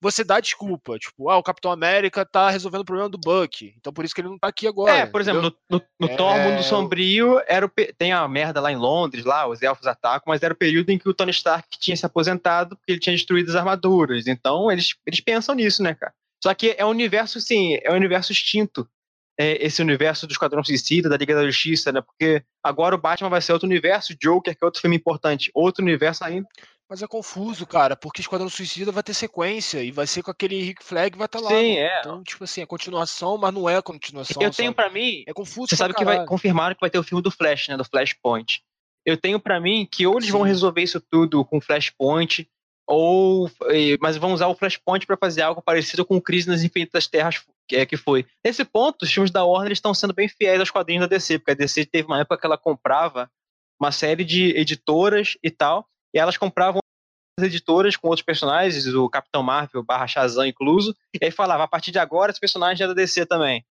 Você 0.00 0.22
dá 0.22 0.40
desculpa. 0.40 0.98
Tipo, 0.98 1.28
ah, 1.28 1.36
o 1.36 1.42
Capitão 1.42 1.70
América 1.70 2.24
tá 2.24 2.50
resolvendo 2.50 2.82
o 2.82 2.84
problema 2.84 3.08
do 3.08 3.18
Buck, 3.18 3.74
então 3.76 3.92
por 3.92 4.04
isso 4.04 4.14
que 4.14 4.20
ele 4.20 4.28
não 4.28 4.38
tá 4.38 4.48
aqui 4.48 4.66
agora. 4.66 4.92
É, 4.92 5.06
por 5.06 5.20
exemplo, 5.20 5.46
entendeu? 5.46 5.58
no, 5.70 5.78
no, 5.78 6.06
no 6.06 6.12
É, 6.12 6.16
Thor 6.16 6.38
Mundo 6.38 6.62
Sombrio 6.62 7.42
era 7.46 7.66
o 7.66 7.70
tem 7.96 8.12
a 8.12 8.26
merda 8.28 8.60
lá 8.60 8.70
em 8.70 8.76
Londres, 8.76 9.24
lá, 9.24 9.46
os 9.48 9.62
elfos 9.62 9.86
atacam, 9.86 10.24
mas 10.26 10.42
era 10.42 10.54
o 10.54 10.56
período 10.56 10.90
em 10.90 10.98
que 10.98 11.08
o 11.08 11.14
Tony 11.14 11.30
Stark 11.30 11.68
tinha 11.78 11.96
se 11.96 12.06
aposentado 12.06 12.76
porque 12.76 12.92
ele 12.92 13.00
tinha 13.00 13.14
destruído 13.14 13.48
as 13.48 13.56
armaduras. 13.56 14.26
Então 14.26 14.70
eles, 14.70 14.94
eles 15.06 15.20
pensam 15.20 15.54
nisso, 15.54 15.82
né, 15.82 15.94
cara? 15.94 16.12
Só 16.42 16.54
que 16.54 16.74
é 16.78 16.84
um 16.84 16.90
universo, 16.90 17.40
sim, 17.40 17.78
é 17.82 17.90
um 17.92 17.96
universo 17.96 18.32
extinto. 18.32 18.88
É, 19.40 19.64
esse 19.64 19.80
universo 19.80 20.26
do 20.26 20.32
Esquadrão 20.32 20.64
Suicida, 20.64 21.08
da 21.08 21.16
Liga 21.16 21.32
da 21.32 21.46
Justiça, 21.46 21.92
né? 21.92 22.00
Porque 22.00 22.42
agora 22.60 22.96
o 22.96 22.98
Batman 22.98 23.28
vai 23.28 23.40
ser 23.40 23.52
outro 23.52 23.68
universo, 23.68 24.16
Joker, 24.20 24.52
que 24.52 24.64
é 24.64 24.66
outro 24.66 24.80
filme 24.80 24.96
importante, 24.96 25.48
outro 25.54 25.84
universo 25.84 26.24
ainda. 26.24 26.48
Mas 26.88 27.02
é 27.02 27.06
confuso, 27.06 27.66
cara, 27.66 27.94
porque 27.94 28.22
Esquadrão 28.22 28.48
Suicida 28.48 28.90
vai 28.90 29.02
ter 29.02 29.12
sequência 29.12 29.82
e 29.82 29.90
vai 29.90 30.06
ser 30.06 30.22
com 30.22 30.30
aquele 30.30 30.62
Rick 30.62 30.82
Flag 30.82 31.16
vai 31.18 31.26
estar 31.26 31.38
lá. 31.40 31.50
Sim, 31.50 31.74
mano. 31.74 31.86
é. 31.86 32.00
Então, 32.00 32.22
tipo 32.22 32.44
assim, 32.44 32.62
é 32.62 32.66
continuação, 32.66 33.36
mas 33.36 33.52
não 33.52 33.68
é 33.68 33.76
a 33.76 33.82
continuação. 33.82 34.42
Eu 34.42 34.50
tenho 34.50 34.72
pra 34.72 34.88
mim, 34.88 35.22
É 35.26 35.32
confuso 35.34 35.68
Você 35.68 35.76
sabe 35.76 35.92
que 35.92 36.04
vai 36.04 36.14
caralho. 36.14 36.28
confirmaram 36.28 36.74
que 36.74 36.80
vai 36.80 36.88
ter 36.88 36.98
o 36.98 37.02
filme 37.02 37.22
do 37.22 37.30
Flash, 37.30 37.68
né? 37.68 37.76
Do 37.76 37.84
Flashpoint. 37.84 38.62
Eu 39.04 39.16
tenho 39.16 39.38
pra 39.38 39.60
mim 39.60 39.86
que 39.90 40.06
ou 40.06 40.16
eles 40.18 40.30
vão 40.30 40.42
Sim. 40.42 40.48
resolver 40.48 40.82
isso 40.82 41.00
tudo 41.10 41.44
com 41.44 41.60
Flashpoint, 41.60 42.48
ou 42.86 43.50
eh, 43.70 43.98
mas 44.00 44.16
vão 44.16 44.32
usar 44.32 44.46
o 44.48 44.54
Flashpoint 44.54 45.06
pra 45.06 45.16
fazer 45.16 45.42
algo 45.42 45.60
parecido 45.60 46.06
com 46.06 46.20
Crise 46.20 46.48
nas 46.48 46.62
Infinitas 46.62 47.06
Terras 47.06 47.42
que, 47.68 47.76
é, 47.76 47.84
que 47.84 47.98
foi. 47.98 48.24
Nesse 48.42 48.64
ponto, 48.64 49.02
os 49.02 49.12
filmes 49.12 49.30
da 49.30 49.44
Warner 49.44 49.72
estão 49.72 49.92
sendo 49.92 50.14
bem 50.14 50.26
fiéis 50.26 50.58
aos 50.58 50.70
quadrinhos 50.70 51.02
da 51.02 51.06
DC, 51.06 51.38
porque 51.38 51.50
a 51.50 51.54
DC 51.54 51.84
teve 51.84 52.06
uma 52.06 52.20
época 52.20 52.38
que 52.38 52.46
ela 52.46 52.56
comprava 52.56 53.30
uma 53.78 53.92
série 53.92 54.24
de 54.24 54.56
editoras 54.58 55.36
e 55.42 55.50
tal, 55.50 55.86
e 56.14 56.18
elas 56.18 56.36
compravam 56.36 56.80
as 57.38 57.46
editoras 57.46 57.96
com 57.96 58.08
outros 58.08 58.24
personagens, 58.24 58.86
o 58.94 59.08
Capitão 59.08 59.42
Marvel 59.42 59.82
barra 59.82 60.08
Shazam 60.08 60.46
incluso, 60.46 60.94
e 61.14 61.24
aí 61.24 61.30
falava, 61.30 61.64
a 61.64 61.68
partir 61.68 61.92
de 61.92 61.98
agora 61.98 62.32
esse 62.32 62.40
personagem 62.40 62.84
é 62.84 62.88
da 62.88 62.94
DC 62.94 63.26
também. 63.26 63.64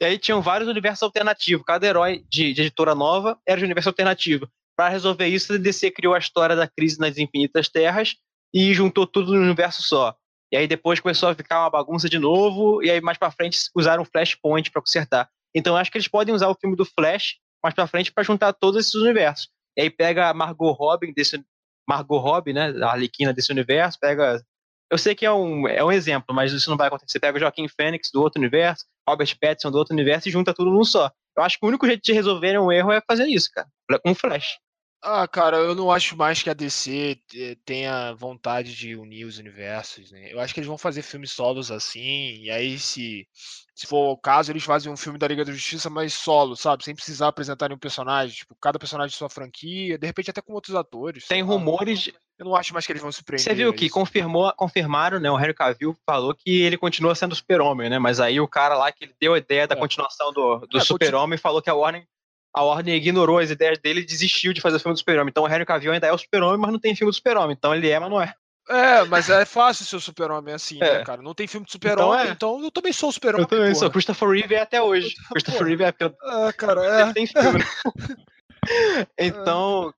E 0.00 0.04
aí 0.04 0.18
tinham 0.18 0.40
vários 0.40 0.68
universos 0.68 1.02
alternativos. 1.02 1.64
Cada 1.66 1.86
herói 1.86 2.24
de, 2.28 2.52
de 2.52 2.62
editora 2.62 2.94
nova 2.94 3.38
era 3.46 3.58
de 3.58 3.64
universo 3.64 3.88
alternativo. 3.88 4.48
Para 4.76 4.90
resolver 4.90 5.26
isso, 5.26 5.54
a 5.54 5.56
DC 5.56 5.90
criou 5.90 6.14
a 6.14 6.18
história 6.18 6.54
da 6.54 6.68
crise 6.68 7.00
nas 7.00 7.18
infinitas 7.18 7.68
terras 7.68 8.14
e 8.54 8.72
juntou 8.72 9.06
tudo 9.06 9.34
no 9.34 9.40
universo 9.40 9.82
só. 9.82 10.14
E 10.52 10.56
aí 10.56 10.66
depois 10.66 11.00
começou 11.00 11.28
a 11.28 11.34
ficar 11.34 11.60
uma 11.60 11.70
bagunça 11.70 12.08
de 12.08 12.18
novo, 12.18 12.82
e 12.82 12.90
aí 12.90 13.00
mais 13.00 13.18
pra 13.18 13.30
frente 13.30 13.58
usaram 13.74 14.02
o 14.02 14.06
Flashpoint 14.06 14.70
para 14.70 14.80
consertar. 14.80 15.28
Então 15.54 15.76
acho 15.76 15.90
que 15.90 15.98
eles 15.98 16.08
podem 16.08 16.34
usar 16.34 16.48
o 16.48 16.54
filme 16.54 16.76
do 16.76 16.84
Flash 16.84 17.36
mais 17.62 17.74
pra 17.74 17.86
frente 17.86 18.12
para 18.12 18.22
juntar 18.22 18.52
todos 18.52 18.80
esses 18.80 18.94
universos. 18.94 19.48
E 19.76 19.82
aí 19.82 19.90
pega 19.90 20.28
a 20.28 20.34
Margot 20.34 20.72
Robbie 20.72 21.12
desse 21.12 21.42
Margot 21.88 22.18
Robbie, 22.18 22.52
né, 22.52 22.74
a 22.82 22.90
Arlequina 22.90 23.32
desse 23.32 23.50
universo, 23.50 23.98
pega 23.98 24.42
eu 24.90 24.96
sei 24.96 25.14
que 25.14 25.26
é 25.26 25.32
um, 25.32 25.68
é 25.68 25.84
um 25.84 25.92
exemplo, 25.92 26.34
mas 26.34 26.52
isso 26.52 26.70
não 26.70 26.76
vai 26.76 26.88
acontecer. 26.88 27.20
Pega 27.20 27.36
o 27.36 27.40
Joaquim 27.40 27.68
Fênix 27.68 28.10
do 28.10 28.22
outro 28.22 28.40
universo, 28.40 28.86
Robert 29.06 29.36
Pattinson 29.38 29.70
do 29.70 29.76
outro 29.76 29.92
universo 29.92 30.28
e 30.28 30.32
junta 30.32 30.54
tudo 30.54 30.70
num 30.70 30.84
só. 30.84 31.10
Eu 31.36 31.42
acho 31.42 31.58
que 31.58 31.64
o 31.64 31.68
único 31.68 31.86
jeito 31.86 32.02
de 32.02 32.12
resolverem 32.12 32.58
um 32.58 32.72
erro 32.72 32.90
é 32.90 33.00
fazer 33.06 33.26
isso, 33.26 33.50
cara. 33.52 33.68
Com 34.02 34.14
Flash. 34.14 34.58
Ah, 35.00 35.28
cara, 35.28 35.58
eu 35.58 35.74
não 35.76 35.90
acho 35.92 36.16
mais 36.16 36.42
que 36.42 36.50
a 36.50 36.54
DC 36.54 37.18
tenha 37.64 38.12
vontade 38.14 38.74
de 38.74 38.96
unir 38.96 39.24
os 39.24 39.38
universos, 39.38 40.10
né? 40.10 40.32
Eu 40.32 40.40
acho 40.40 40.52
que 40.52 40.58
eles 40.58 40.66
vão 40.68 40.76
fazer 40.76 41.02
filmes 41.02 41.30
solos 41.30 41.70
assim, 41.70 42.42
e 42.42 42.50
aí 42.50 42.78
se, 42.80 43.26
se 43.74 43.86
for 43.86 44.10
o 44.10 44.16
caso, 44.16 44.50
eles 44.50 44.64
fazem 44.64 44.92
um 44.92 44.96
filme 44.96 45.16
da 45.16 45.28
Liga 45.28 45.44
da 45.44 45.52
Justiça, 45.52 45.88
mas 45.88 46.12
solo, 46.14 46.56
sabe? 46.56 46.82
Sem 46.84 46.96
precisar 46.96 47.28
apresentar 47.28 47.68
nenhum 47.68 47.78
personagem, 47.78 48.36
tipo, 48.36 48.56
cada 48.60 48.76
personagem 48.78 49.12
de 49.12 49.16
sua 49.16 49.30
franquia, 49.30 49.96
de 49.96 50.06
repente 50.06 50.30
até 50.30 50.42
com 50.42 50.52
outros 50.52 50.74
atores. 50.74 51.26
Tem 51.28 51.42
lá. 51.42 51.48
rumores. 51.48 52.10
Eu 52.36 52.44
não 52.44 52.54
acho 52.54 52.72
mais 52.72 52.84
que 52.86 52.92
eles 52.92 53.02
vão 53.02 53.10
se 53.10 53.22
prender. 53.24 53.44
Você 53.44 53.54
viu 53.54 53.72
que 53.72 53.86
isso. 53.86 53.94
confirmou, 53.94 54.52
confirmaram, 54.56 55.18
né? 55.18 55.28
O 55.30 55.38
Henry 55.38 55.54
Cavill 55.54 55.96
falou 56.06 56.32
que 56.34 56.62
ele 56.62 56.76
continua 56.76 57.14
sendo 57.14 57.34
super-homem, 57.34 57.90
né? 57.90 57.98
Mas 57.98 58.20
aí 58.20 58.40
o 58.40 58.46
cara 58.46 58.76
lá 58.76 58.92
que 58.92 59.04
ele 59.04 59.14
deu 59.20 59.34
a 59.34 59.38
ideia 59.38 59.66
da 59.66 59.74
É. 59.74 59.78
continuação 59.78 60.32
do, 60.32 60.58
do 60.66 60.78
É, 60.78 60.80
super-homem 60.80 61.36
falou 61.36 61.60
que 61.60 61.68
a 61.68 61.74
Warner, 61.74 62.06
a 62.54 62.62
Warner 62.64 62.94
ignorou 62.94 63.38
as 63.38 63.50
ideias 63.50 63.78
dele 63.78 64.00
e 64.00 64.04
desistiu 64.06 64.52
de 64.52 64.60
fazer 64.60 64.76
o 64.76 64.80
filme 64.80 64.94
do 64.94 64.98
super-homem. 64.98 65.30
Então 65.30 65.44
o 65.44 65.48
Henry 65.48 65.64
Cavill 65.66 65.92
ainda 65.92 66.06
é 66.06 66.12
o 66.12 66.18
super-homem, 66.18 66.58
mas 66.58 66.72
não 66.72 66.78
tem 66.80 66.94
filme 66.96 67.10
do 67.10 67.14
super-homem. 67.14 67.54
Então 67.56 67.74
ele 67.74 67.88
é, 67.88 67.98
mas 67.98 68.10
não 68.10 68.20
é. 68.20 68.34
É, 68.70 69.02
mas 69.04 69.30
é 69.30 69.44
fácil 69.46 69.86
ser 69.86 69.96
o 69.96 70.00
super-homem 70.00 70.52
assim, 70.52 70.78
né, 70.78 71.00
É. 71.00 71.02
cara? 71.04 71.22
Não 71.22 71.32
tem 71.34 71.46
filme 71.46 71.64
de 71.64 71.72
super-homem, 71.72 72.26
é. 72.28 72.30
então, 72.32 72.62
eu 72.62 72.70
também 72.70 72.92
sou 72.92 73.08
o 73.08 73.12
super-homem. 73.12 73.42
Eu 73.44 73.48
também 73.48 73.64
porra. 73.68 73.74
sou. 73.76 73.90
Christopher 73.90 74.28
Reeve 74.28 74.54
é 74.56 74.60
até 74.60 74.82
hoje. 74.82 75.14
Christopher 75.32 75.58
Porra. 75.60 75.68
Reeve 75.68 75.84
é 75.84 75.92
pelo 75.92 76.14
Ah, 76.22 76.52
cara, 76.52 76.80
ele 77.02 77.10
é. 77.10 77.12
tem 77.14 77.26
filme, 77.26 77.58
né? 77.60 77.64
Então, 79.18 79.94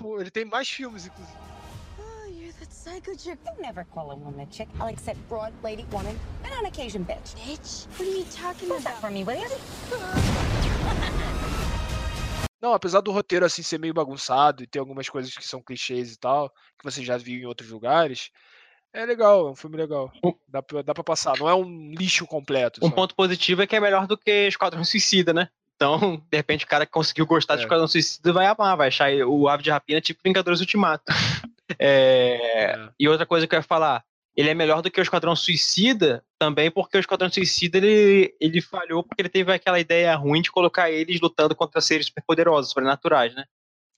Pô, 0.00 0.20
Ele 0.20 0.30
tem 0.30 0.44
mais 0.44 0.68
filmes, 0.68 1.06
inclusive. 1.06 1.36
Oh, 1.98 2.66
psycho 2.68 3.18
chick. 3.18 3.38
I 3.46 3.60
never 3.60 3.84
call 3.94 4.10
a 4.10 4.14
woman 4.14 4.42
a 4.42 4.46
chick. 4.52 4.68
I'll 4.80 4.88
accept 4.88 5.18
broad, 5.28 5.52
lady, 5.62 5.86
woman, 5.92 6.18
and 6.44 6.52
on 6.58 6.66
occasion, 6.66 7.04
bitch. 7.04 7.34
Bitch, 7.46 7.86
what 7.98 8.08
are 8.08 8.18
you 8.18 8.24
talking 8.24 8.68
that 8.68 8.80
about? 8.80 9.00
for 9.00 9.10
me, 9.10 9.22
will 9.24 9.36
you? 9.38 9.48
Não, 12.60 12.72
apesar 12.72 13.00
do 13.00 13.12
roteiro 13.12 13.44
assim 13.44 13.62
ser 13.62 13.78
meio 13.78 13.94
bagunçado 13.94 14.62
e 14.62 14.66
ter 14.66 14.78
algumas 14.78 15.08
coisas 15.08 15.32
que 15.34 15.46
são 15.46 15.62
clichês 15.62 16.12
e 16.12 16.18
tal, 16.18 16.50
que 16.78 16.84
você 16.84 17.04
já 17.04 17.16
viu 17.16 17.40
em 17.40 17.46
outros 17.46 17.70
lugares, 17.70 18.30
é 18.92 19.04
legal, 19.04 19.48
é 19.48 19.50
um 19.50 19.56
filme 19.56 19.76
legal. 19.76 20.10
Dá 20.48 20.62
pra, 20.62 20.82
dá 20.82 20.94
pra 20.94 21.04
passar, 21.04 21.38
não 21.38 21.48
é 21.48 21.54
um 21.54 21.90
lixo 21.92 22.26
completo. 22.26 22.80
um 22.80 22.88
sabe? 22.88 22.96
ponto 22.96 23.14
positivo 23.14 23.62
é 23.62 23.66
que 23.66 23.76
é 23.76 23.80
melhor 23.80 24.06
do 24.06 24.16
que 24.16 24.48
Esquadrão 24.48 24.84
Suicida, 24.84 25.32
né? 25.32 25.48
Então, 25.76 26.20
de 26.28 26.36
repente, 26.36 26.64
o 26.64 26.68
cara 26.68 26.84
que 26.84 26.90
conseguiu 26.90 27.24
gostar 27.24 27.54
de 27.54 27.62
É. 27.62 27.64
Esquadrão 27.64 27.86
Suicida 27.86 28.32
vai 28.32 28.46
amar, 28.46 28.76
vai 28.76 28.88
achar 28.88 29.12
o 29.26 29.48
Ave 29.48 29.62
de 29.62 29.70
Rapina 29.70 30.00
tipo 30.00 30.20
Vingadores 30.24 30.60
Ultimato. 30.60 31.04
É, 31.78 32.72
É. 32.74 32.88
E 32.98 33.06
outra 33.06 33.26
coisa 33.26 33.46
que 33.46 33.54
eu 33.54 33.58
ia 33.58 33.62
falar, 33.62 34.02
ele 34.38 34.50
é 34.50 34.54
melhor 34.54 34.80
do 34.82 34.90
que 34.90 35.00
o 35.00 35.02
Esquadrão 35.02 35.34
Suicida 35.34 36.24
também 36.38 36.70
porque 36.70 36.96
o 36.96 37.00
Esquadrão 37.00 37.28
Suicida 37.30 37.78
ele, 37.78 38.34
ele 38.40 38.60
falhou 38.60 39.02
porque 39.02 39.20
ele 39.20 39.28
teve 39.28 39.52
aquela 39.52 39.80
ideia 39.80 40.14
ruim 40.14 40.40
de 40.40 40.50
colocar 40.50 40.90
eles 40.90 41.20
lutando 41.20 41.56
contra 41.56 41.80
seres 41.80 42.06
superpoderosos, 42.06 42.70
sobrenaturais, 42.70 43.34
né? 43.34 43.44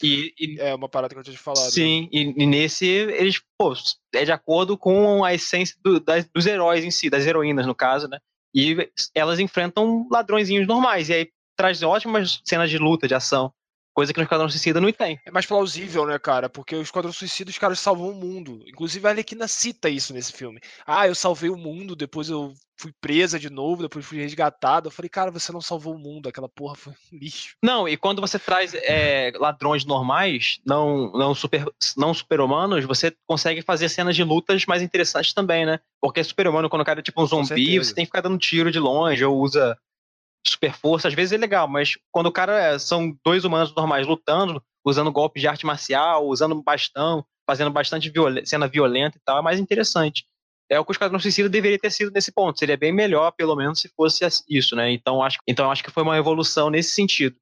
E, 0.02 0.32
e- 0.40 0.58
É 0.58 0.74
uma 0.74 0.88
parada 0.88 1.12
que 1.14 1.18
eu 1.20 1.22
tinha 1.22 1.36
te 1.36 1.42
falado. 1.42 1.62
né? 1.64 1.70
Sim, 1.70 2.08
e, 2.10 2.42
e 2.42 2.46
nesse 2.46 2.86
eles, 2.86 3.40
pô, 3.58 3.74
é 4.14 4.24
de 4.24 4.32
acordo 4.32 4.78
com 4.78 5.22
a 5.22 5.34
essência 5.34 5.76
do- 5.84 6.00
das- 6.00 6.26
dos 6.34 6.46
heróis 6.46 6.82
em 6.84 6.90
si, 6.90 7.10
das 7.10 7.26
heroínas 7.26 7.66
no 7.66 7.74
caso, 7.74 8.08
né? 8.08 8.18
E 8.54 8.90
elas 9.14 9.38
enfrentam 9.38 10.08
ladrõezinhos 10.10 10.66
normais, 10.66 11.10
e 11.10 11.12
aí 11.14 11.28
traz 11.54 11.82
ótimas 11.82 12.40
cenas 12.44 12.70
de 12.70 12.78
luta, 12.78 13.06
de 13.06 13.14
ação, 13.14 13.52
coisa 13.94 14.12
que 14.12 14.18
no 14.18 14.24
Esquadrão 14.24 14.48
Suicida 14.48 14.80
não 14.80 14.92
tem. 14.92 15.20
É 15.24 15.30
mais 15.30 15.46
plausível, 15.46 16.06
né, 16.06 16.18
cara? 16.18 16.48
Porque 16.48 16.74
o 16.74 16.82
Esquadrão 16.82 17.12
Suicida, 17.12 17.50
os 17.50 17.58
caras 17.58 17.80
salvam 17.80 18.10
o 18.10 18.14
mundo. 18.14 18.62
Inclusive, 18.66 19.06
a 19.06 19.10
Arlequina 19.10 19.48
cita 19.48 19.88
isso 19.88 20.12
nesse 20.12 20.32
filme. 20.32 20.60
Ah, 20.86 21.06
eu 21.06 21.14
salvei 21.14 21.50
o 21.50 21.56
mundo, 21.56 21.96
depois 21.96 22.28
eu 22.28 22.54
fui 22.80 22.92
presa 22.98 23.38
de 23.38 23.50
novo, 23.50 23.82
depois 23.82 24.04
fui 24.04 24.18
resgatada. 24.18 24.88
Eu 24.88 24.90
falei, 24.90 25.08
cara, 25.08 25.30
você 25.30 25.52
não 25.52 25.60
salvou 25.60 25.94
o 25.94 25.98
mundo, 25.98 26.28
aquela 26.28 26.48
porra 26.48 26.74
foi 26.74 26.92
um 26.92 27.18
lixo. 27.18 27.54
Não, 27.62 27.86
e 27.86 27.96
quando 27.96 28.20
você 28.20 28.38
traz 28.38 28.72
é, 28.74 29.32
ladrões 29.36 29.84
normais, 29.84 30.58
não 30.64 31.12
não 31.12 31.34
super 31.34 31.66
não 31.96 32.14
super-humanos, 32.14 32.84
você 32.84 33.14
consegue 33.26 33.60
fazer 33.60 33.88
cenas 33.90 34.16
de 34.16 34.24
lutas 34.24 34.64
mais 34.64 34.82
interessantes 34.82 35.34
também, 35.34 35.66
né? 35.66 35.80
Porque 36.00 36.24
super-humano, 36.24 36.70
quando 36.70 36.82
o 36.82 36.84
cara 36.84 37.00
é 37.00 37.02
tipo 37.02 37.22
um 37.22 37.26
zumbi, 37.26 37.78
você 37.78 37.94
tem 37.94 38.04
que 38.04 38.08
ficar 38.08 38.22
dando 38.22 38.38
tiro 38.38 38.70
de 38.70 38.78
longe, 38.78 39.24
ou 39.24 39.38
usa 39.38 39.76
super 40.46 40.72
força, 40.72 41.08
às 41.08 41.14
vezes 41.14 41.32
é 41.32 41.36
legal, 41.36 41.68
mas 41.68 41.98
quando 42.10 42.26
o 42.26 42.32
cara 42.32 42.58
é- 42.58 42.78
são 42.78 43.16
dois 43.24 43.44
humanos 43.44 43.74
normais 43.74 44.06
lutando, 44.06 44.62
usando 44.84 45.12
golpes 45.12 45.40
de 45.40 45.48
arte 45.48 45.66
marcial, 45.66 46.26
usando 46.26 46.60
bastão, 46.62 47.24
fazendo 47.46 47.70
bastante 47.70 48.08
violen- 48.10 48.44
cena 48.46 48.66
violenta 48.66 49.18
e 49.18 49.20
tal, 49.24 49.38
é 49.38 49.42
mais 49.42 49.60
interessante. 49.60 50.24
É 50.70 50.78
o 50.78 50.84
que 50.84 50.92
o 50.92 50.94
Esquadrão 50.94 51.18
Suicida 51.18 51.48
deveria 51.48 51.78
ter 51.78 51.90
sido 51.90 52.12
nesse 52.12 52.30
ponto. 52.30 52.58
Seria 52.58 52.76
bem 52.76 52.92
melhor, 52.92 53.32
pelo 53.32 53.56
menos, 53.56 53.80
se 53.80 53.88
fosse 53.88 54.24
isso, 54.48 54.76
né? 54.76 54.90
Então 54.92 55.20
acho, 55.22 55.38
então 55.46 55.70
acho 55.70 55.82
que 55.82 55.90
foi 55.90 56.04
uma 56.04 56.16
evolução 56.16 56.70
nesse 56.70 56.92
sentido. 56.92 57.36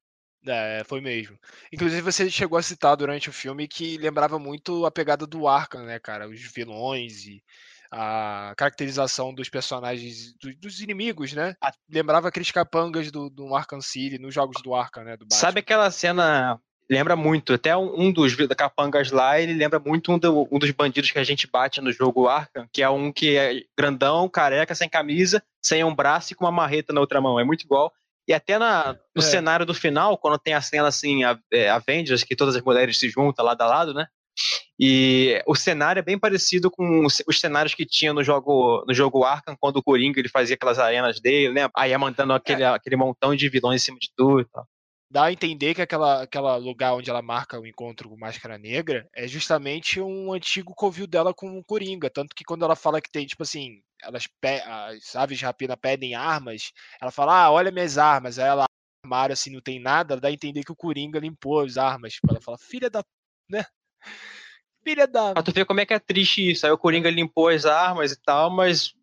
É, 0.47 0.83
foi 0.87 1.01
mesmo. 1.01 1.39
Inclusive, 1.71 2.01
você 2.01 2.31
chegou 2.31 2.59
a 2.59 2.63
citar 2.63 2.97
durante 2.97 3.29
o 3.29 3.33
filme 3.33 3.69
que 3.69 3.99
lembrava 3.99 4.39
muito 4.39 4.87
a 4.87 4.91
pegada 4.91 5.27
do 5.27 5.47
Arkham, 5.47 5.85
né, 5.85 5.99
cara? 5.99 6.27
Os 6.29 6.41
vilões 6.41 7.27
e 7.27 7.43
a 7.91 8.53
caracterização 8.57 9.33
dos 9.35 9.49
personagens, 9.49 10.35
do- 10.41 10.55
dos 10.57 10.81
inimigos, 10.81 11.33
né? 11.33 11.55
A- 11.63 11.73
Lembrava 11.91 12.29
aqueles 12.29 12.51
capangas 12.51 13.11
do, 13.11 13.31
do 13.31 13.55
Arkham 13.55 13.81
City, 13.81 14.19
nos 14.19 14.35
jogos 14.35 14.61
do 14.63 14.75
Arkham, 14.75 15.05
né? 15.05 15.17
Do. 15.17 15.27
Sabe 15.33 15.61
aquela 15.61 15.91
cena. 15.91 16.61
Lembra 16.91 17.15
muito, 17.15 17.53
até 17.53 17.77
um, 17.77 18.11
dos 18.11 18.35
capangas 18.57 19.11
lá, 19.11 19.39
ele 19.39 19.53
lembra 19.53 19.79
muito 19.79 20.11
um, 20.11 20.19
do- 20.19 20.49
um 20.51 20.59
dos 20.59 20.71
bandidos 20.71 21.11
que 21.11 21.19
a 21.19 21.25
gente 21.25 21.47
bate 21.47 21.83
no 21.83 21.93
jogo 21.93 22.27
Arkham, 22.29 22.67
que 22.73 22.83
é 22.83 22.89
um 22.89 23.13
que 23.13 23.37
é 23.37 23.61
grandão, 23.79 24.27
careca, 24.27 24.75
sem 24.75 24.89
camisa, 24.89 25.43
sem 25.63 25.85
um 25.85 25.95
braço 25.95 26.33
e 26.33 26.37
com 26.37 26.47
uma 26.47 26.51
marreta 26.53 26.91
na 26.95 27.01
outra 27.01 27.21
mão. 27.21 27.39
É 27.39 27.45
muito 27.45 27.63
igual. 27.63 27.93
E 28.27 28.33
até 28.33 28.59
na, 28.59 28.95
no 29.15 29.23
É. 29.23 29.27
cenário 29.27 29.67
do 29.67 29.75
final, 29.75 30.17
quando 30.17 30.39
tem 30.39 30.55
a 30.55 30.63
cena 30.63 30.89
assim, 30.89 31.25
a, 31.25 31.39
é, 31.53 31.69
Avengers, 31.69 32.25
que 32.25 32.35
todas 32.35 32.57
as 32.57 32.63
mulheres 32.63 32.99
se 32.99 33.11
juntam 33.11 33.45
lado 33.45 33.61
a 33.61 33.67
lado, 33.67 33.93
né? 33.93 34.07
E 34.79 35.43
o 35.47 35.55
cenário 35.57 36.01
é 36.01 36.03
bem 36.03 36.19
parecido 36.19 36.71
com 36.71 37.05
os, 37.05 37.23
os 37.27 37.41
cenários 37.41 37.75
que 37.75 37.85
tinha 37.87 38.13
no 38.13 38.23
jogo, 38.23 38.85
no 38.87 38.95
jogo 38.95 39.25
Arkham, 39.25 39.57
quando 39.59 39.79
o 39.79 39.83
Coringa 39.83 40.21
ele 40.21 40.29
fazia 40.29 40.55
aquelas 40.55 40.79
arenas 40.79 41.21
dele, 41.21 41.53
né? 41.55 41.69
Aí 41.77 41.91
ia 41.91 41.99
mandando 41.99 42.33
aquele, 42.33 42.65
aquele 42.65 42.97
montão 42.97 43.35
de 43.35 43.49
vilões 43.49 43.83
em 43.83 43.85
cima 43.87 43.99
de 43.99 44.11
tudo 44.17 44.41
e 44.43 44.45
tal. 44.47 44.67
dá 45.11 45.25
a 45.25 45.33
entender 45.33 45.75
que 45.75 45.83
aquela, 45.83 46.23
aquela 46.23 46.57
lugar 46.57 46.95
onde 46.95 47.09
ela 47.11 47.23
marca 47.23 47.59
o 47.59 47.67
encontro 47.67 48.09
com 48.09 48.17
Máscara 48.17 48.59
Negra 48.59 49.09
é 49.15 49.27
justamente 49.27 50.01
um 50.01 50.33
antigo 50.33 50.75
covil 50.75 51.07
dela 51.07 51.33
com 51.35 51.59
o 51.59 51.65
Coringa. 51.65 52.11
Tanto 52.11 52.35
que 52.35 52.45
quando 52.45 52.65
ela 52.65 52.77
fala 52.77 53.01
que 53.01 53.11
tem, 53.11 53.27
tipo 53.27 53.43
assim, 53.43 53.81
elas 54.03 54.27
pe- 54.41 54.61
as 54.63 55.17
aves 55.17 55.39
de 55.39 55.45
rapina 55.45 55.77
pedem 55.77 56.15
armas, 56.15 56.73
ela 57.01 57.11
fala, 57.11 57.45
ah, 57.45 57.51
olha 57.53 57.71
minhas 57.73 57.97
armas. 57.99 58.39
Aí 58.39 58.49
ela 58.49 58.67
armário 59.05 59.33
assim, 59.33 59.51
não 59.53 59.61
tem 59.63 59.81
nada, 59.81 60.21
dá 60.21 60.29
a 60.29 60.33
entender 60.33 60.65
que 60.65 60.73
o 60.73 60.77
Coringa 60.77 61.19
limpou 61.21 61.61
as 61.61 61.77
armas. 61.79 62.15
Tipo, 62.15 62.29
ela 62.33 62.41
fala, 62.43 62.59
filha 62.59 62.91
da. 62.91 63.03
né? 63.51 63.65
Filha 64.89 65.07
da. 65.07 65.35
Pra 65.35 65.43
tu 65.43 65.53
ver 65.53 65.67
como 65.67 65.81
é 65.81 65.87
que 65.87 65.93
é 65.93 65.99
triste 65.99 66.51
isso. 66.51 66.65
Aí 66.65 66.73
o 66.73 66.79
Coringa 66.79 67.11
limpou 67.11 67.49
as 67.49 67.67
armas 67.67 68.13
e 68.13 68.17
tal, 68.23 68.49
mas 68.51 68.95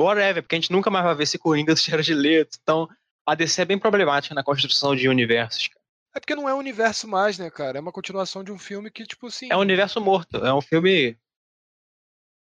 whatever, 0.00 0.42
porque 0.42 0.54
a 0.54 0.58
gente 0.60 0.72
nunca 0.72 0.90
mais 0.90 1.04
vai 1.04 1.14
ver 1.14 1.24
esse 1.24 1.38
Coringa 1.38 1.74
do 1.74 1.80
Jared 1.80 2.14
Leto. 2.14 2.58
Então, 2.62 2.88
a 3.26 3.34
DC 3.34 3.60
é 3.62 3.64
bem 3.64 3.78
problemática 3.78 4.34
na 4.34 4.42
construção 4.42 4.96
de 4.96 5.08
universos. 5.08 5.68
cara. 5.68 5.80
É 6.16 6.20
porque 6.20 6.34
não 6.34 6.48
é 6.48 6.54
um 6.54 6.58
universo 6.58 7.06
mais, 7.08 7.38
né, 7.38 7.50
cara? 7.50 7.76
É 7.76 7.80
uma 7.80 7.92
continuação 7.92 8.42
de 8.44 8.52
um 8.52 8.58
filme 8.58 8.90
que, 8.90 9.04
tipo 9.04 9.26
assim. 9.26 9.48
É 9.50 9.56
um 9.56 9.60
universo 9.60 10.00
morto. 10.00 10.36
É 10.38 10.54
um 10.54 10.62
filme. 10.62 11.18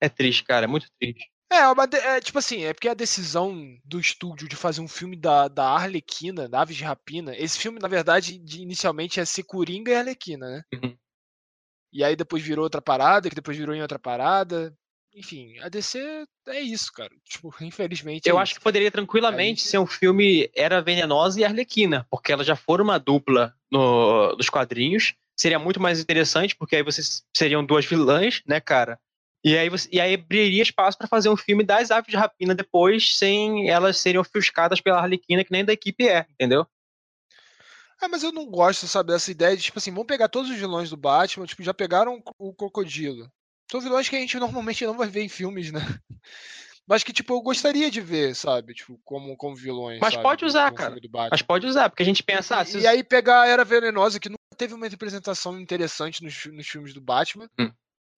É 0.00 0.08
triste, 0.08 0.44
cara. 0.44 0.64
É 0.64 0.68
muito 0.68 0.86
triste. 0.98 1.28
É, 1.50 1.66
uma 1.68 1.86
de- 1.86 1.96
é, 1.96 2.20
tipo 2.20 2.38
assim, 2.38 2.64
é 2.64 2.72
porque 2.74 2.88
a 2.88 2.94
decisão 2.94 3.76
do 3.84 3.98
estúdio 3.98 4.46
de 4.48 4.54
fazer 4.54 4.80
um 4.82 4.88
filme 4.88 5.16
da, 5.16 5.48
da 5.48 5.64
Arlequina, 5.70 6.46
da 6.48 6.60
Aves 6.60 6.76
de 6.76 6.84
Rapina, 6.84 7.34
esse 7.36 7.58
filme, 7.58 7.78
na 7.80 7.88
verdade, 7.88 8.38
de- 8.38 8.60
inicialmente 8.62 9.18
ia 9.18 9.24
ser 9.26 9.42
Coringa 9.44 9.90
e 9.90 9.96
Arlequina, 9.96 10.46
né? 10.48 10.62
Uhum. 10.74 10.96
E 11.92 12.04
aí 12.04 12.14
depois 12.16 12.42
virou 12.42 12.64
outra 12.64 12.82
parada, 12.82 13.28
que 13.28 13.34
depois 13.34 13.56
virou 13.56 13.74
em 13.74 13.82
outra 13.82 13.98
parada. 13.98 14.74
Enfim, 15.14 15.58
a 15.60 15.68
DC 15.68 16.24
é 16.48 16.60
isso, 16.60 16.92
cara. 16.92 17.10
Tipo, 17.24 17.52
infelizmente. 17.62 18.28
Eu 18.28 18.38
é 18.38 18.42
acho 18.42 18.52
isso. 18.52 18.60
que 18.60 18.64
poderia 18.64 18.90
tranquilamente 18.90 19.64
Aí- 19.64 19.70
ser 19.70 19.78
um 19.78 19.86
filme 19.86 20.50
Era 20.54 20.80
Venenosa 20.80 21.40
e 21.40 21.44
Arlequina, 21.44 22.06
porque 22.10 22.32
elas 22.32 22.46
já 22.46 22.54
foram 22.56 22.84
uma 22.84 22.98
dupla 22.98 23.54
no, 23.70 24.36
nos 24.36 24.48
quadrinhos. 24.48 25.14
Seria 25.36 25.58
muito 25.58 25.80
mais 25.80 26.00
interessante, 26.00 26.54
porque 26.56 26.76
aí 26.76 26.82
vocês 26.82 27.22
seriam 27.36 27.64
duas 27.64 27.84
vilãs, 27.86 28.42
né, 28.46 28.60
cara? 28.60 28.98
E 29.44 29.56
aí, 29.56 29.68
você, 29.68 29.88
e 29.92 30.00
aí 30.00 30.14
abriria 30.14 30.62
espaço 30.62 30.98
para 30.98 31.06
fazer 31.06 31.28
um 31.28 31.36
filme 31.36 31.62
das 31.62 31.92
aves 31.92 32.10
de 32.10 32.16
rapina 32.16 32.56
depois, 32.56 33.16
sem 33.16 33.70
elas 33.70 33.96
serem 33.98 34.20
ofuscadas 34.20 34.80
pela 34.80 34.98
Arlequina, 34.98 35.44
que 35.44 35.52
nem 35.52 35.64
da 35.64 35.72
equipe 35.72 36.08
é, 36.08 36.26
entendeu? 36.28 36.66
É, 38.00 38.06
mas 38.08 38.22
eu 38.22 38.30
não 38.32 38.46
gosto, 38.46 38.86
sabe, 38.86 39.12
dessa 39.12 39.30
ideia 39.30 39.56
de, 39.56 39.62
tipo 39.62 39.78
assim, 39.78 39.90
vamos 39.90 40.06
pegar 40.06 40.28
todos 40.28 40.50
os 40.50 40.56
vilões 40.56 40.88
do 40.90 40.96
Batman, 40.96 41.46
tipo, 41.46 41.62
já 41.62 41.74
pegaram 41.74 42.22
o 42.38 42.54
Crocodilo. 42.54 43.30
São 43.70 43.80
vilões 43.80 44.08
que 44.08 44.16
a 44.16 44.20
gente 44.20 44.38
normalmente 44.38 44.86
não 44.86 44.96
vai 44.96 45.08
ver 45.08 45.22
em 45.22 45.28
filmes, 45.28 45.72
né? 45.72 45.80
Mas 46.86 47.04
que, 47.04 47.12
tipo, 47.12 47.34
eu 47.34 47.42
gostaria 47.42 47.90
de 47.90 48.00
ver, 48.00 48.34
sabe? 48.34 48.72
Tipo, 48.72 48.98
como, 49.04 49.36
como 49.36 49.54
vilões. 49.54 50.00
Mas 50.00 50.14
sabe, 50.14 50.22
pode 50.22 50.44
usar, 50.44 50.72
cara. 50.72 50.98
Mas 51.30 51.42
pode 51.42 51.66
usar, 51.66 51.90
porque 51.90 52.02
a 52.02 52.06
gente 52.06 52.22
pensa. 52.22 52.56
ah, 52.58 52.64
se- 52.64 52.78
E, 52.78 52.86
aí 52.86 53.04
pegar 53.04 53.42
a 53.42 53.46
Era 53.46 53.62
Venenosa, 53.64 54.18
que 54.18 54.30
nunca 54.30 54.38
teve 54.56 54.72
uma 54.72 54.88
representação 54.88 55.60
interessante 55.60 56.22
nos, 56.24 56.46
nos 56.46 56.66
filmes 56.66 56.94
do 56.94 57.00
Batman. 57.02 57.50
Hum. 57.58 57.70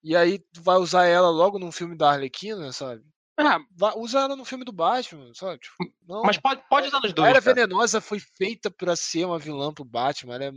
E 0.04 0.14
aí 0.14 0.38
tu 0.38 0.62
vai 0.62 0.76
usar 0.76 1.06
ela 1.06 1.28
logo 1.30 1.58
num 1.58 1.72
filme 1.72 1.96
da 1.96 2.12
Arlequina, 2.12 2.72
sabe? 2.72 3.02
Ah, 3.36 3.58
usa 3.96 4.20
ela 4.20 4.36
no 4.36 4.44
filme 4.44 4.64
do 4.64 4.72
Batman, 4.72 5.32
sabe? 5.34 5.58
Tipo, 5.58 5.76
não. 6.06 6.22
mas 6.22 6.36
pode, 6.36 6.62
pode 6.68 6.88
usar 6.88 7.00
nos 7.00 7.10
a 7.10 7.14
dois. 7.14 7.28
Era 7.30 7.40
cara. 7.40 7.54
Venenosa 7.54 8.00
foi 8.00 8.18
feita 8.18 8.70
pra 8.70 8.94
ser 8.94 9.24
uma 9.24 9.38
vilã 9.38 9.72
pro 9.72 9.84
Batman. 9.84 10.34
Ela 10.34 10.44
é, 10.46 10.52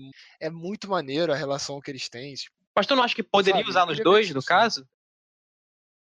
é 0.48 0.50
muito 0.50 0.90
maneiro 0.90 1.32
a 1.32 1.36
relação 1.36 1.80
que 1.80 1.90
eles 1.90 2.10
têm. 2.10 2.34
tipo. 2.34 2.56
Mas 2.76 2.86
tu 2.86 2.96
não 2.96 3.04
acha 3.04 3.16
que 3.16 3.24
poderia 3.24 3.60
Sabe, 3.60 3.70
usar 3.70 3.86
nos 3.86 3.98
ver 3.98 4.04
dois, 4.04 4.30
no 4.32 4.42
sim. 4.42 4.48
caso? 4.48 4.88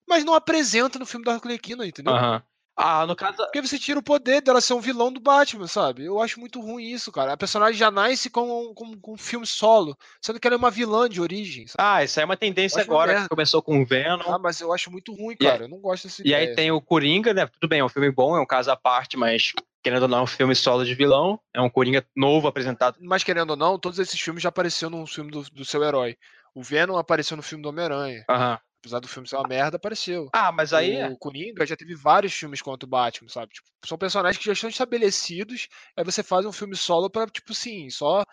Mas 0.06 0.24
não 0.24 0.34
apresenta 0.34 0.98
no 0.98 1.06
filme 1.06 1.24
da 1.24 1.34
Arlequina, 1.34 1.86
entendeu? 1.86 2.14
Aham. 2.14 2.42
Ah, 2.80 3.04
no 3.06 3.16
caso. 3.16 3.36
Porque 3.38 3.60
você 3.60 3.76
tira 3.78 3.98
o 3.98 4.02
poder 4.02 4.40
dela 4.40 4.60
ser 4.60 4.72
um 4.72 4.80
vilão 4.80 5.12
do 5.12 5.18
Batman, 5.18 5.66
sabe? 5.66 6.04
Eu 6.04 6.22
acho 6.22 6.38
muito 6.38 6.60
ruim 6.60 6.84
isso, 6.84 7.10
cara. 7.10 7.32
A 7.32 7.36
personagem 7.36 7.76
já 7.76 7.90
nasce 7.90 8.30
com, 8.30 8.72
com, 8.72 8.96
com 9.00 9.14
um 9.14 9.16
filme 9.16 9.44
solo, 9.46 9.96
sendo 10.22 10.38
que 10.38 10.46
ela 10.46 10.54
é 10.54 10.58
uma 10.58 10.70
vilã 10.70 11.08
de 11.08 11.20
origem, 11.20 11.66
sabe? 11.66 11.76
Ah, 11.78 12.04
isso 12.04 12.20
aí 12.20 12.22
é 12.22 12.24
uma 12.24 12.36
tendência 12.36 12.80
Acho 12.80 12.88
uma 12.90 13.02
agora, 13.02 13.22
que 13.22 13.28
começou 13.28 13.60
com 13.60 13.82
o 13.82 13.84
Venom. 13.84 14.22
Ah, 14.32 14.38
mas 14.38 14.60
eu 14.60 14.72
acho 14.72 14.90
muito 14.92 15.12
ruim, 15.12 15.36
E 15.40 15.44
aí- 15.44 15.50
cara. 15.50 15.64
Eu 15.64 15.68
não 15.68 15.78
gosto 15.80 16.04
dessa 16.06 16.22
E 16.22 16.28
ideia. 16.28 16.50
aí 16.50 16.54
tem 16.54 16.70
o 16.70 16.80
Coringa, 16.80 17.34
né? 17.34 17.46
Tudo 17.48 17.68
bem, 17.68 17.80
é 17.80 17.84
um 17.84 17.88
filme 17.88 18.12
bom, 18.12 18.36
é 18.36 18.40
um 18.40 18.46
caso 18.46 18.70
à 18.70 18.76
parte, 18.76 19.16
mas 19.16 19.52
querendo 19.82 20.02
ou 20.02 20.08
não, 20.08 20.18
é 20.18 20.22
um 20.22 20.26
filme 20.26 20.54
solo 20.54 20.84
de 20.84 20.94
vilão. 20.94 21.40
É 21.52 21.60
um 21.60 21.68
Coringa 21.68 22.06
novo 22.14 22.46
apresentado. 22.46 22.96
Mas 23.00 23.24
querendo 23.24 23.50
ou 23.50 23.56
não, 23.56 23.76
todos 23.76 23.98
esses 23.98 24.20
filmes 24.20 24.42
já 24.42 24.50
apareceram 24.50 24.90
no 25.00 25.06
filme 25.06 25.32
do, 25.32 25.42
do 25.50 25.64
seu 25.64 25.82
herói. 25.82 26.16
O 26.54 26.62
Venom 26.62 26.96
apareceu 26.96 27.36
no 27.36 27.42
filme 27.42 27.62
do 27.62 27.68
Homem-Aranha. 27.70 28.24
Aham. 28.30 28.58
Apesar 28.80 29.00
do 29.00 29.08
filme 29.08 29.28
ser 29.28 29.36
uma 29.36 29.48
merda, 29.48 29.76
apareceu. 29.76 30.28
Ah, 30.32 30.52
mas 30.52 30.72
aí. 30.72 30.92
é- 30.96 31.06
O 31.08 31.16
Coringa 31.18 31.66
já 31.66 31.76
teve 31.76 31.94
vários 31.94 32.32
filmes 32.32 32.62
contra 32.62 32.86
o 32.86 32.90
Batman, 32.90 33.28
sabe? 33.28 33.52
Tipo, 33.52 33.68
são 33.84 33.98
personagens 33.98 34.38
que 34.38 34.44
já 34.46 34.52
estão 34.52 34.70
estabelecidos, 34.70 35.68
aí 35.96 36.04
você 36.04 36.22
faz 36.22 36.46
um 36.46 36.52
filme 36.52 36.76
solo 36.76 37.10
pra, 37.10 37.26
tipo 37.26 37.52
assim, 37.52 37.90
só. 37.90 38.24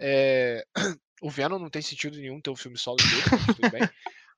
é, 0.00 0.64
O 1.22 1.30
Venom 1.30 1.56
não 1.56 1.70
tem 1.70 1.80
sentido 1.80 2.18
nenhum 2.18 2.40
ter 2.40 2.50
um 2.50 2.56
filme 2.56 2.76
solo 2.76 2.96
dele, 2.96 3.22
tudo 3.54 3.70
bem. 3.70 3.80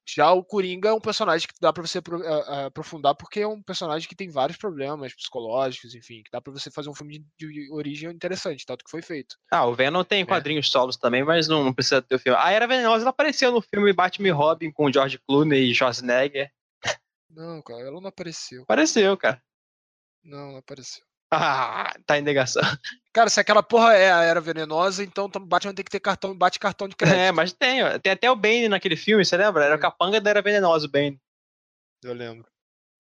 Já 0.07 0.33
o 0.33 0.45
Coringa 0.45 0.91
é 0.91 0.93
um 0.93 1.01
personagem 1.01 1.49
que 1.49 1.55
dá 1.61 1.73
pra 1.73 1.83
você 1.83 1.99
a- 1.99 2.35
a- 2.35 2.67
aprofundar, 2.67 3.15
porque 3.15 3.41
é 3.41 3.49
um 3.49 3.63
personagem 3.63 4.07
que 4.09 4.15
tem 4.15 4.29
vários 4.31 4.59
problemas 4.59 5.15
psicológicos, 5.15 5.95
enfim, 5.95 6.23
que 6.23 6.31
dá 6.31 6.41
pra 6.41 6.53
você 6.53 6.71
fazer 6.71 6.91
um 6.91 6.95
filme 6.95 7.25
de, 7.39 7.73
origem 7.73 8.11
interessante, 8.11 8.67
tanto 8.67 8.85
que 8.85 8.91
foi 8.91 9.01
feito. 9.01 9.37
Ah, 9.51 9.65
o 9.67 9.75
Venom 9.75 10.01
É. 10.01 10.05
tem 10.05 10.27
quadrinhos 10.27 10.71
solos 10.71 10.97
também, 10.97 11.25
mas 11.25 11.49
não, 11.49 11.73
precisa 11.73 12.03
ter 12.03 12.17
o 12.17 12.19
filme. 12.19 12.39
A 12.39 12.51
Era 12.51 12.67
Venenosa 12.67 13.03
ela 13.03 13.11
apareceu 13.11 13.51
no 13.51 13.63
filme 13.63 13.93
Batman 13.95 14.29
e 14.29 14.31
Robin 14.31 14.71
com 14.71 14.93
George 14.93 15.19
Clooney 15.27 15.71
e 15.71 15.75
Schwarzenegger. 15.75 16.51
Não, 17.31 17.63
cara, 17.63 17.81
ela 17.81 18.01
não 18.01 18.09
apareceu. 18.09 18.63
Apareceu, 18.63 19.17
cara. 19.17 19.43
Não, 20.23 20.53
não 20.53 20.59
apareceu. 20.59 21.05
Ah, 21.35 21.93
tá 22.07 22.19
em 22.19 22.23
negação. 22.23 22.63
Cara, 23.13 23.31
se 23.31 23.39
aquela 23.39 23.63
porra 23.63 23.95
é 23.95 24.13
a 24.13 24.23
era 24.23 24.41
venenosa, 24.41 25.03
então 25.05 25.31
o 25.33 25.41
Batman 25.41 25.75
tem 25.75 25.85
que 25.85 25.91
ter 25.91 26.01
cartão, 26.01 26.37
bate 26.37 26.59
cartão 26.59 26.89
de 26.89 26.97
crédito. 26.97 27.19
É, 27.19 27.31
mas 27.31 27.53
tem, 27.53 27.83
ó. 27.83 27.99
tem 27.99 28.13
até 28.13 28.31
o 28.31 28.37
Bane 28.37 28.69
naquele 28.69 28.97
filme, 28.97 29.25
você 29.25 29.37
lembra? 29.37 29.65
Era 29.65 29.75
o 29.75 29.79
Sim. 29.79 29.83
capanga 29.83 30.21
da 30.21 30.31
Era 30.31 30.43
Venenosa, 30.43 30.87
o 30.87 30.91
Bane. 30.91 31.21
Eu 32.03 32.13
lembro. 32.13 32.47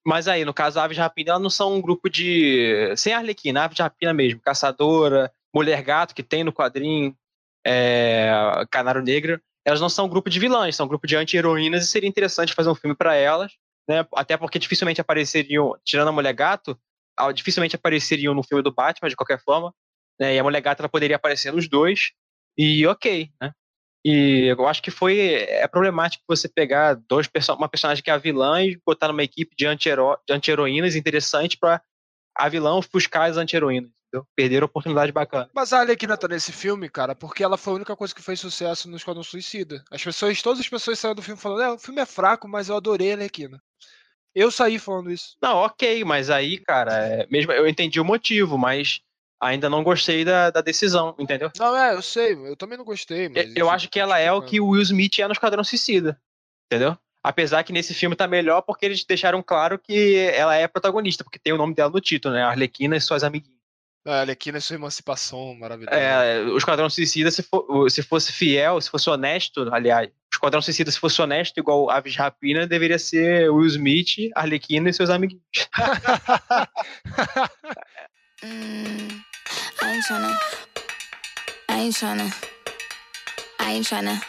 Mas 0.06 0.28
aí, 0.28 0.44
no 0.44 0.52
caso, 0.52 0.78
Aves 0.78 0.96
de 0.96 1.00
Rapina, 1.00 1.30
elas 1.30 1.42
não 1.42 1.50
são 1.50 1.74
um 1.74 1.80
grupo 1.80 2.10
de. 2.10 2.94
Sem 2.96 3.14
Arlequina, 3.14 3.64
Aves 3.64 3.76
de 3.76 3.82
Rapina 3.82 4.12
mesmo. 4.12 4.40
Caçadora, 4.40 5.32
Mulher 5.54 5.82
Gato, 5.82 6.14
que 6.14 6.22
tem 6.22 6.44
no 6.44 6.52
quadrinho, 6.52 7.16
é... 7.66 8.30
Canário 8.70 9.02
Negro. 9.02 9.40
Elas 9.64 9.80
não 9.80 9.88
são 9.88 10.04
um 10.04 10.08
grupo 10.08 10.28
de 10.28 10.38
vilãs, 10.38 10.76
são 10.76 10.84
um 10.84 10.88
grupo 10.88 11.06
de 11.06 11.16
anti-heroínas 11.16 11.84
e 11.84 11.86
seria 11.86 12.08
interessante 12.08 12.52
fazer 12.52 12.68
um 12.68 12.74
filme 12.74 12.94
para 12.94 13.14
elas. 13.14 13.52
Né? 13.88 14.06
Até 14.14 14.36
porque 14.36 14.58
dificilmente 14.58 15.00
apareceriam, 15.00 15.74
tirando 15.82 16.08
a 16.08 16.12
Mulher 16.12 16.34
Gato, 16.34 16.78
dificilmente 17.34 17.76
apareceriam 17.76 18.34
no 18.34 18.42
filme 18.42 18.62
do 18.62 18.72
Batman, 18.72 19.08
de 19.08 19.16
qualquer 19.16 19.40
forma. 19.42 19.74
Né? 20.20 20.34
E 20.34 20.38
a 20.38 20.42
Mulher 20.42 20.60
Gato 20.60 20.80
ela 20.80 20.88
poderia 20.88 21.16
aparecer 21.16 21.52
nos 21.52 21.68
dois. 21.68 22.12
E 22.56 22.86
ok, 22.86 23.30
né? 23.40 23.52
E 24.06 24.54
eu 24.56 24.68
acho 24.68 24.82
que 24.82 24.90
foi 24.90 25.18
é 25.18 25.66
problemático 25.66 26.22
você 26.28 26.46
pegar 26.46 26.94
dois 27.08 27.28
uma 27.56 27.68
personagem 27.68 28.04
que 28.04 28.10
é 28.10 28.12
a 28.12 28.18
vilã 28.18 28.62
e 28.62 28.78
botar 28.84 29.08
numa 29.08 29.22
equipe 29.22 29.56
de 29.56 29.66
anti-hero- 29.66 30.18
de 30.28 30.34
anti-heroínas 30.34 30.94
interessante 30.94 31.56
para 31.56 31.82
a 32.36 32.48
vilã 32.48 32.74
ofuscar 32.74 33.30
as 33.30 33.38
anti-heroínas. 33.38 33.90
Perderam 34.36 34.66
oportunidade 34.66 35.10
bacana. 35.10 35.50
Mas 35.52 35.72
a 35.72 35.80
Arlequina 35.80 36.16
tá 36.16 36.28
nesse 36.28 36.52
filme, 36.52 36.88
cara, 36.88 37.16
porque 37.16 37.42
ela 37.42 37.56
foi 37.56 37.72
a 37.72 37.76
única 37.76 37.96
coisa 37.96 38.14
que 38.14 38.22
fez 38.22 38.38
sucesso 38.38 38.88
no 38.88 38.96
Esquadrão 38.96 39.24
Suicida. 39.24 39.82
As 39.90 40.04
pessoas, 40.04 40.40
todas 40.40 40.60
as 40.60 40.68
pessoas 40.68 40.98
saíram 41.00 41.16
do 41.16 41.22
filme 41.22 41.40
falando, 41.40 41.62
é, 41.62 41.70
o 41.70 41.78
filme 41.78 42.00
é 42.00 42.06
fraco, 42.06 42.46
mas 42.46 42.68
eu 42.68 42.76
adorei 42.76 43.10
a 43.10 43.14
Arlequina. 43.14 43.60
Eu 44.34 44.50
saí 44.50 44.78
falando 44.78 45.10
isso. 45.10 45.36
Não, 45.40 45.58
ok, 45.58 46.04
mas 46.04 46.28
aí, 46.30 46.58
cara, 46.58 46.92
é, 47.06 47.26
mesmo 47.30 47.52
eu 47.52 47.66
entendi 47.68 48.00
o 48.00 48.04
motivo, 48.04 48.58
mas 48.58 49.00
ainda 49.40 49.68
não 49.70 49.84
gostei 49.84 50.24
da, 50.24 50.50
da 50.50 50.60
decisão, 50.60 51.14
entendeu? 51.18 51.50
Não, 51.58 51.76
é, 51.76 51.94
eu 51.94 52.02
sei, 52.02 52.32
eu 52.32 52.56
também 52.56 52.76
não 52.78 52.84
gostei. 52.84 53.26
Eu- 53.26 53.52
eu 53.56 53.70
acho 53.70 53.88
que 53.88 54.00
ela 54.00 54.18
é 54.18 54.32
o 54.32 54.42
que 54.42 54.60
o 54.60 54.68
Will 54.68 54.82
Smith 54.82 55.18
é 55.18 55.26
no 55.26 55.32
Esquadrão 55.32 55.62
Suicida, 55.62 56.20
entendeu? 56.66 56.96
Apesar 57.22 57.62
que 57.62 57.72
nesse 57.72 57.94
filme 57.94 58.14
tá 58.16 58.26
melhor 58.28 58.60
porque 58.62 58.84
eles 58.84 59.04
deixaram 59.04 59.42
claro 59.42 59.78
que 59.78 60.16
ela 60.34 60.54
é 60.56 60.66
protagonista, 60.68 61.24
porque 61.24 61.38
tem 61.38 61.52
o 61.52 61.56
nome 61.56 61.74
dela 61.74 61.90
no 61.90 62.00
título, 62.00 62.34
né? 62.34 62.42
Arlequina 62.42 62.96
e 62.96 63.00
suas 63.00 63.24
amiguinhas. 63.24 63.53
Ah, 64.06 64.20
Olha 64.20 64.32
aqui 64.32 64.52
na 64.52 64.60
sua 64.60 64.76
emancipação 64.76 65.54
maravilhosa. 65.54 65.96
É, 65.96 66.40
o 66.42 66.58
Esquadrão 66.58 66.90
Suicida, 66.90 67.30
se, 67.30 67.42
for- 67.42 67.88
se 67.90 68.02
fosse 68.02 68.32
fiel, 68.32 68.78
se 68.80 68.90
fosse 68.90 69.08
honesto, 69.08 69.66
aliás, 69.72 70.08
o 70.08 70.12
Esquadrão 70.34 70.60
Suicida, 70.60 70.90
se 70.90 70.98
fosse 70.98 71.22
honesto, 71.22 71.58
igual 71.58 71.90
Aves 71.90 72.14
Rapina, 72.16 72.66
deveria 72.66 72.98
ser 72.98 73.50
Will 73.50 73.66
Smith, 73.66 74.30
Arlequina 74.34 74.90
e 74.90 74.92
seus 74.92 75.08
amiguinhos. 75.08 75.42
Mm, 78.42 79.08
I 79.82 79.86
ain't 79.90 80.04
tryna. 80.06 80.38
I 81.70 81.80
ain't 81.80 81.94
tryna. 81.96 82.32
I 83.60 83.72
ain't 83.72 83.86
tryna. 83.88 84.20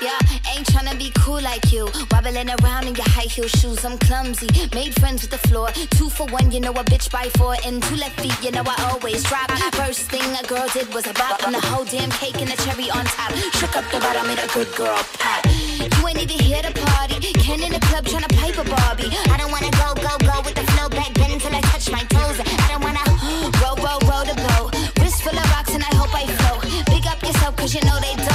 Yeah, 0.00 0.14
ain't 0.54 0.66
tryna 0.66 0.96
be 0.96 1.10
cool 1.18 1.42
like 1.42 1.72
you. 1.72 1.90
Wobbling 2.12 2.50
around 2.62 2.86
in 2.86 2.94
your 2.94 3.08
high 3.10 3.26
heel 3.26 3.48
shoes, 3.48 3.84
I'm 3.84 3.98
clumsy. 3.98 4.46
Made 4.72 4.94
friends 5.00 5.22
with 5.22 5.32
the 5.32 5.42
floor. 5.48 5.70
Two 5.98 6.08
for 6.08 6.26
one, 6.28 6.52
you 6.52 6.60
know 6.60 6.70
a 6.70 6.84
bitch 6.84 7.10
by 7.10 7.28
four. 7.34 7.56
And 7.66 7.82
two 7.82 7.96
left 7.96 8.20
feet, 8.20 8.38
you 8.44 8.52
know 8.52 8.62
I 8.64 8.76
always 8.92 9.24
drop. 9.24 9.50
First 9.74 10.10
thing 10.10 10.22
a 10.38 10.46
girl 10.46 10.66
did 10.72 10.92
was 10.94 11.06
a 11.08 11.14
bop. 11.14 11.42
And 11.42 11.54
the 11.54 11.60
whole 11.66 11.84
damn 11.84 12.10
cake 12.10 12.38
and 12.40 12.48
the 12.48 12.56
cherry 12.62 12.90
on 12.90 13.04
top. 13.06 13.32
Shook 13.58 13.76
up 13.76 13.84
the 13.90 13.98
bottom, 13.98 14.26
made 14.28 14.38
a 14.38 14.46
good 14.54 14.70
girl 14.76 15.02
pop. 15.18 15.42
You 15.46 16.06
ain't 16.06 16.22
even 16.22 16.38
here 16.38 16.62
to 16.62 16.72
party. 16.86 17.18
Ken 17.42 17.60
in 17.60 17.72
the 17.72 17.82
club 17.90 18.04
tryna 18.04 18.30
pipe 18.38 18.54
a 18.54 18.64
Barbie. 18.70 19.10
I 19.34 19.36
don't 19.36 19.50
wanna 19.50 19.74
go, 19.82 19.98
go, 19.98 20.14
go 20.22 20.36
with 20.46 20.54
the 20.54 20.66
flow 20.78 20.88
back 20.88 21.10
then 21.14 21.32
until 21.32 21.54
I 21.54 21.60
touch 21.74 21.90
my 21.90 22.04
toes. 22.06 22.38
I 22.38 22.66
don't 22.70 22.82
wanna 22.86 23.02
roll, 23.62 23.74
roll, 23.82 23.98
roll 24.06 24.22
the 24.22 24.38
boat. 24.46 24.78
Wrist 25.02 25.22
full 25.26 25.34
of 25.34 25.50
rocks 25.50 25.74
and 25.74 25.82
I 25.82 25.90
hope 25.98 26.14
I 26.14 26.26
float. 26.38 26.62
Big 26.86 27.06
up 27.10 27.20
yourself 27.22 27.56
cause 27.56 27.74
you 27.74 27.82
know 27.82 27.98
they 27.98 28.14
don't. 28.14 28.27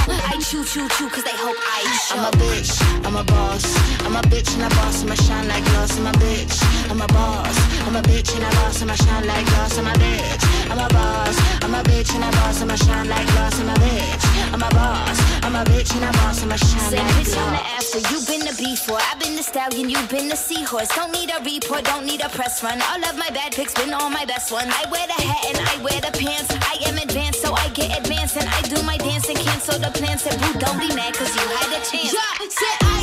Chew, 0.44 0.64
chew, 0.66 0.88
chew 0.90 1.10
cause 1.10 1.24
they 1.24 1.32
hope 1.32 1.56
I 1.58 1.82
show. 2.06 2.18
I'm 2.18 2.26
a 2.26 2.32
bitch, 2.38 2.76
I'm 3.08 3.16
a 3.16 3.24
boss. 3.24 3.64
I'm 4.06 4.16
a 4.16 4.22
bitch 4.28 4.54
and 4.54 4.64
a 4.64 4.76
boss, 4.76 5.02
I'ma 5.02 5.16
shine 5.16 5.48
like 5.48 5.64
glass. 5.64 5.98
I'm 5.98 6.06
a 6.06 6.12
bitch, 6.12 6.92
I'm 6.92 7.02
a 7.02 7.08
boss. 7.08 7.58
I'm 7.88 7.96
a 7.96 8.02
bitch 8.02 8.36
and 8.36 8.44
a 8.44 8.50
boss, 8.58 8.82
I'ma 8.82 8.94
shine 8.94 9.26
like 9.26 9.46
glass. 9.48 9.78
I'm 9.80 9.88
a 9.88 9.94
bitch, 9.94 10.44
I'm 10.70 10.80
a 10.80 10.88
boss. 10.90 11.38
I'm 11.64 11.74
a 11.74 11.82
bitch 11.84 12.14
and 12.14 12.24
a 12.26 12.32
boss, 12.38 12.62
I'ma 12.62 12.76
shine 12.76 13.08
like 13.08 13.26
glass. 13.28 13.60
I'm 13.60 13.70
a 13.70 13.74
bitch, 13.74 14.33
I'm 14.54 14.62
a 14.62 14.70
boss. 14.70 15.18
I'm 15.42 15.56
a 15.56 15.64
bitch 15.66 15.96
and 15.96 16.06
a 16.06 16.12
boss, 16.20 16.44
I'ma 16.44 16.56
shine 16.58 16.92
Say 16.92 16.98
bitch 17.18 17.34
on 17.42 17.54
the 17.54 17.58
glass. 17.58 17.96
after, 17.96 18.00
you 18.14 18.22
been 18.30 18.46
the 18.46 18.54
before. 18.54 19.00
I've 19.10 19.20
been 19.20 19.36
the 19.36 19.42
stallion, 19.42 19.90
you've 19.90 20.10
been 20.10 20.30
the 20.30 20.36
seahorse. 20.36 20.90
Don't 20.90 21.12
need 21.12 21.32
a 21.34 21.42
report, 21.42 21.86
don't 21.86 22.06
need 22.06 22.22
a 22.22 22.30
press 22.30 22.64
run. 22.64 22.80
All 22.84 23.04
of 23.04 23.18
my 23.18 23.30
bad 23.32 23.54
pics 23.54 23.74
been 23.74 23.94
all 23.94 24.12
my 24.12 24.26
best 24.26 24.52
ones. 24.52 24.70
I 24.70 24.86
wear 24.92 25.08
the 25.08 25.20
hat 25.26 25.44
and 25.50 25.58
I 25.58 25.84
wear 25.84 26.00
the 26.00 26.14
pants. 26.14 26.54
I 26.70 26.78
am 26.86 26.98
advanced, 27.00 27.42
so 27.42 27.52
I 27.52 27.68
get 27.70 27.98
advanced. 27.98 28.38
And 28.38 28.48
I 28.48 28.62
do 28.62 28.84
my 28.84 28.98
dance 28.98 29.28
and 29.28 29.40
cancel 29.40 29.80
the 29.80 29.90
plans. 29.90 30.22
Said, 30.22 30.40
boo, 30.40 30.54
don't 30.60 30.80
be 30.80 30.94
mad, 30.94 31.16
cause 31.16 31.34
you 31.34 31.42
had 31.42 31.74
a 31.74 31.82
chance. 31.84 32.14
Yeah, 32.14 32.48
said 32.48 32.78
I 32.82 33.03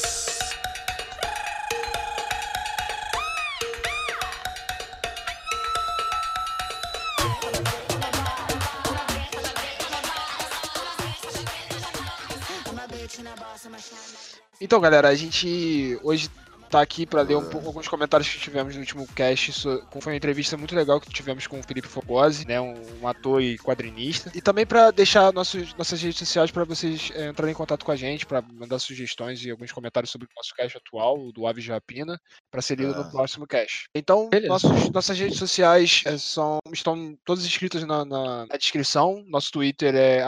Então, 14.61 14.79
galera, 14.79 15.09
a 15.09 15.15
gente 15.15 15.99
hoje 16.03 16.29
tá 16.69 16.79
aqui 16.81 17.05
pra 17.05 17.21
ler 17.21 17.35
um 17.35 17.49
pouco 17.49 17.67
alguns 17.67 17.85
comentários 17.89 18.29
que 18.29 18.39
tivemos 18.39 18.73
no 18.75 18.79
último 18.79 19.05
cast. 19.13 19.51
so- 19.51 19.81
com- 19.91 19.99
Foi 19.99 20.13
uma 20.13 20.17
entrevista 20.17 20.55
muito 20.55 20.73
legal 20.73 21.01
que 21.01 21.09
tivemos 21.11 21.45
com 21.45 21.59
o 21.59 21.63
Felipe 21.63 21.85
Fogosi, 21.89 22.47
né, 22.47 22.61
um, 22.61 23.05
ator 23.05 23.41
e 23.41 23.57
quadrinista. 23.57 24.31
E 24.33 24.41
também 24.41 24.65
pra 24.65 24.89
deixar 24.89 25.33
nossos, 25.33 25.73
nossas 25.73 26.01
redes 26.01 26.17
sociais 26.17 26.49
pra 26.49 26.63
vocês 26.63 27.11
eh, 27.13 27.27
entrarem 27.27 27.51
em 27.51 27.55
contato 27.57 27.83
com 27.83 27.91
a 27.91 27.95
gente, 27.97 28.25
pra 28.25 28.41
mandar 28.41 28.79
sugestões 28.79 29.43
e 29.43 29.51
alguns 29.51 29.69
comentários 29.73 30.09
sobre 30.13 30.27
o 30.27 30.29
nosso 30.33 30.53
cast 30.55 30.77
atual, 30.77 31.19
o 31.19 31.33
do 31.33 31.45
Aves 31.45 31.65
de 31.65 31.71
Rapina, 31.71 32.17
pra 32.49 32.61
ser 32.61 32.79
lido 32.79 32.93
Ah. 32.93 33.03
no 33.03 33.11
próximo 33.11 33.45
cast. 33.45 33.87
Então, 33.93 34.29
nossos, 34.47 34.89
nossas 34.91 35.19
redes 35.19 35.37
sociais 35.37 36.03
eh, 36.05 36.17
são, 36.17 36.59
estão 36.71 37.17
todas 37.25 37.43
escritas 37.43 37.83
na, 37.83 38.05
na- 38.05 38.45
na 38.45 38.55
descrição. 38.57 39.25
Nosso 39.27 39.51
Twitter 39.51 39.93
é 39.93 40.21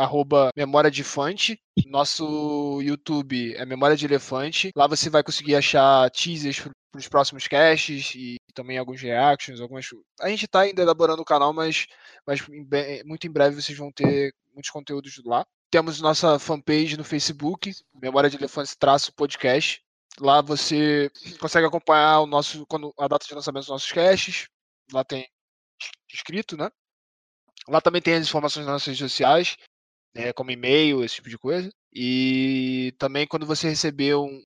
memória 0.58 0.92
de. 0.92 1.58
Nosso 1.86 2.82
YouTube 2.82 3.56
é 3.56 3.66
Memória 3.66 3.96
de 3.96 4.06
Elefante. 4.06 4.72
Lá 4.76 4.88
você 4.88 5.10
vai 5.10 5.24
conseguir 5.24 5.56
achar 5.56 6.10
teasers 6.12 6.60
para 6.60 7.00
os 7.00 7.08
próximos 7.08 7.48
casts 7.48 8.14
e 8.16 8.38
também 8.54 8.78
alguns 8.78 9.02
reactions, 9.02 9.60
algumas. 9.60 9.88
A 10.22 10.30
gente 10.30 10.48
tá 10.48 10.62
ainda 10.62 10.82
elaborando 10.82 11.22
o 11.22 11.26
canal, 11.26 11.54
mas, 11.54 11.88
mas 12.26 12.42
muito 13.06 13.28
em 13.28 13.32
breve 13.32 13.62
vocês 13.62 13.78
vão 13.78 13.92
ter 13.92 14.34
muitos 14.54 14.72
conteúdos 14.72 15.22
lá. 15.26 15.46
Temos 15.72 16.00
nossa 16.00 16.38
fanpage 16.38 16.98
no 16.98 17.04
Facebook, 17.04 17.74
Memória 17.94 18.30
de 18.30 18.38
Elefante 18.38 18.78
traço 18.78 19.14
podcast. 19.14 19.82
Lá 20.20 20.42
você 20.42 21.12
consegue 21.40 21.66
acompanhar 21.66 22.20
o 22.20 22.28
nosso 22.28 22.66
quando 22.68 22.94
a 23.00 23.08
data 23.08 23.26
de 23.26 23.34
lançamento 23.34 23.62
dos 23.62 23.70
nossos 23.70 23.92
casts. 23.92 24.48
Lá 24.92 25.04
tem 25.04 25.28
escrito, 26.12 26.56
né? 26.56 26.70
Lá 27.68 27.82
também 27.82 28.02
tem 28.02 28.16
as 28.16 28.28
informações 28.28 28.66
nas 28.66 28.74
nossas 28.74 28.88
redes 28.88 29.12
sociais 29.12 29.58
né, 30.16 30.34
como 30.34 30.52
e-mail, 30.52 31.04
esse 31.04 31.16
tipo 31.16 31.30
de 31.30 31.38
coisa. 31.38 31.70
E 31.94 32.94
também 32.98 33.28
quando 33.28 33.46
você 33.46 33.70
receber 33.70 34.16
um 34.16 34.42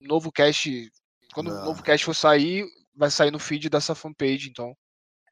novo 0.00 0.30
cast, 0.32 0.90
quando 1.34 1.50
Ah. 1.50 1.62
um 1.62 1.64
novo 1.64 1.82
cast 1.82 2.04
for 2.04 2.14
sair, 2.14 2.66
vai 2.94 3.10
sair 3.10 3.30
no 3.30 3.38
feed 3.38 3.68
dessa 3.68 3.94
fanpage, 3.94 4.48
então 4.48 4.74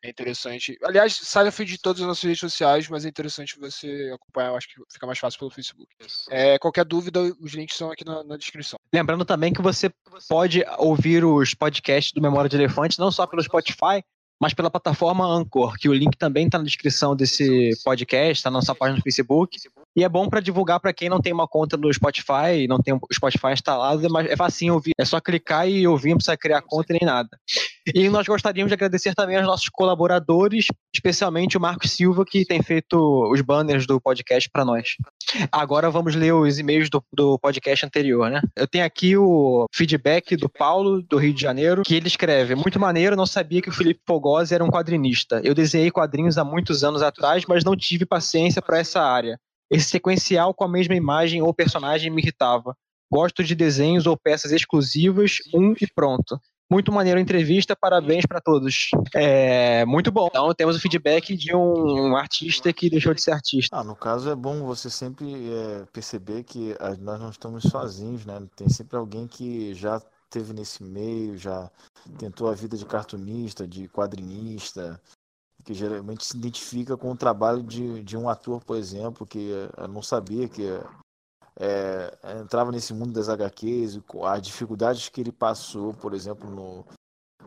é 0.03 0.11
interessante. 0.11 0.77
Aliás, 0.85 1.15
sai 1.15 1.45
no 1.45 1.53
feed 1.53 1.73
de 1.73 1.79
todas 1.79 2.03
as 2.03 2.07
nossas 2.07 2.23
redes 2.25 2.41
sociais, 2.41 2.89
mas 2.91 3.07
é 3.07 3.09
interessante 3.09 3.59
você 3.59 4.13
acompanhar, 4.15 4.49
eu 4.51 4.57
acho 4.57 4.69
que 4.69 4.75
fica 4.93 5.07
mais 5.07 5.19
fácil 5.19 5.39
pelo 5.39 5.51
Facebook. 5.51 5.89
É, 6.31 6.59
qualquer 6.59 6.85
dúvida, 6.85 7.21
os 7.41 7.55
links 7.55 7.75
estão 7.75 7.91
aqui 7.91 8.05
na, 8.05 8.23
na 8.23 8.37
descrição. 8.37 8.79
Lembrando 8.93 9.25
também 9.25 9.53
que 9.53 9.63
você 9.63 9.91
pode 10.29 10.63
ouvir 10.77 11.25
os 11.25 11.55
podcasts 11.55 12.13
do 12.13 12.21
Memória 12.21 12.51
de 12.51 12.57
Elefante 12.57 12.99
não 12.99 13.11
só 13.11 13.27
pelo 13.27 13.43
Spotify, 13.43 14.05
mas 14.45 14.53
pela 14.53 14.71
plataforma 14.71 15.25
Anchor, 15.25 15.75
que 15.79 15.89
o 15.89 15.95
link 15.95 16.19
também 16.19 16.45
está 16.45 16.59
na 16.59 16.65
descrição 16.65 17.17
desse 17.17 17.73
podcast, 17.83 18.33
está 18.41 18.51
na 18.51 18.59
nossa 18.59 18.75
página 18.75 18.99
no 18.99 19.03
Facebook. 19.03 19.57
E 19.97 20.05
é 20.05 20.09
bom 20.09 20.29
para 20.29 20.39
divulgar 20.39 20.79
para 20.81 20.93
quem 20.93 21.09
não 21.09 21.19
tem 21.19 21.33
uma 21.33 21.49
conta 21.49 21.79
no 21.79 21.91
Spotify, 21.91 22.69
não 22.69 22.79
tem 22.79 22.93
o 22.93 23.01
Spotify 23.11 23.55
instalado, 23.55 24.07
mas 24.11 24.31
é 24.31 24.37
facinho 24.37 24.75
ouvir. 24.75 24.93
É 24.99 25.05
só 25.07 25.19
clicar 25.19 25.67
e 25.67 25.89
ouvir, 25.89 26.11
não 26.11 26.19
precisa 26.19 26.37
criar 26.37 26.61
conta 26.61 26.93
nem 26.93 27.07
nada. 27.07 27.31
E 27.93 28.09
nós 28.09 28.27
gostaríamos 28.27 28.71
de 28.71 28.75
agradecer 28.75 29.15
também 29.15 29.37
aos 29.37 29.47
nossos 29.47 29.69
colaboradores, 29.69 30.67
especialmente 30.95 31.59
o 31.59 31.61
Marcos 31.61 31.91
Silva, 31.91 32.25
que 32.25 32.45
tem 32.45 32.63
feito 32.63 32.97
os 33.31 33.41
banners 33.43 33.87
do 33.87 34.01
podcast 34.01 34.49
para 34.49 34.65
nós. 34.65 34.97
Agora 35.53 35.91
vamos 35.91 36.15
ler 36.15 36.33
os 36.33 36.59
e-mails 36.59 36.89
do, 36.89 37.05
do 37.13 37.39
podcast 37.39 37.85
anterior, 37.85 38.31
né? 38.31 38.41
Eu 38.57 38.67
tenho 38.67 38.85
aqui 38.85 39.17
o 39.17 39.67
feedback 39.75 40.35
do 40.37 40.49
Paulo, 40.49 41.03
do 41.03 41.19
Rio 41.19 41.35
de 41.35 41.43
Janeiro, 41.43 41.83
que 41.83 41.95
ele 41.95 42.07
escreve: 42.07 42.55
Muito 42.55 42.81
maneiro, 42.81 43.17
não 43.17 43.27
sabia 43.27 43.61
que 43.61 43.69
o 43.69 43.73
Felipe 43.73 44.01
Fogosi 44.07 44.55
era 44.55 44.65
um 44.65 44.71
quadrinista. 44.71 45.41
Eu 45.45 45.55
desenhei 45.55 45.91
quadrinhos 45.91 46.39
há 46.39 46.45
muitos 46.45 46.85
anos 46.85 47.03
atrás, 47.03 47.45
mas 47.47 47.65
não 47.65 47.77
tive 47.77 48.07
paciência 48.07 48.63
para 48.63 48.79
essa 48.79 49.03
área. 49.03 49.39
Esse 49.71 49.91
sequencial 49.91 50.55
com 50.55 50.65
a 50.65 50.69
mesma 50.69 50.95
imagem 50.95 51.43
ou 51.43 51.53
personagem 51.53 52.11
me 52.11 52.23
irritava. 52.23 52.75
Gosto 53.13 53.45
de 53.45 53.55
desenhos 53.55 54.07
ou 54.07 54.17
peças 54.17 54.53
exclusivas, 54.53 55.39
um 55.53 55.73
e 55.73 55.87
pronto. 55.95 56.41
Muito 56.75 56.91
maneiro 56.91 57.21
a 57.21 57.23
entrevista, 57.23 57.77
parabéns 57.77 58.27
para 58.27 58.41
todos. 58.41 58.91
É 59.15 59.85
muito 59.85 60.11
bom. 60.11 60.27
Então 60.27 60.53
temos 60.53 60.75
o 60.75 60.81
feedback 60.81 61.37
de 61.37 61.55
um 61.55 62.17
artista 62.17 62.73
que 62.73 62.91
deixou 62.91 63.15
de 63.15 63.23
ser 63.23 63.31
artista. 63.31 63.77
Ah, 63.77 63.85
no 63.85 63.95
caso 63.95 64.29
é 64.29 64.35
bom 64.35 64.65
você 64.65 64.91
sempre 64.91 65.53
é, 65.53 65.87
perceber 65.93 66.43
que 66.43 66.75
ah, 66.81 66.97
nós 66.99 67.21
não 67.21 67.31
estamos 67.31 67.63
sozinhos, 67.63 68.27
né? 68.27 68.45
Tem 68.57 68.69
sempre 68.69 68.97
alguém 68.97 69.29
que 69.29 69.73
já 69.73 70.03
teve 70.29 70.53
nesse 70.53 70.83
meio, 70.83 71.39
já 71.39 71.71
tentou 72.19 72.49
a 72.49 72.55
vida 72.57 72.77
de 72.77 72.85
cartunista, 72.85 73.69
de 73.69 73.87
quadrinista, 73.87 75.01
que 75.65 75.75
geralmente 75.75 76.25
se 76.25 76.37
identifica 76.37 76.97
com 76.97 77.13
o 77.13 77.17
trabalho 77.17 77.63
de, 77.63 78.03
de 78.03 78.17
um 78.17 78.29
ator, 78.29 78.65
por 78.65 78.77
exemplo, 78.77 79.25
que 79.25 79.53
eh, 79.53 79.87
não 79.87 80.03
sabia 80.03 80.49
que 80.49 80.65
é, 81.59 82.17
entrava 82.41 82.73
nesse 82.73 82.93
mundo 82.93 83.13
das 83.13 83.29
HQs, 83.29 84.01
as 84.25 84.43
dificuldades 84.43 85.09
que 85.09 85.21
ele 85.21 85.33
passou, 85.33 85.95
por 85.95 86.15
exemplo, 86.15 86.51
no 86.51 86.85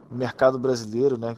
mercado 0.10 0.58
brasileiro, 0.58 1.18
né? 1.18 1.38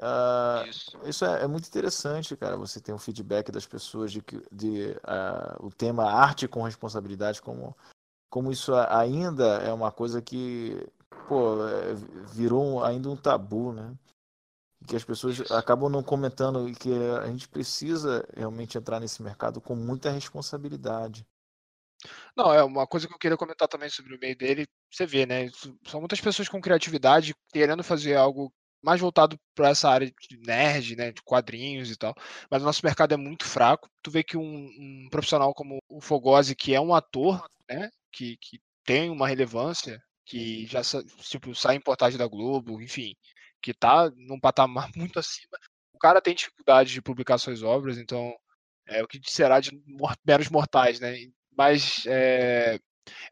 Ah, 0.00 0.64
isso 1.04 1.24
é, 1.24 1.42
é 1.42 1.46
muito 1.46 1.66
interessante, 1.68 2.36
cara. 2.36 2.56
Você 2.56 2.80
tem 2.80 2.94
um 2.94 2.98
feedback 2.98 3.52
das 3.52 3.66
pessoas 3.66 4.10
de 4.10 4.22
que 4.22 4.42
de, 4.50 4.96
ah, 5.04 5.56
o 5.60 5.70
tema 5.70 6.04
arte 6.04 6.48
com 6.48 6.62
responsabilidade, 6.62 7.42
como, 7.42 7.76
como 8.30 8.50
isso 8.50 8.74
ainda 8.74 9.58
é 9.58 9.72
uma 9.72 9.92
coisa 9.92 10.22
que 10.22 10.86
pô, 11.28 11.66
é, 11.66 11.94
virou 12.32 12.64
um- 12.64 12.84
ainda 12.84 13.08
um 13.10 13.16
tabu, 13.16 13.72
né? 13.72 13.94
que 14.86 14.96
as 14.96 15.04
pessoas 15.04 15.50
acabam 15.52 15.88
não 15.88 16.02
comentando 16.02 16.68
e 16.68 16.74
que 16.74 16.92
a 16.92 17.26
gente 17.28 17.48
precisa 17.48 18.26
realmente 18.36 18.76
entrar 18.76 18.98
nesse 18.98 19.22
mercado 19.22 19.60
com 19.60 19.76
muita 19.76 20.10
responsabilidade. 20.10 21.24
Não, 22.36 22.52
é 22.52 22.62
uma 22.64 22.86
coisa 22.86 23.06
que 23.06 23.14
eu 23.14 23.18
queria 23.18 23.36
comentar 23.36 23.68
também 23.68 23.88
sobre 23.88 24.14
o 24.14 24.18
meio 24.18 24.36
dele. 24.36 24.66
Você 24.90 25.06
vê, 25.06 25.26
né? 25.26 25.50
São 25.86 26.00
muitas 26.00 26.20
pessoas 26.20 26.48
com 26.48 26.60
criatividade 26.60 27.34
querendo 27.52 27.82
fazer 27.84 28.16
algo 28.16 28.52
mais 28.82 29.00
voltado 29.00 29.38
para 29.54 29.68
essa 29.70 29.88
área 29.88 30.12
de 30.28 30.36
nerd, 30.38 30.96
né, 30.96 31.12
de 31.12 31.22
quadrinhos 31.22 31.90
e 31.90 31.96
tal. 31.96 32.14
Mas 32.50 32.62
o 32.62 32.64
nosso 32.64 32.84
mercado 32.84 33.14
é 33.14 33.16
muito 33.16 33.44
fraco. 33.44 33.88
Tu 34.02 34.10
vê 34.10 34.24
que 34.24 34.36
um, 34.36 34.42
um 34.42 35.08
profissional 35.10 35.54
como 35.54 35.78
o 35.88 36.00
Fogose, 36.00 36.56
que 36.56 36.74
é 36.74 36.80
um 36.80 36.94
ator, 36.94 37.46
né, 37.68 37.90
que, 38.10 38.36
que 38.38 38.60
tem 38.84 39.08
uma 39.10 39.28
relevância, 39.28 40.02
que 40.26 40.66
já 40.66 40.80
tipo, 41.20 41.54
sai 41.54 41.76
em 41.76 41.80
portagem 41.80 42.18
da 42.18 42.26
Globo, 42.26 42.82
enfim, 42.82 43.14
que 43.62 43.72
tá 43.72 44.10
num 44.16 44.40
patamar 44.40 44.90
muito 44.96 45.18
acima. 45.18 45.56
O 45.92 45.98
cara 45.98 46.20
tem 46.20 46.34
dificuldade 46.34 46.92
de 46.92 47.02
publicar 47.02 47.38
suas 47.38 47.62
obras, 47.62 47.98
então 47.98 48.34
é 48.86 49.02
o 49.02 49.06
que 49.06 49.20
será 49.30 49.60
de 49.60 49.70
meros 50.26 50.48
mortais, 50.50 50.98
né? 50.98 51.16
Mas 51.56 52.04
é, 52.06 52.78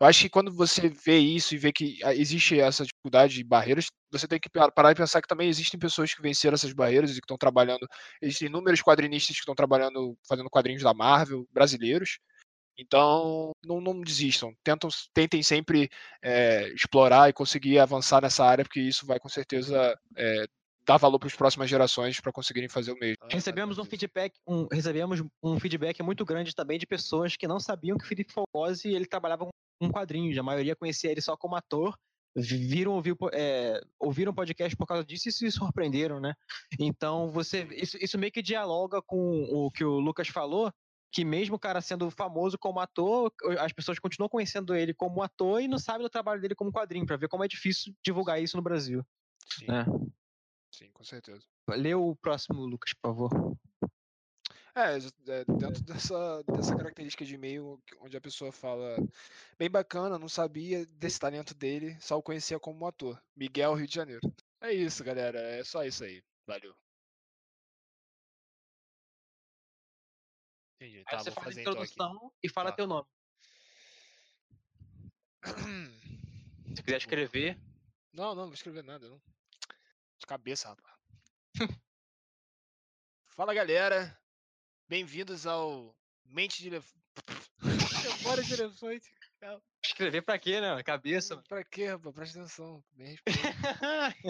eu 0.00 0.06
acho 0.06 0.22
que 0.22 0.30
quando 0.30 0.52
você 0.52 0.88
vê 0.88 1.18
isso 1.18 1.54
e 1.54 1.58
vê 1.58 1.72
que 1.72 1.98
ah, 2.04 2.14
existe 2.14 2.58
essa 2.60 2.84
dificuldade 2.84 3.34
de 3.34 3.44
barreiras, 3.44 3.86
você 4.10 4.26
tem 4.26 4.40
que 4.40 4.50
parar 4.50 4.92
e 4.92 4.94
pensar 4.94 5.20
que 5.22 5.28
também 5.28 5.48
existem 5.48 5.78
pessoas 5.78 6.14
que 6.14 6.22
venceram 6.22 6.54
essas 6.54 6.72
barreiras 6.72 7.10
e 7.10 7.14
que 7.14 7.24
estão 7.24 7.38
trabalhando. 7.38 7.86
Existem 8.20 8.48
inúmeros 8.48 8.82
quadrinistas 8.82 9.36
que 9.36 9.40
estão 9.40 9.54
trabalhando, 9.54 10.16
fazendo 10.28 10.50
quadrinhos 10.50 10.82
da 10.82 10.94
Marvel, 10.94 11.46
brasileiros. 11.52 12.18
Então, 12.78 13.52
não, 13.64 13.80
não 13.80 14.00
desistam. 14.00 14.54
Tentam, 14.64 14.88
tentem 15.12 15.42
sempre 15.42 15.90
é, 16.22 16.68
explorar 16.74 17.28
e 17.28 17.32
conseguir 17.32 17.78
avançar 17.78 18.22
nessa 18.22 18.44
área, 18.44 18.64
porque 18.64 18.80
isso 18.80 19.06
vai 19.06 19.20
com 19.20 19.28
certeza 19.28 19.94
é, 20.16 20.46
dar 20.91 20.97
valor 20.97 21.20
para 21.20 21.28
as 21.28 21.36
próximas 21.36 21.70
gerações 21.70 22.20
para 22.20 22.32
conseguirem 22.32 22.68
fazer 22.68 22.91
o 22.91 22.99
mesmo. 22.99 23.24
Recebemos 23.30 23.78
um 23.78 23.84
feedback, 23.84 24.36
um, 24.45 24.66
recebemos 24.72 25.22
um 25.41 25.61
feedback 25.61 26.03
muito 26.03 26.24
grande 26.24 26.53
também 26.53 26.80
de 26.80 26.86
pessoas 26.86 27.36
que 27.36 27.47
não 27.47 27.61
sabiam 27.61 27.97
que 27.97 28.07
Felipe 28.07 28.32
Fogose 28.32 28.88
ele 28.88 29.07
trabalhava 29.07 29.47
com 29.80 29.91
quadrinhos. 29.91 30.36
A 30.36 30.43
maioria 30.43 30.74
conhecia 30.74 31.12
ele 31.12 31.20
só 31.20 31.36
como 31.36 31.55
ator. 31.55 31.97
Viram 32.34 32.93
ouvir, 32.93 33.16
é, 33.32 33.80
ouviram 34.01 34.34
podcast 34.34 34.76
por 34.76 34.86
causa 34.86 35.05
disso 35.05 35.28
e 35.28 35.32
se 35.32 35.51
surpreenderam, 35.51 36.20
né? 36.20 36.34
Então 36.78 37.28
você 37.30 37.68
isso, 37.72 37.97
isso 38.01 38.18
meio 38.18 38.32
que 38.32 38.43
dialoga 38.43 39.01
com 39.03 39.45
o 39.45 39.70
que 39.70 39.84
o 39.84 39.99
Lucas 39.99 40.28
falou, 40.28 40.72
que 41.12 41.24
mesmo 41.24 41.57
o 41.57 41.59
cara 41.59 41.80
sendo 41.80 42.11
famoso 42.11 42.57
como 42.57 42.80
ator, 42.80 43.32
as 43.59 43.72
pessoas 43.72 43.99
continuam 43.99 44.28
conhecendo 44.28 44.74
ele 44.74 44.95
como 44.95 45.22
ator 45.22 45.61
e 45.61 45.68
não 45.68 45.78
sabem 45.78 46.03
do 46.03 46.11
trabalho 46.11 46.41
dele 46.41 46.55
como 46.55 46.72
quadrinho, 46.72 47.07
para 47.07 47.16
ver 47.16 47.28
como 47.28 47.45
é 47.45 47.49
difícil 47.49 47.93
divulgar 48.05 48.41
isso 48.41 48.57
no 48.57 48.62
Brasil. 48.62 49.05
Sim. 49.59 49.66
Né? 49.66 49.84
Sim, 50.72 50.90
com 50.92 51.04
certeza. 51.04 51.44
Lê 51.68 51.94
o 51.94 52.14
próximo, 52.16 52.64
Lucas, 52.64 52.92
por 52.94 53.08
favor. 53.08 53.56
É, 54.74 54.96
é, 54.96 55.44
dentro 55.44 55.82
dessa, 55.84 56.42
dessa 56.44 56.76
característica 56.76 57.24
de 57.24 57.34
e-mail, 57.34 57.82
onde 58.00 58.16
a 58.16 58.20
pessoa 58.20 58.52
fala 58.52 58.96
bem 59.58 59.70
bacana, 59.70 60.18
não 60.18 60.28
sabia 60.28 60.86
desse 60.86 61.18
talento 61.18 61.54
dele, 61.54 61.98
só 62.00 62.16
o 62.16 62.22
conhecia 62.22 62.58
como 62.58 62.86
ator. 62.86 63.20
Miguel, 63.36 63.74
Rio 63.74 63.86
de 63.86 63.94
Janeiro. 63.94 64.20
É 64.60 64.72
isso, 64.72 65.02
galera. 65.02 65.38
É 65.40 65.64
só 65.64 65.84
isso 65.84 66.04
aí. 66.04 66.22
Valeu. 66.46 66.74
Entendi. 70.76 70.98
Aí 70.98 71.04
Tá, 71.04 71.18
você 71.18 71.30
vou 71.30 71.42
faz 71.42 71.56
a 71.58 71.60
então 71.60 71.72
introdução 71.72 72.32
e 72.42 72.48
fala 72.48 72.70
Tá. 72.70 72.76
teu 72.76 72.86
nome. 72.86 73.08
Se 76.74 76.82
quiser 76.82 76.96
escrever, 76.98 77.58
Não, 78.12 78.26
não, 78.28 78.34
não 78.36 78.44
vou 78.46 78.54
escrever 78.54 78.82
nada, 78.84 79.08
não. 79.08 79.20
Cabeça, 80.30 80.68
rapaz. 80.68 80.96
Fala, 83.34 83.52
galera. 83.52 84.16
Bem-vindos 84.88 85.44
ao 85.44 85.92
Mente 86.24 86.62
de 86.62 86.68
Elefante. 86.68 87.04
Memória 88.22 88.44
de 88.44 88.54
Elefante. 88.54 89.10
Calma. 89.40 89.60
escrever 89.84 90.22
pra 90.22 90.38
quê, 90.38 90.60
né? 90.60 90.80
Cabeça. 90.84 91.42
Pra 91.48 91.64
quê, 91.64 91.88
rapaz? 91.88 92.14
Presta 92.14 92.38
atenção. 92.38 92.84
Respondido. 92.96 93.22